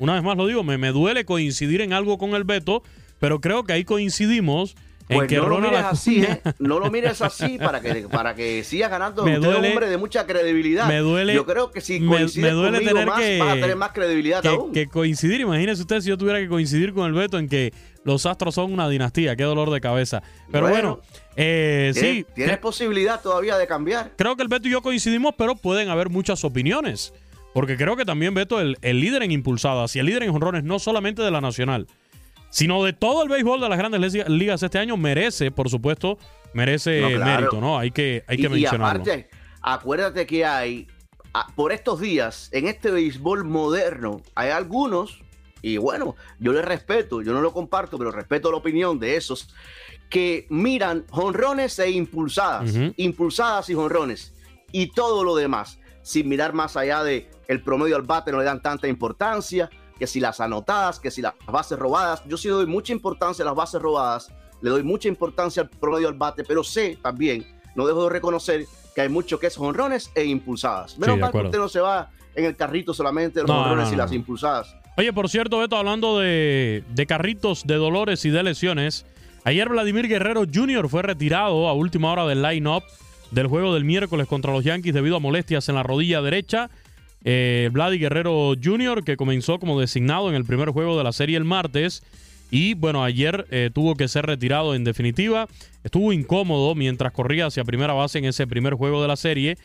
una 0.00 0.14
vez 0.14 0.24
más 0.24 0.36
lo 0.36 0.46
digo, 0.46 0.64
me, 0.64 0.76
me 0.76 0.90
duele 0.90 1.24
coincidir 1.24 1.82
en 1.82 1.92
algo 1.92 2.18
con 2.18 2.30
el 2.34 2.42
Beto, 2.42 2.82
pero 3.20 3.40
creo 3.40 3.62
que 3.62 3.74
ahí 3.74 3.84
coincidimos 3.84 4.74
pues 5.08 5.30
no 5.30 5.48
lo 5.48 5.60
mires 5.60 5.84
así, 5.84 6.22
¿eh? 6.22 6.40
No 6.58 6.80
lo 6.80 6.90
mires 6.90 7.22
así 7.22 7.58
para 7.58 7.80
que, 7.80 8.08
para 8.10 8.34
que 8.34 8.64
sigas 8.64 8.90
ganando. 8.90 9.24
Me 9.24 9.38
duele, 9.38 9.58
un 9.58 9.66
hombre 9.66 9.88
de 9.88 9.96
mucha 9.96 10.26
credibilidad. 10.26 10.88
Me 10.88 10.98
duele. 10.98 11.34
Yo 11.34 11.46
creo 11.46 11.70
que 11.70 11.80
si 11.80 12.04
coincides 12.04 12.36
me, 12.36 12.50
duele 12.50 12.80
tener 12.80 13.06
más, 13.06 13.20
que, 13.20 13.38
vas 13.38 13.50
a 13.50 13.54
tener 13.54 13.76
más 13.76 13.92
credibilidad 13.92 14.42
que, 14.42 14.48
aún. 14.48 14.72
Que 14.72 14.88
coincidir, 14.88 15.40
imagínese 15.40 15.82
usted 15.82 16.00
si 16.00 16.08
yo 16.08 16.18
tuviera 16.18 16.40
que 16.40 16.48
coincidir 16.48 16.92
con 16.92 17.06
el 17.06 17.12
Beto 17.12 17.38
en 17.38 17.48
que 17.48 17.72
los 18.04 18.26
Astros 18.26 18.56
son 18.56 18.72
una 18.72 18.88
dinastía. 18.88 19.36
Qué 19.36 19.44
dolor 19.44 19.70
de 19.70 19.80
cabeza. 19.80 20.22
Pero 20.50 20.68
bueno, 20.68 21.00
eh, 21.36 21.92
sí. 21.94 22.26
Tienes 22.34 22.58
posibilidad 22.58 23.20
todavía 23.20 23.56
de 23.58 23.66
cambiar. 23.66 24.12
Creo 24.16 24.36
que 24.36 24.42
el 24.42 24.48
Beto 24.48 24.66
y 24.66 24.72
yo 24.72 24.82
coincidimos, 24.82 25.34
pero 25.38 25.54
pueden 25.54 25.88
haber 25.88 26.10
muchas 26.10 26.44
opiniones. 26.44 27.12
Porque 27.54 27.76
creo 27.76 27.96
que 27.96 28.04
también 28.04 28.34
Beto, 28.34 28.60
el, 28.60 28.76
el 28.82 29.00
líder 29.00 29.22
en 29.22 29.30
impulsadas 29.30 29.94
y 29.96 30.00
el 30.00 30.06
líder 30.06 30.24
en 30.24 30.32
jonrones, 30.32 30.64
no 30.64 30.78
solamente 30.78 31.22
de 31.22 31.30
la 31.30 31.40
Nacional 31.40 31.86
sino 32.56 32.82
de 32.84 32.94
todo 32.94 33.22
el 33.22 33.28
béisbol 33.28 33.60
de 33.60 33.68
las 33.68 33.76
grandes 33.76 34.14
ligas 34.30 34.62
este 34.62 34.78
año, 34.78 34.96
merece, 34.96 35.50
por 35.50 35.68
supuesto, 35.68 36.16
merece 36.54 37.02
mérito, 37.18 37.60
¿no? 37.60 37.78
Hay 37.78 37.90
que, 37.90 38.24
hay 38.26 38.38
que 38.38 38.48
mencionarlo. 38.48 39.04
Y 39.04 39.10
aparte, 39.10 39.28
acuérdate 39.60 40.26
que 40.26 40.46
hay, 40.46 40.86
por 41.54 41.70
estos 41.70 42.00
días, 42.00 42.48
en 42.52 42.66
este 42.66 42.90
béisbol 42.90 43.44
moderno, 43.44 44.22
hay 44.34 44.48
algunos, 44.52 45.20
y 45.60 45.76
bueno, 45.76 46.16
yo 46.38 46.54
les 46.54 46.64
respeto, 46.64 47.20
yo 47.20 47.34
no 47.34 47.42
lo 47.42 47.52
comparto, 47.52 47.98
pero 47.98 48.10
respeto 48.10 48.50
la 48.50 48.56
opinión 48.56 48.98
de 48.98 49.16
esos, 49.16 49.54
que 50.08 50.46
miran 50.48 51.04
jonrones 51.10 51.78
e 51.78 51.90
impulsadas, 51.90 52.72
impulsadas 52.96 53.68
y 53.68 53.74
jonrones, 53.74 54.32
y 54.72 54.92
todo 54.92 55.24
lo 55.24 55.36
demás, 55.36 55.78
sin 56.00 56.26
mirar 56.26 56.54
más 56.54 56.78
allá 56.78 57.02
de 57.02 57.28
el 57.48 57.62
promedio 57.62 57.96
al 57.96 58.02
bate, 58.02 58.32
no 58.32 58.38
le 58.38 58.44
dan 58.44 58.62
tanta 58.62 58.88
importancia 58.88 59.68
que 59.98 60.06
si 60.06 60.20
las 60.20 60.40
anotadas, 60.40 61.00
que 61.00 61.10
si 61.10 61.22
las 61.22 61.34
bases 61.46 61.78
robadas. 61.78 62.22
Yo 62.26 62.36
sí 62.36 62.48
doy 62.48 62.66
mucha 62.66 62.92
importancia 62.92 63.42
a 63.42 63.46
las 63.46 63.54
bases 63.54 63.80
robadas, 63.80 64.32
le 64.60 64.70
doy 64.70 64.82
mucha 64.82 65.08
importancia 65.08 65.62
al 65.62 65.68
promedio 65.68 66.08
al 66.08 66.14
bate, 66.14 66.44
pero 66.44 66.62
sé 66.64 66.98
también, 67.02 67.46
no 67.74 67.86
dejo 67.86 68.04
de 68.04 68.10
reconocer 68.10 68.66
que 68.94 69.02
hay 69.02 69.08
mucho 69.08 69.38
que 69.38 69.48
es 69.48 69.58
honrones 69.58 70.10
e 70.14 70.24
impulsadas. 70.24 70.98
Menos 70.98 71.18
mal 71.18 71.30
que 71.30 71.38
usted 71.38 71.58
no 71.58 71.68
se 71.68 71.80
va 71.80 72.10
en 72.34 72.44
el 72.44 72.56
carrito 72.56 72.94
solamente 72.94 73.40
de 73.40 73.46
los 73.46 73.56
honrones 73.56 73.92
y 73.92 73.96
las 73.96 74.12
impulsadas. 74.12 74.74
Oye, 74.96 75.12
por 75.12 75.28
cierto, 75.28 75.58
Beto, 75.58 75.76
hablando 75.76 76.18
de, 76.18 76.82
de 76.88 77.06
carritos, 77.06 77.66
de 77.66 77.74
dolores 77.74 78.24
y 78.24 78.30
de 78.30 78.42
lesiones, 78.42 79.04
ayer 79.44 79.68
Vladimir 79.68 80.08
Guerrero 80.08 80.44
Jr. 80.50 80.88
fue 80.88 81.02
retirado 81.02 81.68
a 81.68 81.74
última 81.74 82.10
hora 82.10 82.26
del 82.26 82.40
line-up 82.40 82.82
del 83.30 83.46
juego 83.46 83.74
del 83.74 83.84
miércoles 83.84 84.26
contra 84.26 84.52
los 84.52 84.64
Yankees 84.64 84.94
debido 84.94 85.16
a 85.16 85.20
molestias 85.20 85.68
en 85.68 85.74
la 85.74 85.82
rodilla 85.82 86.22
derecha. 86.22 86.70
Eh, 87.24 87.70
Vladi 87.72 87.98
Guerrero 87.98 88.54
Jr., 88.62 89.04
que 89.04 89.16
comenzó 89.16 89.58
como 89.58 89.80
designado 89.80 90.28
en 90.28 90.36
el 90.36 90.44
primer 90.44 90.70
juego 90.70 90.96
de 90.96 91.04
la 91.04 91.12
serie 91.12 91.36
el 91.36 91.44
martes. 91.44 92.02
Y 92.50 92.74
bueno, 92.74 93.02
ayer 93.02 93.46
eh, 93.50 93.70
tuvo 93.72 93.96
que 93.96 94.08
ser 94.08 94.26
retirado 94.26 94.74
en 94.74 94.84
definitiva. 94.84 95.48
Estuvo 95.82 96.12
incómodo 96.12 96.74
mientras 96.74 97.12
corría 97.12 97.46
hacia 97.46 97.64
primera 97.64 97.92
base 97.92 98.18
en 98.18 98.26
ese 98.26 98.46
primer 98.46 98.74
juego 98.74 99.02
de 99.02 99.08
la 99.08 99.16
serie. 99.16 99.56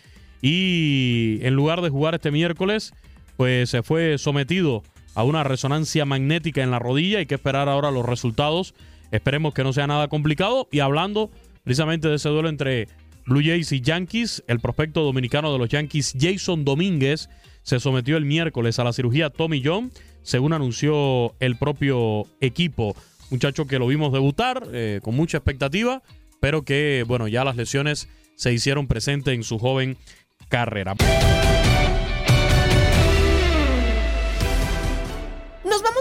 Y 0.42 1.40
en 1.44 1.54
lugar 1.54 1.82
de 1.82 1.90
jugar 1.90 2.16
este 2.16 2.32
miércoles, 2.32 2.94
pues 3.38 3.70
se 3.70 3.84
fue 3.84 4.18
sometido 4.18 4.84
a 5.14 5.24
una 5.24 5.44
resonancia 5.44 6.06
magnética 6.06 6.64
en 6.64 6.72
la 6.72 6.80
rodilla. 6.80 7.20
Hay 7.20 7.28
que 7.28 7.36
esperar 7.36 7.70
ahora 7.70 7.92
los 7.92 8.06
resultados. 8.06 8.74
Esperemos 9.12 9.54
que 9.54 9.64
no 9.64 9.74
sea 9.74 9.86
nada 9.86 10.08
complicado. 10.08 10.68
Y 10.72 10.80
hablando 10.80 11.30
precisamente 11.64 12.08
de 12.08 12.16
ese 12.16 12.30
duelo 12.30 12.50
entre 12.50 12.88
Blue 13.26 13.42
Jays 13.44 13.72
y 13.72 13.82
Yankees, 13.82 14.44
el 14.48 14.60
prospecto 14.60 15.04
dominicano 15.04 15.52
de 15.52 15.60
los 15.60 15.70
Yankees, 15.70 16.16
Jason 16.20 16.66
Domínguez, 16.66 17.30
se 17.64 17.80
sometió 17.80 18.18
el 18.18 18.26
miércoles 18.26 18.80
a 18.80 18.84
la 18.84 18.94
cirugía 18.94 19.30
Tommy 19.30 19.62
John, 19.64 19.92
según 20.24 20.54
anunció 20.54 21.36
el 21.40 21.58
propio 21.58 22.26
equipo. 22.40 22.96
Muchacho 23.30 23.66
que 23.66 23.80
lo 23.80 23.88
vimos 23.88 24.12
debutar 24.12 24.68
eh, 24.74 25.00
con 25.04 25.16
mucha 25.16 25.38
expectativa, 25.38 26.02
pero 26.40 26.64
que, 26.64 27.06
bueno, 27.08 27.28
ya 27.28 27.44
las 27.44 27.56
lesiones 27.56 28.10
se 28.36 28.52
hicieron 28.52 28.88
presentes 28.88 29.34
en 29.34 29.44
su 29.44 29.60
joven 29.60 29.98
carrera. 30.50 30.96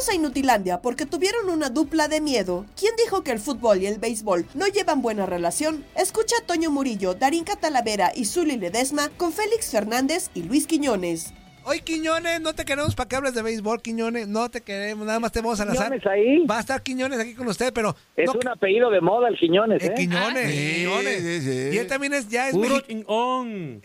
Vamos 0.01 0.09
a 0.09 0.15
Inutilandia 0.15 0.81
porque 0.81 1.05
tuvieron 1.05 1.51
una 1.51 1.69
dupla 1.69 2.09
de 2.09 2.23
miedo. 2.23 2.65
¿Quién 2.75 2.93
dijo 2.97 3.23
que 3.23 3.33
el 3.33 3.39
fútbol 3.39 3.83
y 3.83 3.87
el 3.87 3.99
béisbol 3.99 4.47
no 4.55 4.67
llevan 4.67 5.03
buena 5.03 5.27
relación? 5.27 5.85
Escucha 5.95 6.37
a 6.41 6.47
Toño 6.47 6.71
Murillo, 6.71 7.13
Darín 7.13 7.45
Catalavera 7.45 8.11
y 8.15 8.25
Zuli 8.25 8.57
Ledesma 8.57 9.11
con 9.19 9.31
Félix 9.31 9.71
Fernández 9.71 10.31
y 10.33 10.45
Luis 10.45 10.67
Quiñones. 10.67 11.35
Hoy 11.65 11.81
Quiñones, 11.81 12.41
no 12.41 12.55
te 12.55 12.65
queremos 12.65 12.95
para 12.95 13.11
que 13.11 13.17
hables 13.17 13.35
de 13.35 13.43
béisbol, 13.43 13.83
Quiñones, 13.83 14.27
no 14.27 14.49
te 14.49 14.63
queremos, 14.63 15.07
nada 15.07 15.21
más 15.21 15.33
te 15.33 15.43
vamos 15.43 15.61
a 15.61 15.67
lanzar. 15.67 15.89
¿Quiñones 15.89 16.07
ahí? 16.07 16.47
Va 16.47 16.57
a 16.57 16.61
estar 16.61 16.83
Quiñones 16.83 17.19
aquí 17.19 17.35
con 17.35 17.47
usted, 17.49 17.71
pero... 17.75 17.95
Es 18.17 18.31
un 18.35 18.49
apellido 18.49 18.89
de 18.89 19.03
moda 19.03 19.29
el 19.29 19.37
Quiñones, 19.37 19.85
¿eh? 19.85 19.93
Quiñones, 19.95 20.51
Quiñones. 20.51 21.75
Y 21.75 21.77
él 21.77 21.87
también 21.87 22.15
es, 22.15 22.27
ya 22.31 22.49
es 22.49 22.55
mexicano. 22.57 23.05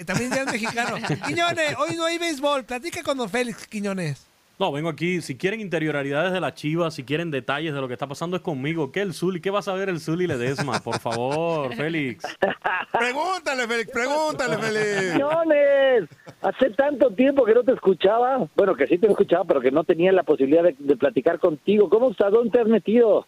También 0.06 0.32
ya 0.32 0.44
es 0.44 0.52
mexicano. 0.54 0.96
Quiñones, 1.28 1.76
hoy 1.78 1.98
no 1.98 2.06
hay 2.06 2.18
béisbol, 2.18 2.64
platica 2.64 3.04
con 3.04 3.18
don 3.18 3.30
Félix 3.30 3.68
Quiñones. 3.68 4.35
No, 4.58 4.72
vengo 4.72 4.88
aquí. 4.88 5.20
Si 5.22 5.38
quieren 5.38 5.60
interioridades 5.60 6.32
de 6.32 6.40
la 6.40 6.54
chiva, 6.54 6.90
si 6.90 7.04
quieren 7.04 7.30
detalles 7.30 7.74
de 7.74 7.82
lo 7.82 7.88
que 7.88 7.94
está 7.94 8.08
pasando, 8.08 8.38
es 8.38 8.42
conmigo. 8.42 8.90
¿Qué 8.92 9.02
el 9.02 9.14
Zuli? 9.14 9.42
¿Qué 9.42 9.50
va 9.50 9.60
a 9.60 9.64
saber 9.64 9.90
el 9.90 10.00
Zuli 10.00 10.28
Ledesma? 10.28 10.80
Por 10.80 10.98
favor, 11.00 11.74
Félix. 11.76 12.24
Pregúntale, 12.92 13.68
Félix, 13.68 13.92
pregúntale, 13.92 14.58
Félix. 14.58 15.14
Millones. 15.16 16.10
Hace 16.42 16.70
tanto 16.70 17.12
tiempo 17.12 17.44
que 17.44 17.54
no 17.54 17.64
te 17.64 17.74
escuchaba. 17.74 18.48
Bueno, 18.56 18.76
que 18.76 18.88
sí 18.88 18.98
te 18.98 19.08
escuchaba, 19.08 19.44
pero 19.44 19.60
que 19.60 19.72
no 19.72 19.84
tenía 19.84 20.14
la 20.14 20.24
posibilidad 20.24 20.64
de, 20.64 20.96
platicar 20.96 21.38
contigo. 21.40 21.90
¿Cómo 21.90 22.12
estás? 22.12 22.32
¿Dónde 22.32 22.52
te 22.52 22.62
has 22.62 22.68
metido? 22.68 23.28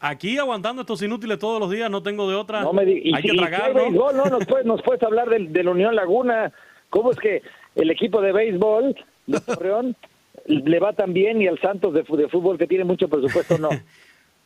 Aquí 0.00 0.36
aguantando 0.36 0.82
estos 0.82 1.00
inútiles 1.02 1.38
todos 1.38 1.58
los 1.58 1.70
días, 1.70 1.90
no 1.90 2.02
tengo 2.02 2.28
de 2.28 2.36
otra. 2.36 2.60
No 2.60 2.74
me 2.74 2.82
Hay 2.82 3.22
que 3.22 3.32
tragar, 3.36 3.74
¿no? 3.74 4.12
no, 4.12 4.26
nos 4.26 4.44
puedes, 4.46 4.66
nos 4.66 4.82
puedes 4.82 5.02
hablar 5.02 5.30
de, 5.30 5.64
la 5.64 5.70
Unión 5.70 5.96
Laguna. 5.96 6.52
¿Cómo 6.90 7.10
es 7.10 7.16
que 7.18 7.42
el 7.74 7.90
equipo 7.90 8.20
de 8.20 8.32
béisbol 8.32 8.94
de 9.26 9.40
Torreón 9.40 9.96
le 10.48 10.80
va 10.80 10.92
tan 10.92 11.12
bien 11.12 11.40
y 11.42 11.46
al 11.46 11.58
Santos 11.60 11.94
de, 11.94 12.04
fútbol 12.04 12.58
que 12.58 12.66
tiene 12.66 12.84
mucho 12.84 13.08
presupuesto 13.08 13.58
no. 13.58 13.68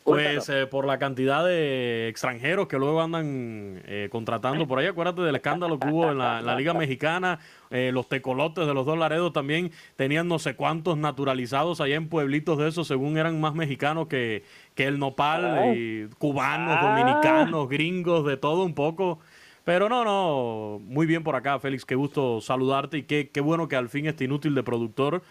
Pues 0.04 0.48
eh, 0.48 0.66
por 0.66 0.84
la 0.84 0.98
cantidad 0.98 1.44
de 1.44 2.08
extranjeros 2.08 2.66
que 2.66 2.76
luego 2.76 3.00
andan 3.00 3.80
eh, 3.86 4.08
contratando 4.10 4.66
por 4.66 4.80
ahí. 4.80 4.86
Acuérdate 4.86 5.22
del 5.22 5.36
escándalo 5.36 5.78
que 5.78 5.88
hubo 5.88 6.10
en 6.10 6.18
la, 6.18 6.56
Liga 6.56 6.74
Mexicana. 6.74 7.38
Eh, 7.70 7.90
los 7.92 8.08
tecolotes 8.08 8.66
de 8.66 8.74
los 8.74 8.84
dos 8.84 8.98
Laredos 8.98 9.32
también 9.32 9.70
tenían 9.94 10.26
no 10.26 10.40
sé 10.40 10.56
cuántos 10.56 10.98
naturalizados 10.98 11.80
allá 11.80 11.94
en 11.94 12.08
pueblitos 12.08 12.58
de 12.58 12.68
esos, 12.68 12.88
según 12.88 13.16
eran 13.16 13.40
más 13.40 13.54
mexicanos 13.54 14.08
que, 14.08 14.42
que 14.74 14.86
el 14.86 14.98
nopal, 14.98 15.76
y 15.76 16.08
cubanos, 16.18 16.78
ah. 16.80 16.96
dominicanos, 16.96 17.68
gringos, 17.68 18.26
de 18.26 18.36
todo 18.36 18.64
un 18.64 18.74
poco. 18.74 19.20
Pero 19.64 19.88
no, 19.88 20.04
no, 20.04 20.80
muy 20.80 21.06
bien 21.06 21.22
por 21.22 21.36
acá, 21.36 21.60
Félix, 21.60 21.84
qué 21.84 21.94
gusto 21.94 22.40
saludarte 22.40 22.98
y 22.98 23.02
qué, 23.04 23.30
qué 23.30 23.40
bueno 23.40 23.68
que 23.68 23.76
al 23.76 23.88
fin 23.88 24.06
este 24.06 24.24
inútil 24.24 24.56
de 24.56 24.64
productor 24.64 25.22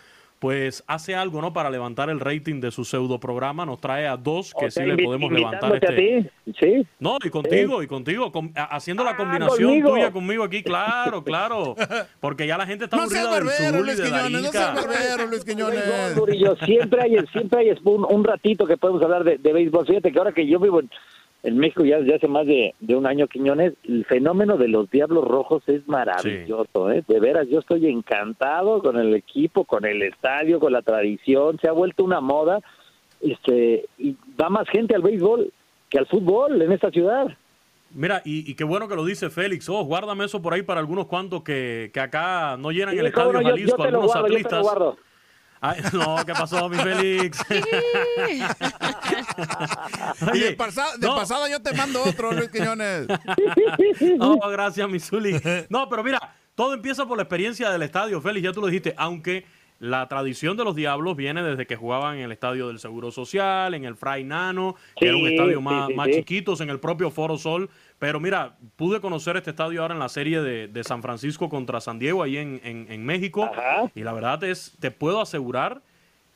pues 0.41 0.84
hace 0.88 1.13
algo, 1.13 1.39
¿no? 1.39 1.54
Para 1.54 1.69
levantar 1.69 2.10
el 2.10 2.19
rating 2.19 2.62
de 2.62 2.71
su 2.71 2.84
pseudo 2.84 3.19
programa. 3.19 3.63
Nos 3.63 3.80
trae 3.80 4.08
a 4.08 4.17
dos 4.17 4.56
que 4.60 4.65
O 4.65 4.71
sí 4.71 4.82
le 4.82 4.97
podemos 4.97 5.32
levantar 5.32 5.75
este. 5.75 5.88
a 5.88 5.95
ti, 5.95 6.30
¿Sí? 6.60 6.88
No, 6.99 7.19
y 7.23 7.30
contigo, 7.30 7.84
y 7.84 7.88
contigo, 7.88 8.32
con- 8.32 8.51
haciendo 8.56 9.04
la 9.04 9.15
combinación 9.15 9.69
conmigo. 9.69 9.91
tuya 9.91 10.12
conmigo 10.12 10.43
aquí, 10.43 10.63
claro, 10.63 11.23
claro. 11.23 11.75
Porque 12.19 12.47
ya 12.47 12.58
la 12.58 12.65
gente 12.65 12.86
está 12.86 12.97
No 12.97 13.06
seas 13.08 13.27
aburrida 13.27 13.51
del 13.54 13.62
barbero, 13.71 13.84
Luis 13.86 13.97
de 13.99 14.04
Quiñones, 14.04 14.32
no 14.32 14.38
Darinka. 14.39 14.51
seas 14.51 14.75
barbero, 14.88 15.27
Luis 15.30 15.45
Quiñones. 15.45 16.15
Murillo, 16.15 16.56
siempre 16.65 17.01
hay, 17.04 17.15
siempre 17.32 17.60
hay 17.60 17.77
un, 17.84 18.06
un 18.10 18.23
ratito 18.23 18.65
que 18.65 18.77
podemos 18.77 19.04
hablar 19.04 19.23
de, 19.23 19.38
de 19.38 19.54
béisbol. 19.54 19.86
Fíjate 19.86 20.12
que 20.12 20.17
ahora 20.17 20.32
que 20.32 20.47
yo 20.47 20.60
vivo 20.60 20.80
en, 20.80 20.89
en 21.43 21.58
México 21.58 21.84
ya, 21.84 21.97
hace 21.97 22.27
más 22.27 22.45
de, 22.45 22.75
de 22.80 22.95
un 22.95 23.08
año, 23.08 23.27
Quiñones, 23.27 23.73
el 23.84 24.06
fenómeno 24.06 24.58
de 24.58 24.67
los 24.67 24.89
Diablos 24.91 25.27
Rojos 25.27 25.63
es 25.67 25.88
maravilloso. 25.88 26.91
¿eh? 26.91 27.04
De 27.08 27.19
veras, 27.19 27.47
yo 27.49 27.60
estoy 27.60 27.88
encantado 27.88 28.82
con 28.82 28.97
el 28.97 29.15
equipo, 29.15 29.65
con 29.65 29.86
el 29.86 30.01
estadio, 30.04 30.60
con 30.60 30.71
la 30.73 30.82
tradición. 30.84 31.58
Se 31.60 31.67
ha 31.67 31.71
vuelto 31.71 32.04
una 32.04 32.21
moda 32.21 32.60
este 33.21 33.86
y 33.97 34.15
va 34.39 34.49
más 34.49 34.67
gente 34.69 34.95
al 34.95 35.01
béisbol 35.01 35.51
que 35.89 35.99
al 35.99 36.08
fútbol 36.08 36.62
en 36.62 36.71
esta 36.71 36.89
ciudad. 36.91 37.27
Mira, 37.93 38.21
y, 38.23 38.49
y 38.49 38.56
qué 38.56 38.63
bueno 38.63 38.88
que 38.88 38.95
lo 38.95 39.04
dice 39.04 39.30
Félix. 39.30 39.67
Oh, 39.67 39.84
guárdame 39.84 40.25
eso 40.25 40.41
por 40.41 40.54
ahí 40.54 40.62
para 40.62 40.80
algunos 40.80 41.08
cuantos 41.08 41.43
que, 41.43 41.91
que 41.93 41.99
acá 41.99 42.56
no 42.58 42.71
llenan 42.71 42.93
el 42.95 43.01
Sí, 43.01 43.08
estadio 43.08 43.34
no, 43.34 43.41
yo- 43.41 43.47
yo 43.47 43.49
Jalisco, 43.56 43.75
te 43.84 43.91
lo 43.91 43.97
algunos 44.04 44.13
guardo, 44.13 44.27
yo 44.27 44.97
Ay, 45.63 45.80
no, 45.93 46.17
¿qué 46.26 46.34
pasó, 46.34 46.67
mi 46.67 46.78
Félix? 46.78 47.39
Y 50.34 50.39
de, 50.39 50.54
pasada, 50.54 50.97
de 50.97 51.08
pasada 51.08 51.50
yo 51.50 51.62
te 51.62 51.74
mando 51.74 52.04
otro, 52.04 52.32
Luis 52.32 52.50
Quiñones. 52.50 53.08
No, 54.17 54.38
gracias, 54.50 54.89
mi 54.89 55.00
Zuli. 55.00 55.39
No, 55.69 55.88
pero 55.89 56.04
mira, 56.04 56.19
todo 56.56 56.74
empieza 56.74 57.06
por 57.06 57.17
la 57.17 57.24
experiencia 57.24 57.69
del 57.69 57.82
estadio, 57.84 58.21
Félix, 58.21 58.43
ya 58.43 58.52
tú 58.52 58.62
lo 58.62 58.67
dijiste, 58.67 58.93
aunque 58.97 59.45
la 59.80 60.08
tradición 60.08 60.58
de 60.58 60.63
los 60.63 60.76
Diablos 60.76 61.15
viene 61.15 61.41
desde 61.41 61.65
que 61.65 61.76
jugaban 61.76 62.17
en 62.17 62.26
el 62.26 62.32
estadio 62.32 62.67
del 62.67 62.80
Seguro 62.80 63.12
Social, 63.12 63.74
en 63.74 63.86
el 63.86 63.95
Fray 63.95 64.24
Nano, 64.24 64.76
que 64.95 65.08
era 65.08 65.17
un 65.17 65.28
estadio 65.28 65.58
sí, 65.58 65.63
más, 65.63 65.88
sí, 65.88 65.93
más 65.95 66.08
sí. 66.08 66.13
chiquitos, 66.15 66.62
en 66.62 66.69
el 66.69 66.80
propio 66.80 67.10
Foro 67.10 67.38
Sol. 67.38 67.69
Pero 68.01 68.19
mira, 68.19 68.55
pude 68.77 68.99
conocer 68.99 69.37
este 69.37 69.51
estadio 69.51 69.83
ahora 69.83 69.93
en 69.93 69.99
la 69.99 70.09
serie 70.09 70.41
de, 70.41 70.67
de 70.67 70.83
San 70.83 71.03
Francisco 71.03 71.49
contra 71.49 71.79
San 71.79 71.99
Diego, 71.99 72.23
ahí 72.23 72.35
en, 72.37 72.59
en- 72.63 72.87
en 72.89 73.05
México. 73.05 73.51
Y 73.93 74.01
la 74.01 74.11
verdad 74.11 74.43
es, 74.43 74.73
te 74.79 74.89
puedo 74.89 75.21
asegurar 75.21 75.83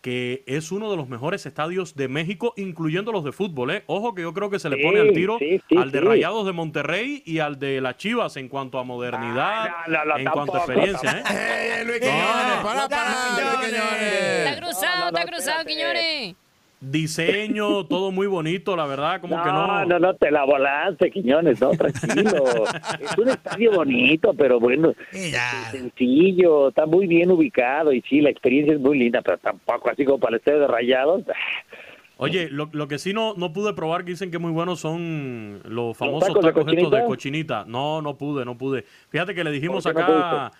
que 0.03 0.43
es 0.45 0.71
uno 0.71 0.91
de 0.91 0.97
los 0.97 1.09
mejores 1.09 1.47
estadios 1.47 1.95
de 1.95 2.07
México, 2.07 2.53
incluyendo 2.55 3.11
los 3.11 3.23
de 3.23 3.31
fútbol. 3.31 3.71
¿eh? 3.71 3.83
Ojo 3.87 4.13
que 4.13 4.21
yo 4.21 4.31
creo 4.35 4.51
que 4.51 4.59
se 4.59 4.69
le 4.69 4.75
Sí, 4.75 4.83
pone 4.83 4.99
al 4.99 5.11
tiro 5.13 5.39
sí, 5.39 5.59
sí, 5.67 5.75
al 5.75 5.91
de 5.91 5.97
sí. 6.01 6.05
Rayados 6.05 6.45
de 6.45 6.51
Monterrey 6.51 7.23
y 7.25 7.39
al 7.39 7.57
de 7.57 7.81
las 7.81 7.97
Chivas 7.97 8.37
en 8.37 8.47
cuanto 8.47 8.77
a 8.77 8.83
modernidad, 8.83 9.69
no, 9.87 10.05
no, 10.05 10.17
en 10.19 10.25
cuanto 10.27 10.53
a 10.53 10.57
experiencia. 10.59 11.23
¿eh? 11.27 11.83
Luis 11.83 11.99
Quiñones, 11.99 12.57
para, 12.61 12.87
para, 12.87 13.57
Luis 13.57 13.71
Quiñones. 13.71 14.13
Está 14.13 14.61
cruzado, 14.61 15.07
está 15.07 15.25
cruzado, 15.25 15.65
Quiñones. 15.65 16.35
Diseño, 16.91 17.85
todo 17.87 18.11
muy 18.11 18.27
bonito, 18.27 18.75
la 18.75 18.85
verdad, 18.85 19.19
como 19.19 19.41
que 19.41 19.49
no. 19.49 19.67
No, 19.67 19.85
no, 19.85 19.99
no, 19.99 20.13
te 20.15 20.29
la 20.29 20.45
volaste, 20.45 21.09
Quiñones, 21.09 21.59
no, 21.59 21.71
tranquilo. 21.71 22.43
es 23.01 23.17
un 23.17 23.29
estadio 23.29 23.71
bonito, 23.71 24.33
pero 24.35 24.59
bueno, 24.59 24.93
sencillo, 25.71 26.69
está 26.69 26.85
muy 26.85 27.07
bien 27.07 27.31
ubicado 27.31 27.91
y 27.91 28.01
sí, 28.01 28.21
la 28.21 28.29
experiencia 28.29 28.75
es 28.75 28.79
muy 28.79 28.99
linda, 28.99 29.21
pero 29.23 29.39
tampoco 29.39 29.89
así 29.89 30.05
como 30.05 30.19
para 30.19 30.35
el 30.35 30.39
estadio 30.39 30.59
de 30.59 30.67
Rayados. 30.67 31.23
Oye, 32.17 32.49
lo, 32.49 32.69
lo 32.71 32.87
que 32.87 32.97
sí 32.97 33.13
no, 33.13 33.33
no 33.35 33.51
pude 33.51 33.73
probar, 33.73 34.05
que 34.05 34.11
dicen 34.11 34.31
que 34.31 34.37
muy 34.37 34.51
buenos 34.51 34.79
son 34.79 35.61
los 35.65 35.97
famosos 35.97 36.29
tacos 36.29 36.43
de 36.43 36.49
tacos, 36.49 36.67
estos 36.67 36.91
de 36.91 36.97
cochinita? 36.99 37.05
cochinita. 37.07 37.65
No, 37.67 38.01
no 38.01 38.15
pude, 38.15 38.45
no 38.45 38.57
pude. 38.57 38.85
Fíjate 39.09 39.35
que 39.35 39.43
le 39.43 39.51
dijimos 39.51 39.83
¿Por 39.83 39.93
qué 39.93 39.99
no 40.01 40.05
acá, 40.05 40.51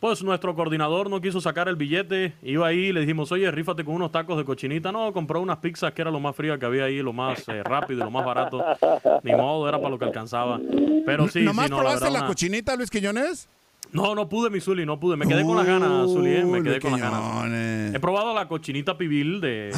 pues 0.00 0.22
nuestro 0.22 0.54
coordinador 0.54 1.10
no 1.10 1.20
quiso 1.20 1.40
sacar 1.40 1.68
el 1.68 1.74
billete, 1.76 2.34
iba 2.42 2.66
ahí 2.68 2.86
y 2.86 2.92
le 2.92 3.00
dijimos, 3.00 3.32
oye, 3.32 3.50
rífate 3.50 3.84
con 3.84 3.94
unos 3.94 4.12
tacos 4.12 4.36
de 4.38 4.44
cochinita. 4.44 4.92
No, 4.92 5.12
compró 5.12 5.40
unas 5.40 5.56
pizzas 5.58 5.92
que 5.92 6.02
era 6.02 6.10
lo 6.10 6.20
más 6.20 6.36
fría 6.36 6.56
que 6.58 6.66
había 6.66 6.84
ahí, 6.84 7.02
lo 7.02 7.12
más 7.12 7.46
eh, 7.48 7.62
rápido 7.64 8.00
y 8.00 8.04
lo 8.04 8.10
más 8.10 8.24
barato. 8.24 8.64
Ni 9.24 9.32
modo, 9.32 9.68
era 9.68 9.78
para 9.78 9.90
lo 9.90 9.98
que 9.98 10.04
alcanzaba. 10.04 10.60
Pero 11.04 11.26
sí, 11.28 11.40
¿Nomás 11.42 11.66
sí, 11.66 11.70
no, 11.70 11.76
la 11.78 11.82
probaste 11.82 12.04
verdad, 12.04 12.12
la, 12.12 12.18
una- 12.20 12.28
cochinita, 12.28 12.76
Luis 12.76 12.90
Quiñones? 12.90 13.48
No, 13.90 14.14
no 14.14 14.28
pude, 14.28 14.50
mi 14.50 14.60
Zuli, 14.60 14.84
no 14.84 15.00
pude. 15.00 15.16
Me 15.16 15.26
quedé 15.26 15.42
con 15.44 15.56
las 15.56 15.64
ganas, 15.66 16.10
Zuli, 16.10 16.30
eh, 16.34 16.44
me 16.44 16.62
quedé 16.62 16.78
con 16.78 16.92
las 16.92 17.00
ganas. 17.00 17.94
He 17.94 17.98
probado 17.98 18.34
la 18.34 18.46
cochinita 18.46 18.98
pibil 18.98 19.40
de 19.40 19.70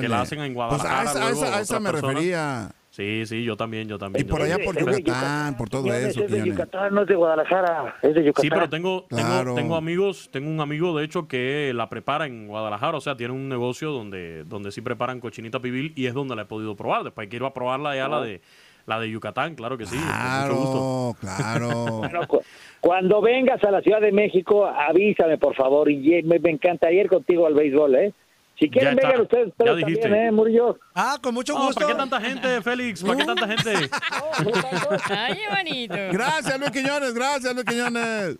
que 0.00 0.08
la 0.08 0.20
hacen 0.20 0.40
en 0.40 0.52
Pues 0.54 0.68
Guadalajara. 0.68 1.00
a 1.00 1.04
esa, 1.04 1.26
a 1.26 1.30
esa- 1.30 1.46
a 1.56 1.60
esa 1.60 1.76
otras 1.76 1.80
me 1.82 1.90
personas. 1.90 2.14
refería. 2.16 2.70
Sí, 2.90 3.24
sí, 3.24 3.44
yo 3.44 3.56
también, 3.56 3.86
yo 3.88 3.98
también. 3.98 4.26
Y 4.26 4.28
yo 4.28 4.34
por 4.34 4.42
allá 4.42 4.56
también. 4.58 4.84
por 4.84 4.98
Yucatán, 4.98 5.56
por 5.56 5.68
todo 5.70 5.82
Quiñones 5.84 6.06
eso, 6.08 6.24
es 6.24 6.30
de 6.30 6.36
Quiñones. 6.38 6.54
Yucatán, 6.58 6.92
no 6.94 7.02
es 7.02 7.06
de 7.06 7.14
Guadalajara, 7.14 7.94
es 8.02 8.14
de 8.16 8.24
Yucatán. 8.24 8.42
Sí, 8.42 8.50
pero 8.50 8.68
tengo, 8.68 9.06
tengo, 9.08 9.22
Claro. 9.22 9.54
tengo 9.54 9.76
amigos, 9.76 10.28
tengo 10.32 10.50
un 10.50 10.60
amigo 10.60 10.98
de 10.98 11.04
hecho 11.04 11.28
que 11.28 11.72
la 11.72 11.88
prepara 11.88 12.26
en 12.26 12.48
Guadalajara, 12.48 12.98
o 12.98 13.00
sea, 13.00 13.16
tiene 13.16 13.32
un 13.32 13.48
negocio 13.48 13.92
donde, 13.92 14.42
donde 14.42 14.72
sí 14.72 14.80
preparan 14.80 15.20
cochinita 15.20 15.60
pibil 15.60 15.92
y 15.94 16.06
es 16.06 16.14
donde 16.14 16.34
la 16.34 16.42
he 16.42 16.46
podido 16.46 16.74
probar. 16.74 17.04
Después 17.04 17.28
quiero 17.28 17.46
a 17.46 17.54
probarla 17.54 17.94
ya 17.94 18.08
la 18.08 18.20
de 18.22 18.40
la 18.86 18.98
de 18.98 19.08
Yucatán, 19.08 19.54
claro 19.54 19.78
que 19.78 19.86
sí. 19.86 19.96
con 19.96 20.48
mucho 20.48 20.56
gusto. 20.56 21.16
Claro, 21.20 21.68
claro. 21.70 21.98
Bueno, 22.00 22.26
cu- 22.26 22.40
cuando 22.80 23.20
vengas 23.20 23.62
a 23.62 23.70
la 23.70 23.82
Ciudad 23.82 24.00
de 24.00 24.10
México, 24.10 24.66
avísame, 24.66 25.38
por 25.38 25.54
favor, 25.54 25.88
y 25.88 26.22
me, 26.24 26.40
me 26.40 26.50
encantaría 26.50 27.02
ir 27.02 27.08
contigo 27.08 27.46
al 27.46 27.54
béisbol, 27.54 27.94
¿eh? 27.94 28.12
Si 28.60 28.68
quieren, 28.70 28.94
vengan 28.94 29.22
ustedes, 29.22 29.52
dijiste. 29.78 30.02
también, 30.02 30.26
¿eh, 30.26 30.30
Murillo? 30.32 30.78
Ah, 30.94 31.18
con 31.22 31.32
mucho 31.34 31.54
No, 31.54 31.64
gusto. 31.66 31.80
¿Para 31.80 31.92
qué 31.92 31.98
tanta 31.98 32.20
gente, 32.20 32.60
Félix? 32.62 33.02
¿Para 33.02 33.16
qué 33.16 33.24
tanta 33.24 33.48
gente? 33.48 33.72
Ay, 35.08 35.38
bonito. 35.56 35.94
Gracias, 36.12 36.58
Luis 36.58 36.70
Quiñones, 36.70 37.14
gracias, 37.14 37.54
Luis 37.54 37.64
Quiñones. 37.66 38.36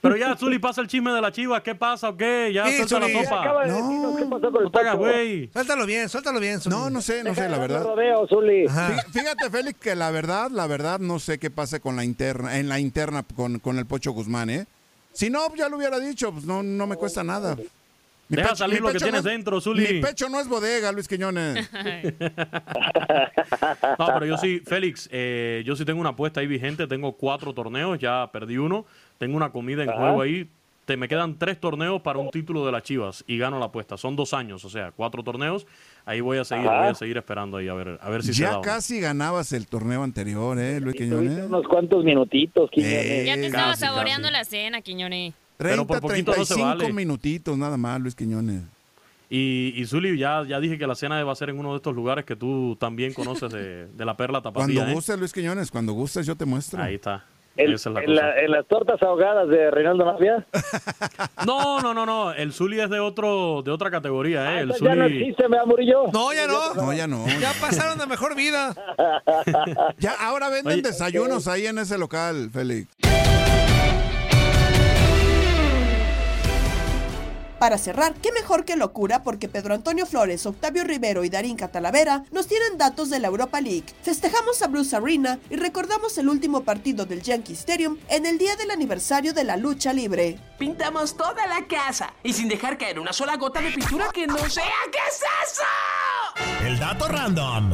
Pero 0.00 0.16
ya, 0.16 0.36
Zuli, 0.36 0.58
pasa 0.58 0.80
el 0.80 0.88
chisme 0.88 1.12
de 1.12 1.20
la 1.20 1.30
chiva. 1.30 1.62
¿Qué 1.62 1.74
pasa 1.74 2.08
o 2.08 2.16
qué? 2.16 2.50
Ya, 2.52 2.66
Sí, 2.66 2.76
suelta 2.88 3.00
Zuli, 3.06 3.12
la 3.14 3.24
sopa. 3.24 3.40
Acaba 3.42 3.64
de 3.64 3.72
decirnos 3.72 4.16
qué 4.16 4.24
pasó 4.24 4.52
con 4.52 4.66
el 4.66 4.72
No 4.72 4.98
güey. 4.98 5.50
Suéltalo 5.52 5.86
bien, 5.86 6.08
suéltalo 6.08 6.40
bien. 6.40 6.60
Zuli. 6.60 6.74
No, 6.76 6.90
no 6.90 7.00
sé, 7.00 7.22
no 7.22 7.34
sé, 7.34 7.48
la 7.48 7.58
verdad. 7.58 7.84
Rodeo, 7.84 8.26
Zuli. 8.26 8.66
Fí- 8.66 9.04
Fíjate, 9.12 9.50
Félix, 9.50 9.78
que 9.80 9.94
la 9.94 10.10
verdad, 10.10 10.50
la 10.50 10.66
verdad, 10.66 10.98
no 10.98 11.18
sé 11.20 11.38
qué 11.38 11.50
pase 11.50 11.78
con 11.80 11.94
la 11.94 12.04
interna, 12.04 12.58
en 12.58 12.68
la 12.68 12.80
interna 12.80 13.24
con, 13.36 13.60
con 13.60 13.78
el 13.78 13.86
Pocho 13.86 14.10
Guzmán, 14.12 14.50
¿eh? 14.50 14.66
Si 15.12 15.30
no, 15.30 15.54
ya 15.56 15.68
lo 15.68 15.76
hubiera 15.76 15.98
dicho, 16.00 16.32
pues 16.32 16.44
no, 16.44 16.62
no 16.62 16.86
me 16.88 16.96
cuesta 16.96 17.22
nada. 17.22 17.56
Mi 18.28 18.36
Deja 18.36 18.54
salir 18.56 18.80
lo 18.80 18.88
que 18.88 18.94
pecho 18.94 19.06
tienes 19.06 19.24
no 19.24 19.30
es- 19.30 19.36
dentro, 19.36 19.60
Zuli. 19.60 19.94
Mi 19.94 20.00
pecho 20.02 20.28
no 20.28 20.38
es 20.38 20.48
bodega, 20.48 20.92
Luis 20.92 21.08
Quiñones. 21.08 21.68
No, 23.98 24.06
pero 24.14 24.26
yo 24.26 24.36
sí, 24.36 24.60
Félix, 24.64 25.08
eh, 25.12 25.62
yo 25.64 25.74
sí 25.76 25.84
tengo 25.84 26.00
una 26.00 26.10
apuesta 26.10 26.40
ahí 26.40 26.46
vigente. 26.46 26.86
Tengo 26.86 27.12
cuatro 27.12 27.52
torneos, 27.54 27.98
ya 27.98 28.28
perdí 28.32 28.58
uno. 28.58 28.84
Tengo 29.18 29.36
una 29.36 29.50
comida 29.50 29.82
en 29.82 29.90
Ajá. 29.90 29.98
juego 29.98 30.22
ahí. 30.22 30.48
Te, 30.84 30.96
me 30.96 31.06
quedan 31.08 31.38
tres 31.38 31.60
torneos 31.60 32.00
para 32.00 32.18
un 32.18 32.30
título 32.30 32.64
de 32.64 32.72
las 32.72 32.82
Chivas 32.82 33.22
y 33.26 33.36
gano 33.36 33.58
la 33.58 33.66
apuesta. 33.66 33.96
Son 33.98 34.16
dos 34.16 34.32
años, 34.32 34.64
o 34.64 34.70
sea, 34.70 34.90
cuatro 34.92 35.22
torneos. 35.22 35.66
Ahí 36.06 36.20
voy 36.22 36.38
a 36.38 36.44
seguir, 36.44 36.66
Ajá. 36.68 36.78
voy 36.80 36.88
a 36.88 36.94
seguir 36.94 37.16
esperando 37.18 37.58
ahí 37.58 37.68
a 37.68 37.74
ver, 37.74 37.98
a 38.00 38.08
ver 38.08 38.22
si 38.22 38.32
se 38.32 38.42
da. 38.44 38.50
ya 38.50 38.54
o 38.54 38.60
no. 38.60 38.62
casi 38.62 38.98
ganabas 39.00 39.52
el 39.52 39.66
torneo 39.66 40.02
anterior, 40.02 40.58
¿eh, 40.58 40.80
Luis 40.80 40.96
Quiñones? 40.96 41.44
unos 41.46 41.66
cuantos 41.68 42.04
minutitos, 42.04 42.70
Quiñones. 42.70 43.26
Ya 43.26 43.34
te 43.34 43.46
estaba 43.46 43.70
casi, 43.70 43.80
saboreando 43.80 44.28
casi. 44.28 44.32
la 44.38 44.44
cena, 44.44 44.80
Quiñones. 44.80 45.34
30, 45.58 45.84
por 45.84 46.00
poquito 46.00 46.32
no 46.34 46.44
se 46.44 46.54
35 46.54 46.66
vale. 46.66 46.92
minutitos 46.94 47.58
nada 47.58 47.76
más, 47.76 48.00
Luis 48.00 48.14
Quiñones. 48.14 48.62
Y, 49.30 49.74
y 49.76 49.84
Zuli, 49.84 50.16
ya, 50.18 50.42
ya 50.48 50.58
dije 50.58 50.78
que 50.78 50.86
la 50.86 50.94
cena 50.94 51.22
va 51.22 51.32
a 51.32 51.36
ser 51.36 51.50
en 51.50 51.58
uno 51.58 51.72
de 51.72 51.76
estos 51.76 51.94
lugares 51.94 52.24
que 52.24 52.34
tú 52.36 52.76
también 52.80 53.12
conoces 53.12 53.50
de, 53.52 53.86
de 53.88 54.04
la 54.06 54.16
Perla 54.16 54.40
Cuando 54.40 54.60
Tapatía. 54.60 54.90
¿eh? 54.90 54.94
gustes, 54.94 55.18
Luis 55.18 55.32
Quiñones, 55.34 55.70
cuando 55.70 55.92
gustes 55.92 56.24
yo 56.26 56.34
te 56.34 56.46
muestro. 56.46 56.82
Ahí 56.82 56.94
está. 56.94 57.24
El- 57.54 57.74
Esa 57.74 57.90
es 57.90 57.94
la 57.96 58.00
en, 58.02 58.06
cosa. 58.06 58.22
la- 58.22 58.38
en 58.40 58.50
las 58.52 58.66
tortas 58.68 59.02
ahogadas 59.02 59.48
de 59.48 59.70
Reinaldo 59.70 60.04
Navia. 60.06 60.46
No, 61.46 61.80
no, 61.80 61.92
no, 61.94 62.06
no. 62.06 62.32
El 62.32 62.52
Zuli 62.52 62.80
es 62.80 62.88
de 62.90 63.00
otro, 63.00 63.62
de 63.62 63.70
otra 63.70 63.90
categoría, 63.90 64.56
¿eh? 64.58 64.60
El 64.60 64.68
ya 64.80 64.94
no 64.94 65.04
Zuli. 65.04 65.18
existe, 65.20 65.42
¿verdad, 65.48 65.66
Murillo? 65.66 66.04
No, 66.12 66.32
ya 66.32 66.46
no. 66.46 66.74
No, 66.74 66.92
ya 66.92 67.06
no. 67.06 67.26
Ya 67.40 67.52
pasaron 67.60 67.98
de 67.98 68.06
mejor 68.06 68.34
vida. 68.34 68.74
Ya, 69.98 70.12
ahora 70.20 70.48
venden 70.48 70.72
Oye, 70.74 70.82
desayunos 70.82 71.48
ahí 71.48 71.66
en 71.66 71.78
ese 71.78 71.98
local, 71.98 72.50
Félix. 72.52 72.88
Para 77.58 77.76
cerrar, 77.76 78.14
qué 78.14 78.30
mejor 78.30 78.64
que 78.64 78.76
locura 78.76 79.24
porque 79.24 79.48
Pedro 79.48 79.74
Antonio 79.74 80.06
Flores, 80.06 80.46
Octavio 80.46 80.84
Rivero 80.84 81.24
y 81.24 81.28
Darín 81.28 81.56
Catalavera 81.56 82.22
nos 82.30 82.46
tienen 82.46 82.78
datos 82.78 83.10
de 83.10 83.18
la 83.18 83.26
Europa 83.28 83.60
League. 83.60 83.86
Festejamos 84.02 84.62
a 84.62 84.68
Bruce 84.68 84.94
Arena 84.94 85.40
y 85.50 85.56
recordamos 85.56 86.16
el 86.18 86.28
último 86.28 86.62
partido 86.62 87.04
del 87.04 87.20
Yankee 87.20 87.54
Stadium 87.54 87.98
en 88.08 88.26
el 88.26 88.38
día 88.38 88.54
del 88.54 88.70
aniversario 88.70 89.32
de 89.34 89.42
la 89.42 89.56
lucha 89.56 89.92
libre. 89.92 90.38
Pintamos 90.56 91.16
toda 91.16 91.46
la 91.48 91.66
casa 91.66 92.12
y 92.22 92.32
sin 92.32 92.48
dejar 92.48 92.78
caer 92.78 93.00
una 93.00 93.12
sola 93.12 93.36
gota 93.36 93.60
de 93.60 93.72
pintura 93.72 94.08
que 94.12 94.26
no 94.28 94.38
sea. 94.48 94.64
¿Qué 94.92 94.98
es 95.08 95.20
eso? 95.50 96.64
El 96.64 96.78
dato 96.78 97.08
random. 97.08 97.72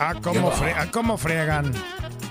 Ah, 0.00 0.14
cómo, 0.22 0.50
fre- 0.50 0.74
ah, 0.76 0.86
cómo 0.90 1.16
fregan. 1.18 1.72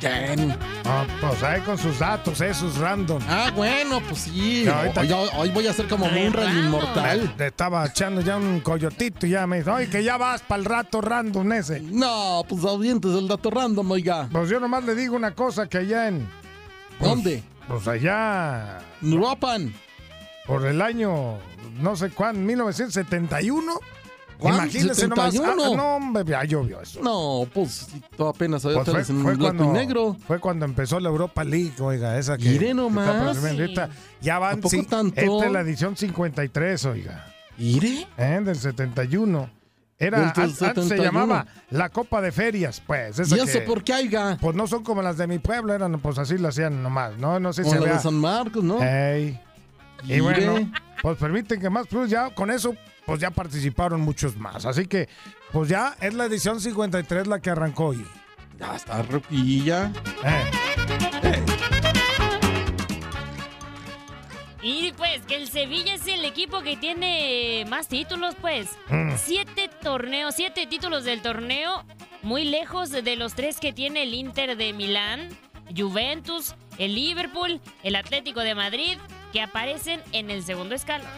¿Quién? 0.03 0.55
Ah, 0.85 1.05
pues 1.21 1.41
ahí 1.43 1.61
con 1.61 1.77
sus 1.77 1.99
datos, 1.99 2.41
esos 2.41 2.77
random. 2.77 3.21
Ah, 3.27 3.51
bueno, 3.55 4.01
pues 4.01 4.21
sí. 4.23 4.63
No, 4.65 4.73
ahorita- 4.73 5.01
hoy, 5.01 5.29
hoy 5.37 5.49
voy 5.51 5.67
a 5.67 5.73
ser 5.73 5.87
como 5.87 6.07
Munra 6.07 6.51
el 6.51 6.57
inmortal. 6.65 7.33
Le 7.37 7.47
estaba 7.47 7.85
echando 7.85 8.19
ya 8.21 8.35
un 8.35 8.59
coyotito 8.59 9.25
y 9.25 9.29
ya 9.31 9.47
me 9.47 9.59
dice, 9.59 9.69
oye, 9.69 9.89
que 9.89 10.03
ya 10.03 10.17
vas 10.17 10.41
para 10.41 10.59
el 10.59 10.65
rato 10.65 10.99
random 10.99 11.53
ese. 11.53 11.79
No, 11.79 12.43
pues 12.49 12.65
avientes 12.65 13.11
el 13.11 13.27
dato 13.27 13.49
random, 13.49 13.89
oiga. 13.91 14.27
Pues 14.31 14.49
yo 14.49 14.59
nomás 14.59 14.83
le 14.83 14.93
digo 14.95 15.15
una 15.15 15.31
cosa, 15.33 15.67
que 15.67 15.77
allá 15.79 16.07
en... 16.09 16.27
pues- 16.99 17.09
¿Dónde? 17.09 17.43
Pues 17.67 17.87
allá... 17.87 18.79
Nuruapan. 18.99 19.73
Por 20.45 20.65
el 20.65 20.81
año, 20.81 21.37
no 21.79 21.95
sé 21.95 22.09
cuándo, 22.09 22.41
1971. 22.41 23.79
Imagínense 24.49 25.07
nomás. 25.07 25.33
71. 25.33 25.63
ah, 25.73 25.75
no, 25.77 25.95
hombre, 25.95 26.23
ya 26.27 26.43
llovió 26.43 26.81
eso. 26.81 27.01
No, 27.01 27.47
pues 27.53 27.87
apenas 28.19 28.61
Pues 28.63 28.75
fue, 28.83 28.93
eres 28.93 29.09
en 29.09 29.21
fue 29.21 29.37
cuando, 29.37 29.63
y 29.65 29.67
negro. 29.67 30.17
fue 30.27 30.39
cuando 30.39 30.65
empezó 30.65 30.99
la 30.99 31.09
Europa 31.09 31.43
League, 31.43 31.73
oiga, 31.79 32.17
esa 32.17 32.37
que... 32.37 32.57
Que 32.57 32.73
nomás. 32.73 33.37
está 33.37 33.53
lista. 33.53 33.89
Ya 34.21 34.35
¿A 34.35 34.39
van, 34.39 34.63
sí, 34.63 34.83
tanto? 34.83 35.19
esta 35.19 35.45
es 35.45 35.51
la 35.51 35.61
edición 35.61 35.95
53, 35.97 36.85
oiga. 36.85 37.25
¿Mire? 37.57 38.07
¿Eh? 38.17 38.41
Del 38.43 38.55
71. 38.55 39.49
Era, 39.99 40.17
Del 40.19 40.27
an- 40.27 40.33
antes 40.35 40.57
se 40.57 40.65
71. 40.65 41.03
llamaba 41.03 41.45
la 41.69 41.87
Copa 41.89 42.19
de 42.19 42.31
Ferias, 42.31 42.81
pues. 42.85 43.19
esa 43.19 43.37
¿Y 43.37 43.39
eso 43.39 43.59
que- 43.59 43.65
por 43.65 43.83
qué, 43.83 43.93
oiga? 43.93 44.37
Pues 44.41 44.55
no 44.55 44.67
son 44.67 44.83
como 44.83 45.01
las 45.01 45.17
de 45.17 45.27
mi 45.27 45.39
pueblo, 45.39 45.73
eran, 45.73 45.99
pues 46.01 46.17
así 46.17 46.37
lo 46.37 46.49
hacían 46.49 46.81
nomás, 46.83 47.17
¿no? 47.17 47.39
No 47.39 47.53
sé 47.53 47.63
si 47.63 47.69
Como 47.69 47.81
la 47.81 47.85
había... 47.85 47.97
de 47.97 48.03
San 48.03 48.15
Marcos, 48.15 48.63
¿no? 48.63 48.83
Ey. 48.83 49.39
Y 50.05 50.19
bueno, 50.19 50.69
pues 51.01 51.17
permiten 51.17 51.61
que 51.61 51.69
más 51.69 51.87
plus 51.87 52.09
ya 52.09 52.33
con 52.35 52.51
eso, 52.51 52.75
pues 53.05 53.19
ya 53.19 53.31
participaron 53.31 54.01
muchos 54.01 54.37
más. 54.37 54.65
Así 54.65 54.87
que, 54.87 55.09
pues 55.51 55.69
ya 55.69 55.95
es 55.99 56.13
la 56.13 56.25
edición 56.25 56.59
53 56.59 57.27
la 57.27 57.39
que 57.39 57.49
arrancó 57.49 57.87
hoy. 57.87 58.05
Ya 58.59 58.75
está 58.75 59.01
roquilla. 59.01 59.91
Eh. 60.23 61.43
Y 64.61 64.93
pues 64.93 65.21
que 65.27 65.35
el 65.35 65.49
Sevilla 65.49 65.95
es 65.95 66.07
el 66.07 66.23
equipo 66.23 66.61
que 66.61 66.77
tiene 66.77 67.65
más 67.69 67.89
títulos, 67.89 68.35
pues. 68.39 68.69
Mm. 68.89 69.11
Siete 69.17 69.69
torneos, 69.81 70.35
siete 70.35 70.65
títulos 70.67 71.03
del 71.03 71.21
torneo, 71.21 71.83
muy 72.21 72.45
lejos 72.45 72.89
de 72.89 73.15
los 73.17 73.33
tres 73.33 73.59
que 73.59 73.73
tiene 73.73 74.03
el 74.03 74.13
Inter 74.13 74.55
de 74.55 74.71
Milán, 74.71 75.27
Juventus, 75.75 76.55
el 76.77 76.95
Liverpool, 76.95 77.59
el 77.83 77.95
Atlético 77.97 78.39
de 78.39 78.55
Madrid, 78.55 78.97
que 79.33 79.41
aparecen 79.41 80.01
en 80.13 80.29
el 80.29 80.43
segundo 80.43 80.75
escalón. 80.75 81.09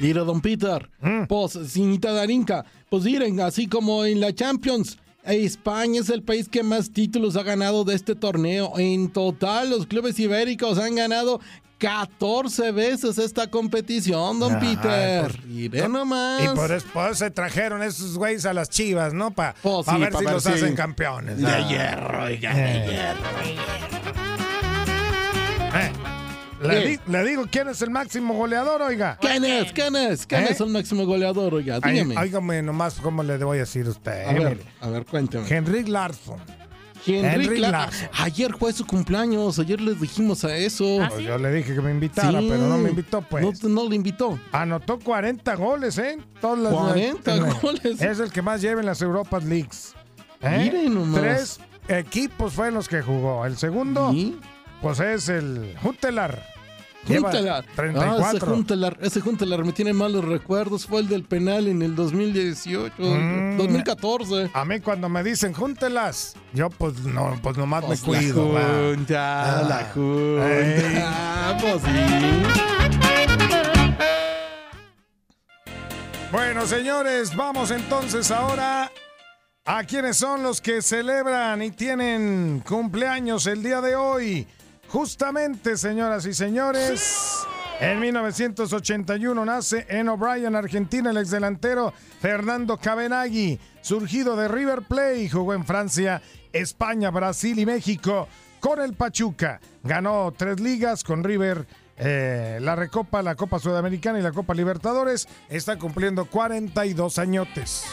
Mira, 0.00 0.22
don 0.22 0.40
Peter, 0.40 0.88
Mm. 1.00 1.24
pues, 1.28 1.52
señorita 1.52 2.12
Darinka, 2.12 2.64
pues 2.88 3.04
miren, 3.04 3.40
así 3.40 3.66
como 3.66 4.04
en 4.04 4.20
la 4.20 4.34
Champions, 4.34 4.98
España 5.24 6.00
es 6.00 6.08
el 6.08 6.22
país 6.22 6.48
que 6.48 6.62
más 6.62 6.90
títulos 6.90 7.36
ha 7.36 7.42
ganado 7.42 7.84
de 7.84 7.94
este 7.94 8.14
torneo. 8.14 8.72
En 8.78 9.10
total, 9.10 9.70
los 9.70 9.86
clubes 9.86 10.18
ibéricos 10.18 10.78
han 10.78 10.94
ganado 10.94 11.40
14 11.76 12.72
veces 12.72 13.18
esta 13.18 13.46
competición, 13.48 14.38
don 14.40 14.54
Ay, 14.56 14.76
Peter. 14.76 15.30
pues, 15.30 15.44
Mire 15.46 15.88
nomás. 15.88 16.42
Y 16.44 16.48
por 16.56 16.72
eso, 16.72 16.86
por 16.92 17.16
se 17.16 17.30
trajeron 17.30 17.82
esos 17.82 18.16
güeyes 18.18 18.44
a 18.46 18.52
las 18.54 18.68
chivas, 18.70 19.12
¿no? 19.14 19.30
Para 19.30 19.54
Pues 19.62 19.86
sí, 19.86 19.96
ver 19.98 20.12
pa' 20.12 20.18
si 20.18 20.24
ver 20.24 20.34
los 20.34 20.42
si- 20.44 20.50
hacen 20.50 20.74
campeones. 20.74 21.38
De 21.38 21.64
hierro, 21.68 22.24
oiga, 22.24 22.54
de 22.54 22.64
Eh. 22.64 22.86
hierro. 22.90 23.30
Eh, 25.72 25.92
Le, 26.60 26.68
¿Qué? 26.82 26.88
di- 26.88 26.98
le 27.12 27.24
digo 27.24 27.46
quién 27.50 27.68
es 27.68 27.80
el 27.82 27.90
máximo 27.90 28.34
goleador, 28.34 28.82
oiga. 28.82 29.16
¿Quién 29.20 29.44
es? 29.44 29.72
¿Quién 29.72 29.96
es? 29.96 30.26
¿Quién 30.26 30.42
¿Eh? 30.42 30.48
es 30.50 30.60
el 30.60 30.68
máximo 30.68 31.06
goleador, 31.06 31.54
oiga? 31.54 31.78
Ay, 31.82 31.94
Dígame. 31.94 32.16
Óigame 32.18 32.62
nomás 32.62 32.94
cómo 33.00 33.22
le 33.22 33.36
voy 33.38 33.56
a 33.58 33.60
decir 33.60 33.86
a 33.86 33.90
usted. 33.90 34.26
a 34.26 34.30
eh, 34.32 34.38
ver, 34.38 34.62
a 34.80 34.88
ver, 34.90 35.06
cuénteme. 35.06 35.46
Henrik 35.48 35.88
Larsson. 35.88 36.36
Henry 37.06 37.46
Henry. 37.62 37.62
Ayer 38.18 38.54
fue 38.58 38.74
su 38.74 38.86
cumpleaños, 38.86 39.58
ayer 39.58 39.80
les 39.80 39.98
dijimos 39.98 40.44
a 40.44 40.54
eso. 40.54 40.98
Pues 41.08 41.24
yo 41.24 41.38
le 41.38 41.50
dije 41.50 41.74
que 41.74 41.80
me 41.80 41.90
invitara, 41.92 42.40
Sí. 42.40 42.46
pero 42.50 42.66
no 42.66 42.76
me 42.76 42.90
invitó, 42.90 43.22
pues. 43.22 43.62
No, 43.62 43.68
no 43.70 43.88
le 43.88 43.96
invitó. 43.96 44.38
Anotó 44.52 44.98
40 44.98 45.54
goles, 45.54 45.96
¿eh? 45.96 46.18
Todas 46.42 46.58
las- 46.58 46.74
40 46.74 47.36
en 47.36 47.42
la- 47.44 47.54
goles. 47.54 48.02
Es 48.02 48.18
el 48.20 48.30
que 48.30 48.42
más 48.42 48.60
lleva 48.60 48.80
en 48.80 48.86
las 48.86 49.00
Europas 49.00 49.42
Leagues. 49.44 49.94
¿eh? 50.42 50.58
Miren 50.58 50.94
nomás. 50.94 51.20
Tres 51.22 51.60
equipos 51.88 52.52
fue 52.52 52.68
en 52.68 52.74
los 52.74 52.86
que 52.86 53.00
jugó. 53.00 53.46
El 53.46 53.56
segundo, 53.56 54.12
pues 54.80 55.00
es 55.00 55.28
el 55.28 55.74
Hutelar. 55.82 56.46
Lleva 57.06 57.30
Júntelar. 57.30 57.64
Ah, 57.66 57.72
34. 57.76 58.36
ese 58.36 58.46
Júntelar, 58.46 58.98
ese 59.00 59.20
Júntelar 59.22 59.64
me 59.64 59.72
tiene 59.72 59.94
malos 59.94 60.22
recuerdos. 60.22 60.86
Fue 60.86 61.00
el 61.00 61.08
del 61.08 61.24
penal 61.24 61.66
en 61.68 61.80
el 61.80 61.96
2018, 61.96 62.92
Mm. 62.98 63.56
2014. 63.56 64.50
A 64.52 64.64
mí 64.66 64.80
cuando 64.80 65.08
me 65.08 65.22
dicen 65.24 65.54
júntelas, 65.54 66.34
yo 66.52 66.68
pues 66.68 66.98
no, 67.00 67.38
pues 67.42 67.56
nomás 67.56 67.84
Pues 67.86 68.02
me 68.02 68.06
cuido. 68.18 68.52
la 68.52 68.60
junta, 68.60 69.60
Ah. 69.60 69.62
la 69.62 69.90
junta. 69.94 71.06
Ah, 71.06 71.56
pues 71.58 71.82
sí. 71.82 73.00
Bueno, 76.30 76.66
señores, 76.66 77.34
vamos 77.34 77.70
entonces 77.70 78.30
ahora 78.30 78.90
a 79.64 79.84
quienes 79.84 80.16
son 80.18 80.42
los 80.42 80.60
que 80.60 80.80
celebran 80.82 81.60
y 81.62 81.70
tienen 81.70 82.62
cumpleaños 82.66 83.46
el 83.46 83.62
día 83.62 83.80
de 83.80 83.96
hoy. 83.96 84.46
Justamente, 84.90 85.76
señoras 85.76 86.26
y 86.26 86.34
señores, 86.34 87.46
en 87.78 88.00
1981 88.00 89.44
nace 89.44 89.86
en 89.88 90.08
O'Brien, 90.08 90.56
Argentina, 90.56 91.10
el 91.10 91.18
exdelantero 91.18 91.94
Fernando 92.20 92.76
Cabenagui, 92.76 93.60
surgido 93.82 94.34
de 94.34 94.48
River 94.48 94.82
Plate, 94.82 95.30
jugó 95.30 95.54
en 95.54 95.64
Francia, 95.64 96.20
España, 96.52 97.10
Brasil 97.10 97.56
y 97.60 97.66
México 97.66 98.26
con 98.58 98.80
el 98.80 98.94
Pachuca. 98.94 99.60
Ganó 99.84 100.34
tres 100.36 100.58
ligas 100.58 101.04
con 101.04 101.22
River, 101.22 101.68
eh, 101.96 102.58
la 102.60 102.74
Recopa, 102.74 103.22
la 103.22 103.36
Copa 103.36 103.60
Sudamericana 103.60 104.18
y 104.18 104.22
la 104.22 104.32
Copa 104.32 104.54
Libertadores. 104.54 105.28
Está 105.48 105.78
cumpliendo 105.78 106.24
42 106.24 107.18
añotes. 107.20 107.84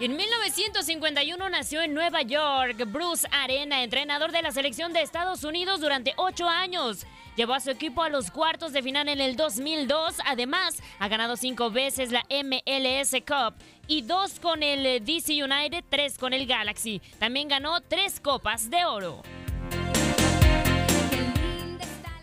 En 0.00 0.16
1951 0.16 1.50
nació 1.50 1.82
en 1.82 1.92
Nueva 1.92 2.22
York 2.22 2.90
Bruce 2.90 3.28
Arena, 3.32 3.82
entrenador 3.82 4.32
de 4.32 4.40
la 4.40 4.50
selección 4.50 4.94
de 4.94 5.02
Estados 5.02 5.44
Unidos 5.44 5.82
durante 5.82 6.14
ocho 6.16 6.48
años. 6.48 7.04
Llevó 7.36 7.52
a 7.52 7.60
su 7.60 7.70
equipo 7.70 8.02
a 8.02 8.08
los 8.08 8.30
cuartos 8.30 8.72
de 8.72 8.82
final 8.82 9.10
en 9.10 9.20
el 9.20 9.36
2002. 9.36 10.16
Además, 10.24 10.82
ha 10.98 11.08
ganado 11.08 11.36
cinco 11.36 11.70
veces 11.70 12.12
la 12.12 12.24
MLS 12.30 13.10
Cup 13.26 13.62
y 13.88 14.00
dos 14.00 14.40
con 14.40 14.62
el 14.62 15.04
DC 15.04 15.44
United, 15.44 15.84
tres 15.90 16.16
con 16.16 16.32
el 16.32 16.46
Galaxy. 16.46 17.02
También 17.18 17.48
ganó 17.48 17.82
tres 17.82 18.20
copas 18.20 18.70
de 18.70 18.86
oro. 18.86 19.20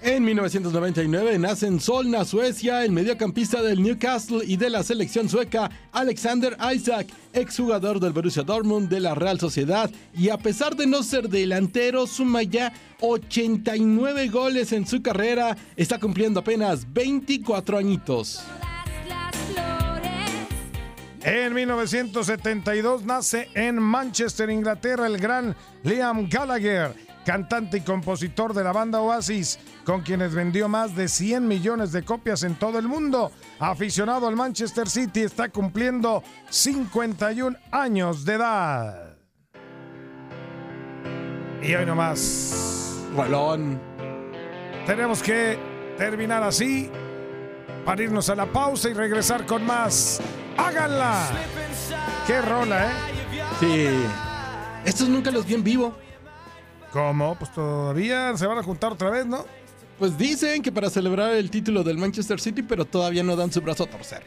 En 0.02 0.24
1999 0.24 1.40
nace 1.40 1.66
en 1.66 1.80
Solna, 1.80 2.24
Suecia, 2.24 2.86
el 2.86 2.92
mediocampista 2.92 3.64
del 3.64 3.82
Newcastle 3.82 4.46
y 4.46 4.56
de 4.56 4.70
la 4.70 4.84
selección 4.84 5.28
sueca, 5.28 5.72
Alexander 5.92 6.56
Isaac, 6.74 7.08
exjugador 7.34 8.00
del 8.00 8.14
Borussia 8.14 8.44
Dortmund 8.44 8.90
de 8.90 9.00
la 9.00 9.16
Real 9.16 9.40
Sociedad, 9.40 9.90
y 10.16 10.30
a 10.30 10.38
pesar 10.38 10.76
de 10.76 10.86
no 10.86 11.02
ser 11.02 11.30
delantero, 11.30 12.06
suma 12.06 12.44
ya 12.44 12.72
89 13.02 14.28
goles 14.30 14.72
en 14.72 14.86
su 14.86 15.02
carrera, 15.02 15.58
está 15.76 16.00
cumpliendo 16.00 16.42
apenas 16.42 16.94
24 16.94 17.80
añitos. 17.80 18.44
En 21.24 21.54
1972 21.54 23.04
nace 23.04 23.50
en 23.56 23.82
Manchester, 23.82 24.50
Inglaterra, 24.50 25.08
el 25.08 25.18
gran 25.18 25.56
Liam 25.84 26.30
Gallagher, 26.30 26.96
cantante 27.28 27.76
y 27.76 27.82
compositor 27.82 28.54
de 28.54 28.64
la 28.64 28.72
banda 28.72 29.02
Oasis, 29.02 29.60
con 29.84 30.00
quienes 30.00 30.34
vendió 30.34 30.70
más 30.70 30.96
de 30.96 31.10
100 31.10 31.46
millones 31.46 31.92
de 31.92 32.06
copias 32.06 32.44
en 32.44 32.56
todo 32.56 32.80
el 32.80 32.88
mundo. 32.88 33.34
Aficionado 33.60 34.30
al 34.30 34.38
Manchester 34.38 34.90
City, 34.90 35.24
está 35.24 35.50
cumpliendo 35.50 36.24
51 36.50 37.58
años 37.70 38.24
de 38.24 38.34
edad. 38.34 39.18
Y 41.62 41.76
hoy 41.76 41.86
nomás. 41.86 42.96
Rolón. 43.14 43.78
Tenemos 44.86 45.22
que 45.22 45.60
terminar 45.98 46.44
así 46.44 46.90
para 47.84 48.04
irnos 48.04 48.30
a 48.30 48.36
la 48.36 48.46
pausa 48.46 48.88
y 48.88 48.94
regresar 48.94 49.46
con 49.46 49.66
más. 49.66 50.22
¡Háganla! 50.56 51.28
¡Qué 52.26 52.42
rola, 52.42 52.88
eh! 52.88 52.96
Sí. 53.60 53.88
Estos 54.86 55.10
nunca 55.10 55.30
los 55.30 55.46
vi 55.46 55.56
en 55.56 55.64
vivo. 55.66 56.07
¿Cómo? 56.98 57.36
Pues 57.36 57.54
todavía 57.54 58.36
se 58.36 58.48
van 58.48 58.58
a 58.58 58.64
juntar 58.64 58.92
otra 58.92 59.12
vez, 59.12 59.24
¿no? 59.24 59.46
Pues 60.00 60.18
dicen 60.18 60.64
que 60.64 60.72
para 60.72 60.90
celebrar 60.90 61.36
el 61.36 61.52
título 61.52 61.84
del 61.84 61.96
Manchester 61.96 62.40
City, 62.40 62.64
pero 62.64 62.86
todavía 62.86 63.22
no 63.22 63.36
dan 63.36 63.54
su 63.54 63.62
brazo 63.62 63.84
a 63.84 63.88
torcer. 63.88 64.24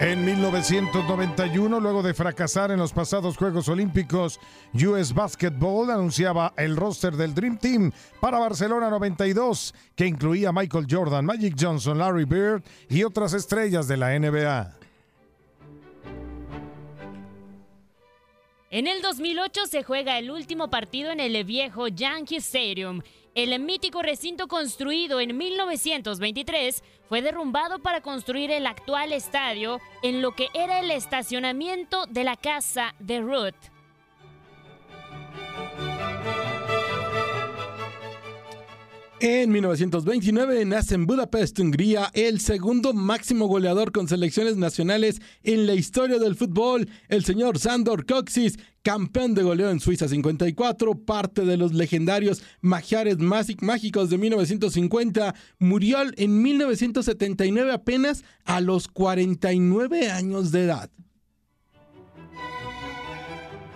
En 0.00 0.24
1991, 0.24 1.78
luego 1.78 2.02
de 2.02 2.14
fracasar 2.14 2.70
en 2.70 2.78
los 2.78 2.90
pasados 2.90 3.36
Juegos 3.36 3.68
Olímpicos, 3.68 4.40
US 4.72 5.12
Basketball 5.12 5.90
anunciaba 5.90 6.54
el 6.56 6.74
roster 6.74 7.12
del 7.12 7.34
Dream 7.34 7.58
Team 7.58 7.92
para 8.18 8.38
Barcelona 8.38 8.88
92, 8.88 9.74
que 9.94 10.06
incluía 10.06 10.52
Michael 10.52 10.86
Jordan, 10.88 11.26
Magic 11.26 11.54
Johnson, 11.60 11.98
Larry 11.98 12.24
Bird 12.24 12.62
y 12.88 13.04
otras 13.04 13.34
estrellas 13.34 13.88
de 13.88 13.98
la 13.98 14.18
NBA. 14.18 14.74
En 18.70 18.86
el 18.86 19.02
2008 19.02 19.66
se 19.66 19.82
juega 19.82 20.18
el 20.18 20.30
último 20.30 20.70
partido 20.70 21.10
en 21.10 21.20
el 21.20 21.44
viejo 21.44 21.88
Yankee 21.88 22.36
Stadium. 22.36 23.02
El 23.36 23.58
mítico 23.60 24.02
recinto 24.02 24.48
construido 24.48 25.20
en 25.20 25.36
1923 25.36 26.82
fue 27.08 27.22
derrumbado 27.22 27.78
para 27.78 28.00
construir 28.00 28.50
el 28.50 28.66
actual 28.66 29.12
estadio 29.12 29.80
en 30.02 30.20
lo 30.20 30.32
que 30.32 30.48
era 30.52 30.80
el 30.80 30.90
estacionamiento 30.90 32.06
de 32.06 32.24
la 32.24 32.36
casa 32.36 32.94
de 32.98 33.20
Ruth. 33.20 33.79
En 39.22 39.52
1929 39.52 40.64
nace 40.64 40.94
en 40.94 41.04
Budapest, 41.04 41.58
Hungría, 41.58 42.10
el 42.14 42.40
segundo 42.40 42.94
máximo 42.94 43.48
goleador 43.48 43.92
con 43.92 44.08
selecciones 44.08 44.56
nacionales 44.56 45.20
en 45.42 45.66
la 45.66 45.74
historia 45.74 46.18
del 46.18 46.36
fútbol, 46.36 46.88
el 47.08 47.22
señor 47.22 47.58
Sandor 47.58 48.06
Coxis, 48.06 48.58
campeón 48.82 49.34
de 49.34 49.42
goleo 49.42 49.68
en 49.68 49.78
Suiza 49.78 50.08
54, 50.08 50.94
parte 50.94 51.44
de 51.44 51.58
los 51.58 51.74
legendarios 51.74 52.42
magiares 52.62 53.18
mágicos 53.18 54.08
de 54.08 54.16
1950, 54.16 55.34
murió 55.58 55.98
en 56.16 56.40
1979 56.40 57.72
apenas 57.72 58.24
a 58.46 58.62
los 58.62 58.88
49 58.88 60.10
años 60.10 60.50
de 60.50 60.64
edad. 60.64 60.90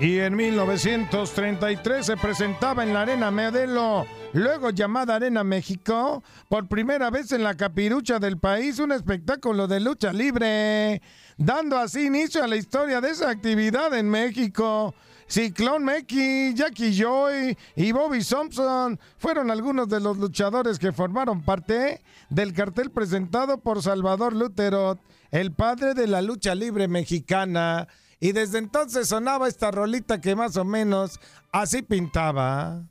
Y 0.01 0.21
en 0.21 0.37
1933 0.37 2.07
se 2.07 2.17
presentaba 2.17 2.83
en 2.83 2.95
la 2.95 3.03
Arena 3.03 3.31
Medelo, 3.31 4.07
luego 4.35 4.71
llamada 4.71 5.15
Arena 5.15 5.45
México, 5.45 6.23
por 6.49 6.69
primera 6.69 7.09
vez 7.09 7.33
en 7.33 7.43
la 7.43 7.55
capirucha 7.55 8.19
del 8.19 8.39
país, 8.39 8.79
un 8.79 8.93
espectáculo 8.93 9.67
de 9.67 9.81
lucha 9.81 10.13
libre, 10.13 11.01
dando 11.39 11.79
así 11.79 12.07
inicio 12.07 12.45
a 12.45 12.49
la 12.49 12.57
historia 12.57 13.01
de 13.01 13.11
esa 13.11 13.31
actividad 13.31 13.95
en 13.95 14.11
México. 14.11 14.95
Ciclón 15.27 15.85
Meki, 15.85 16.53
Jackie 16.55 16.93
Joy 16.93 17.57
y 17.77 17.93
Bobby 17.93 18.23
Thompson 18.23 18.99
fueron 19.17 19.51
algunos 19.51 19.89
de 19.89 20.01
los 20.01 20.19
luchadores 20.19 20.79
que 20.79 20.93
formaron 20.93 21.43
parte 21.43 22.03
del 22.29 22.53
cartel 22.53 22.91
presentado 22.91 23.59
por 23.59 23.83
Salvador 23.83 24.35
Luterot, 24.35 25.01
el 25.31 25.53
padre 25.53 25.95
de 25.95 26.07
la 26.07 26.21
lucha 26.21 26.55
libre 26.55 26.89
mexicana. 26.89 27.89
Y 28.21 28.33
desde 28.33 28.59
entonces 28.59 29.09
sonaba 29.09 29.49
esta 29.49 29.71
rolita 29.71 30.21
que 30.21 30.37
más 30.37 30.57
o 30.57 30.65
menos 30.65 31.21
así 31.53 31.83
pintaba. 31.83 32.83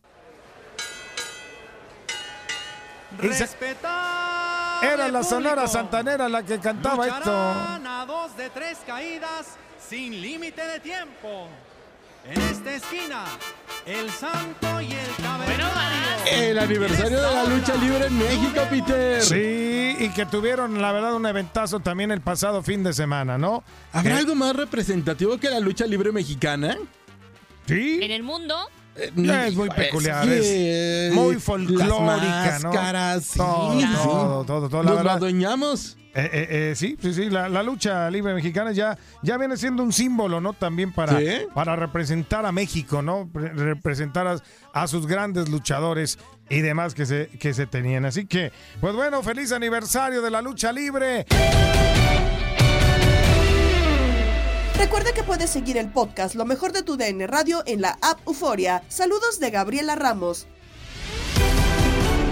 Respetar 3.19 4.83
Era 4.83 5.07
la 5.07 5.23
Sonora. 5.23 5.67
Santanera 5.67 6.27
la 6.29 6.43
que 6.43 6.59
cantaba 6.59 7.07
esto. 7.07 7.31
A 7.31 8.05
dos 8.07 8.35
de 8.37 8.49
tres 8.49 8.79
caídas 8.85 9.47
sin 9.89 10.21
límite 10.21 10.61
de 10.65 10.79
tiempo. 10.79 11.47
En 12.25 12.41
esta 12.41 12.71
esquina, 12.73 13.25
el 13.85 14.09
santo 14.09 14.79
y 14.81 14.93
el 14.93 15.15
cavernario. 15.21 15.73
El 16.31 16.57
aniversario 16.57 17.21
de 17.21 17.35
la 17.35 17.43
lucha 17.43 17.75
libre 17.75 18.05
en 18.07 18.17
México, 18.17 18.61
Peter. 18.69 19.21
Sí, 19.21 19.95
y 19.99 20.09
que 20.09 20.25
tuvieron, 20.25 20.81
la 20.81 20.93
verdad, 20.93 21.15
un 21.15 21.25
eventazo 21.25 21.81
también 21.81 22.11
el 22.11 22.21
pasado 22.21 22.63
fin 22.63 22.81
de 22.81 22.93
semana, 22.93 23.37
¿no? 23.37 23.63
¿Habrá 23.91 24.15
Eh, 24.15 24.19
algo 24.19 24.35
más 24.35 24.55
representativo 24.55 25.37
que 25.37 25.49
la 25.49 25.59
lucha 25.59 25.85
libre 25.85 26.13
mexicana? 26.13 26.77
Sí. 27.67 27.99
En 28.01 28.11
el 28.11 28.23
mundo, 28.23 28.57
Es 28.95 29.55
muy 29.55 29.69
peculiar, 29.69 30.23
Sí, 30.25 30.31
es 30.31 30.45
eh, 30.45 31.11
muy 31.13 31.33
las 31.35 31.43
folclórica, 31.43 32.59
¿no? 32.61 32.69
máscaras, 32.69 33.23
sí, 33.23 33.39
todo, 33.39 33.79
sí. 33.79 33.85
todo, 34.03 34.43
todo, 34.45 34.69
todo, 34.69 34.83
la 34.83 34.89
Nos 34.91 34.97
verdad. 34.99 35.15
adueñamos. 35.15 35.97
Eh, 36.15 36.29
eh, 36.31 36.47
eh, 36.71 36.73
sí, 36.75 36.95
sí, 37.01 37.11
sí, 37.11 37.29
la, 37.31 37.49
la 37.49 37.63
lucha 37.63 38.07
libre 38.11 38.35
mexicana 38.35 38.71
ya, 38.71 38.95
ya 39.23 39.35
viene 39.39 39.57
siendo 39.57 39.81
un 39.81 39.91
símbolo, 39.91 40.39
¿no? 40.41 40.53
También 40.53 40.91
para, 40.93 41.17
¿Sí? 41.17 41.25
para 41.55 41.75
representar 41.75 42.45
a 42.45 42.51
México, 42.51 43.01
¿no? 43.01 43.27
Pre- 43.33 43.49
representar 43.53 44.27
a, 44.27 44.35
a 44.73 44.87
sus 44.87 45.07
grandes 45.07 45.49
luchadores 45.49 46.19
y 46.51 46.61
demás 46.61 46.93
que 46.93 47.07
se, 47.07 47.29
que 47.39 47.55
se 47.55 47.65
tenían. 47.65 48.05
Así 48.05 48.27
que, 48.27 48.51
pues 48.79 48.93
bueno, 48.95 49.23
feliz 49.23 49.51
aniversario 49.51 50.21
de 50.21 50.29
la 50.29 50.43
lucha 50.43 50.71
libre. 50.71 51.25
Recuerda 54.83 55.13
que 55.13 55.23
puedes 55.23 55.49
seguir 55.49 55.77
el 55.77 55.87
podcast 55.87 56.35
Lo 56.35 56.43
mejor 56.43 56.73
de 56.73 56.83
tu 56.83 56.97
DN 56.97 57.25
Radio 57.25 57.63
en 57.65 57.79
la 57.79 57.97
app 58.01 58.19
Euforia. 58.27 58.83
Saludos 58.89 59.39
de 59.39 59.49
Gabriela 59.49 59.95
Ramos. 59.95 60.45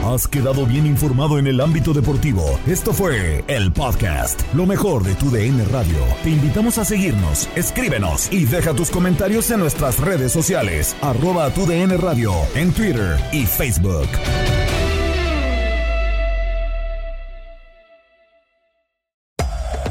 Has 0.04 0.28
quedado 0.28 0.66
bien 0.66 0.86
informado 0.86 1.40
en 1.40 1.48
el 1.48 1.62
ámbito 1.62 1.94
deportivo. 1.94 2.60
Esto 2.68 2.92
fue 2.92 3.46
el 3.48 3.72
podcast, 3.72 4.42
lo 4.54 4.66
mejor 4.66 5.06
de 5.06 5.16
tu 5.16 5.32
DN 5.32 5.64
Radio. 5.64 5.98
Te 6.24 6.32
invitamos 6.32 6.78
a 6.78 6.84
seguirnos, 6.84 7.48
escríbenos 7.56 8.30
y 8.34 8.44
deja 8.44 8.74
tus 8.74 8.92
comentarios 8.92 9.50
en 9.52 9.62
nuestras 9.62 9.98
redes 10.00 10.34
sociales, 10.34 10.98
arroba 11.02 11.54
tu 11.54 11.66
DN 11.66 11.96
Radio, 11.96 12.34
en 12.54 12.74
Twitter 12.74 13.18
y 13.32 13.46
Facebook. 13.46 14.10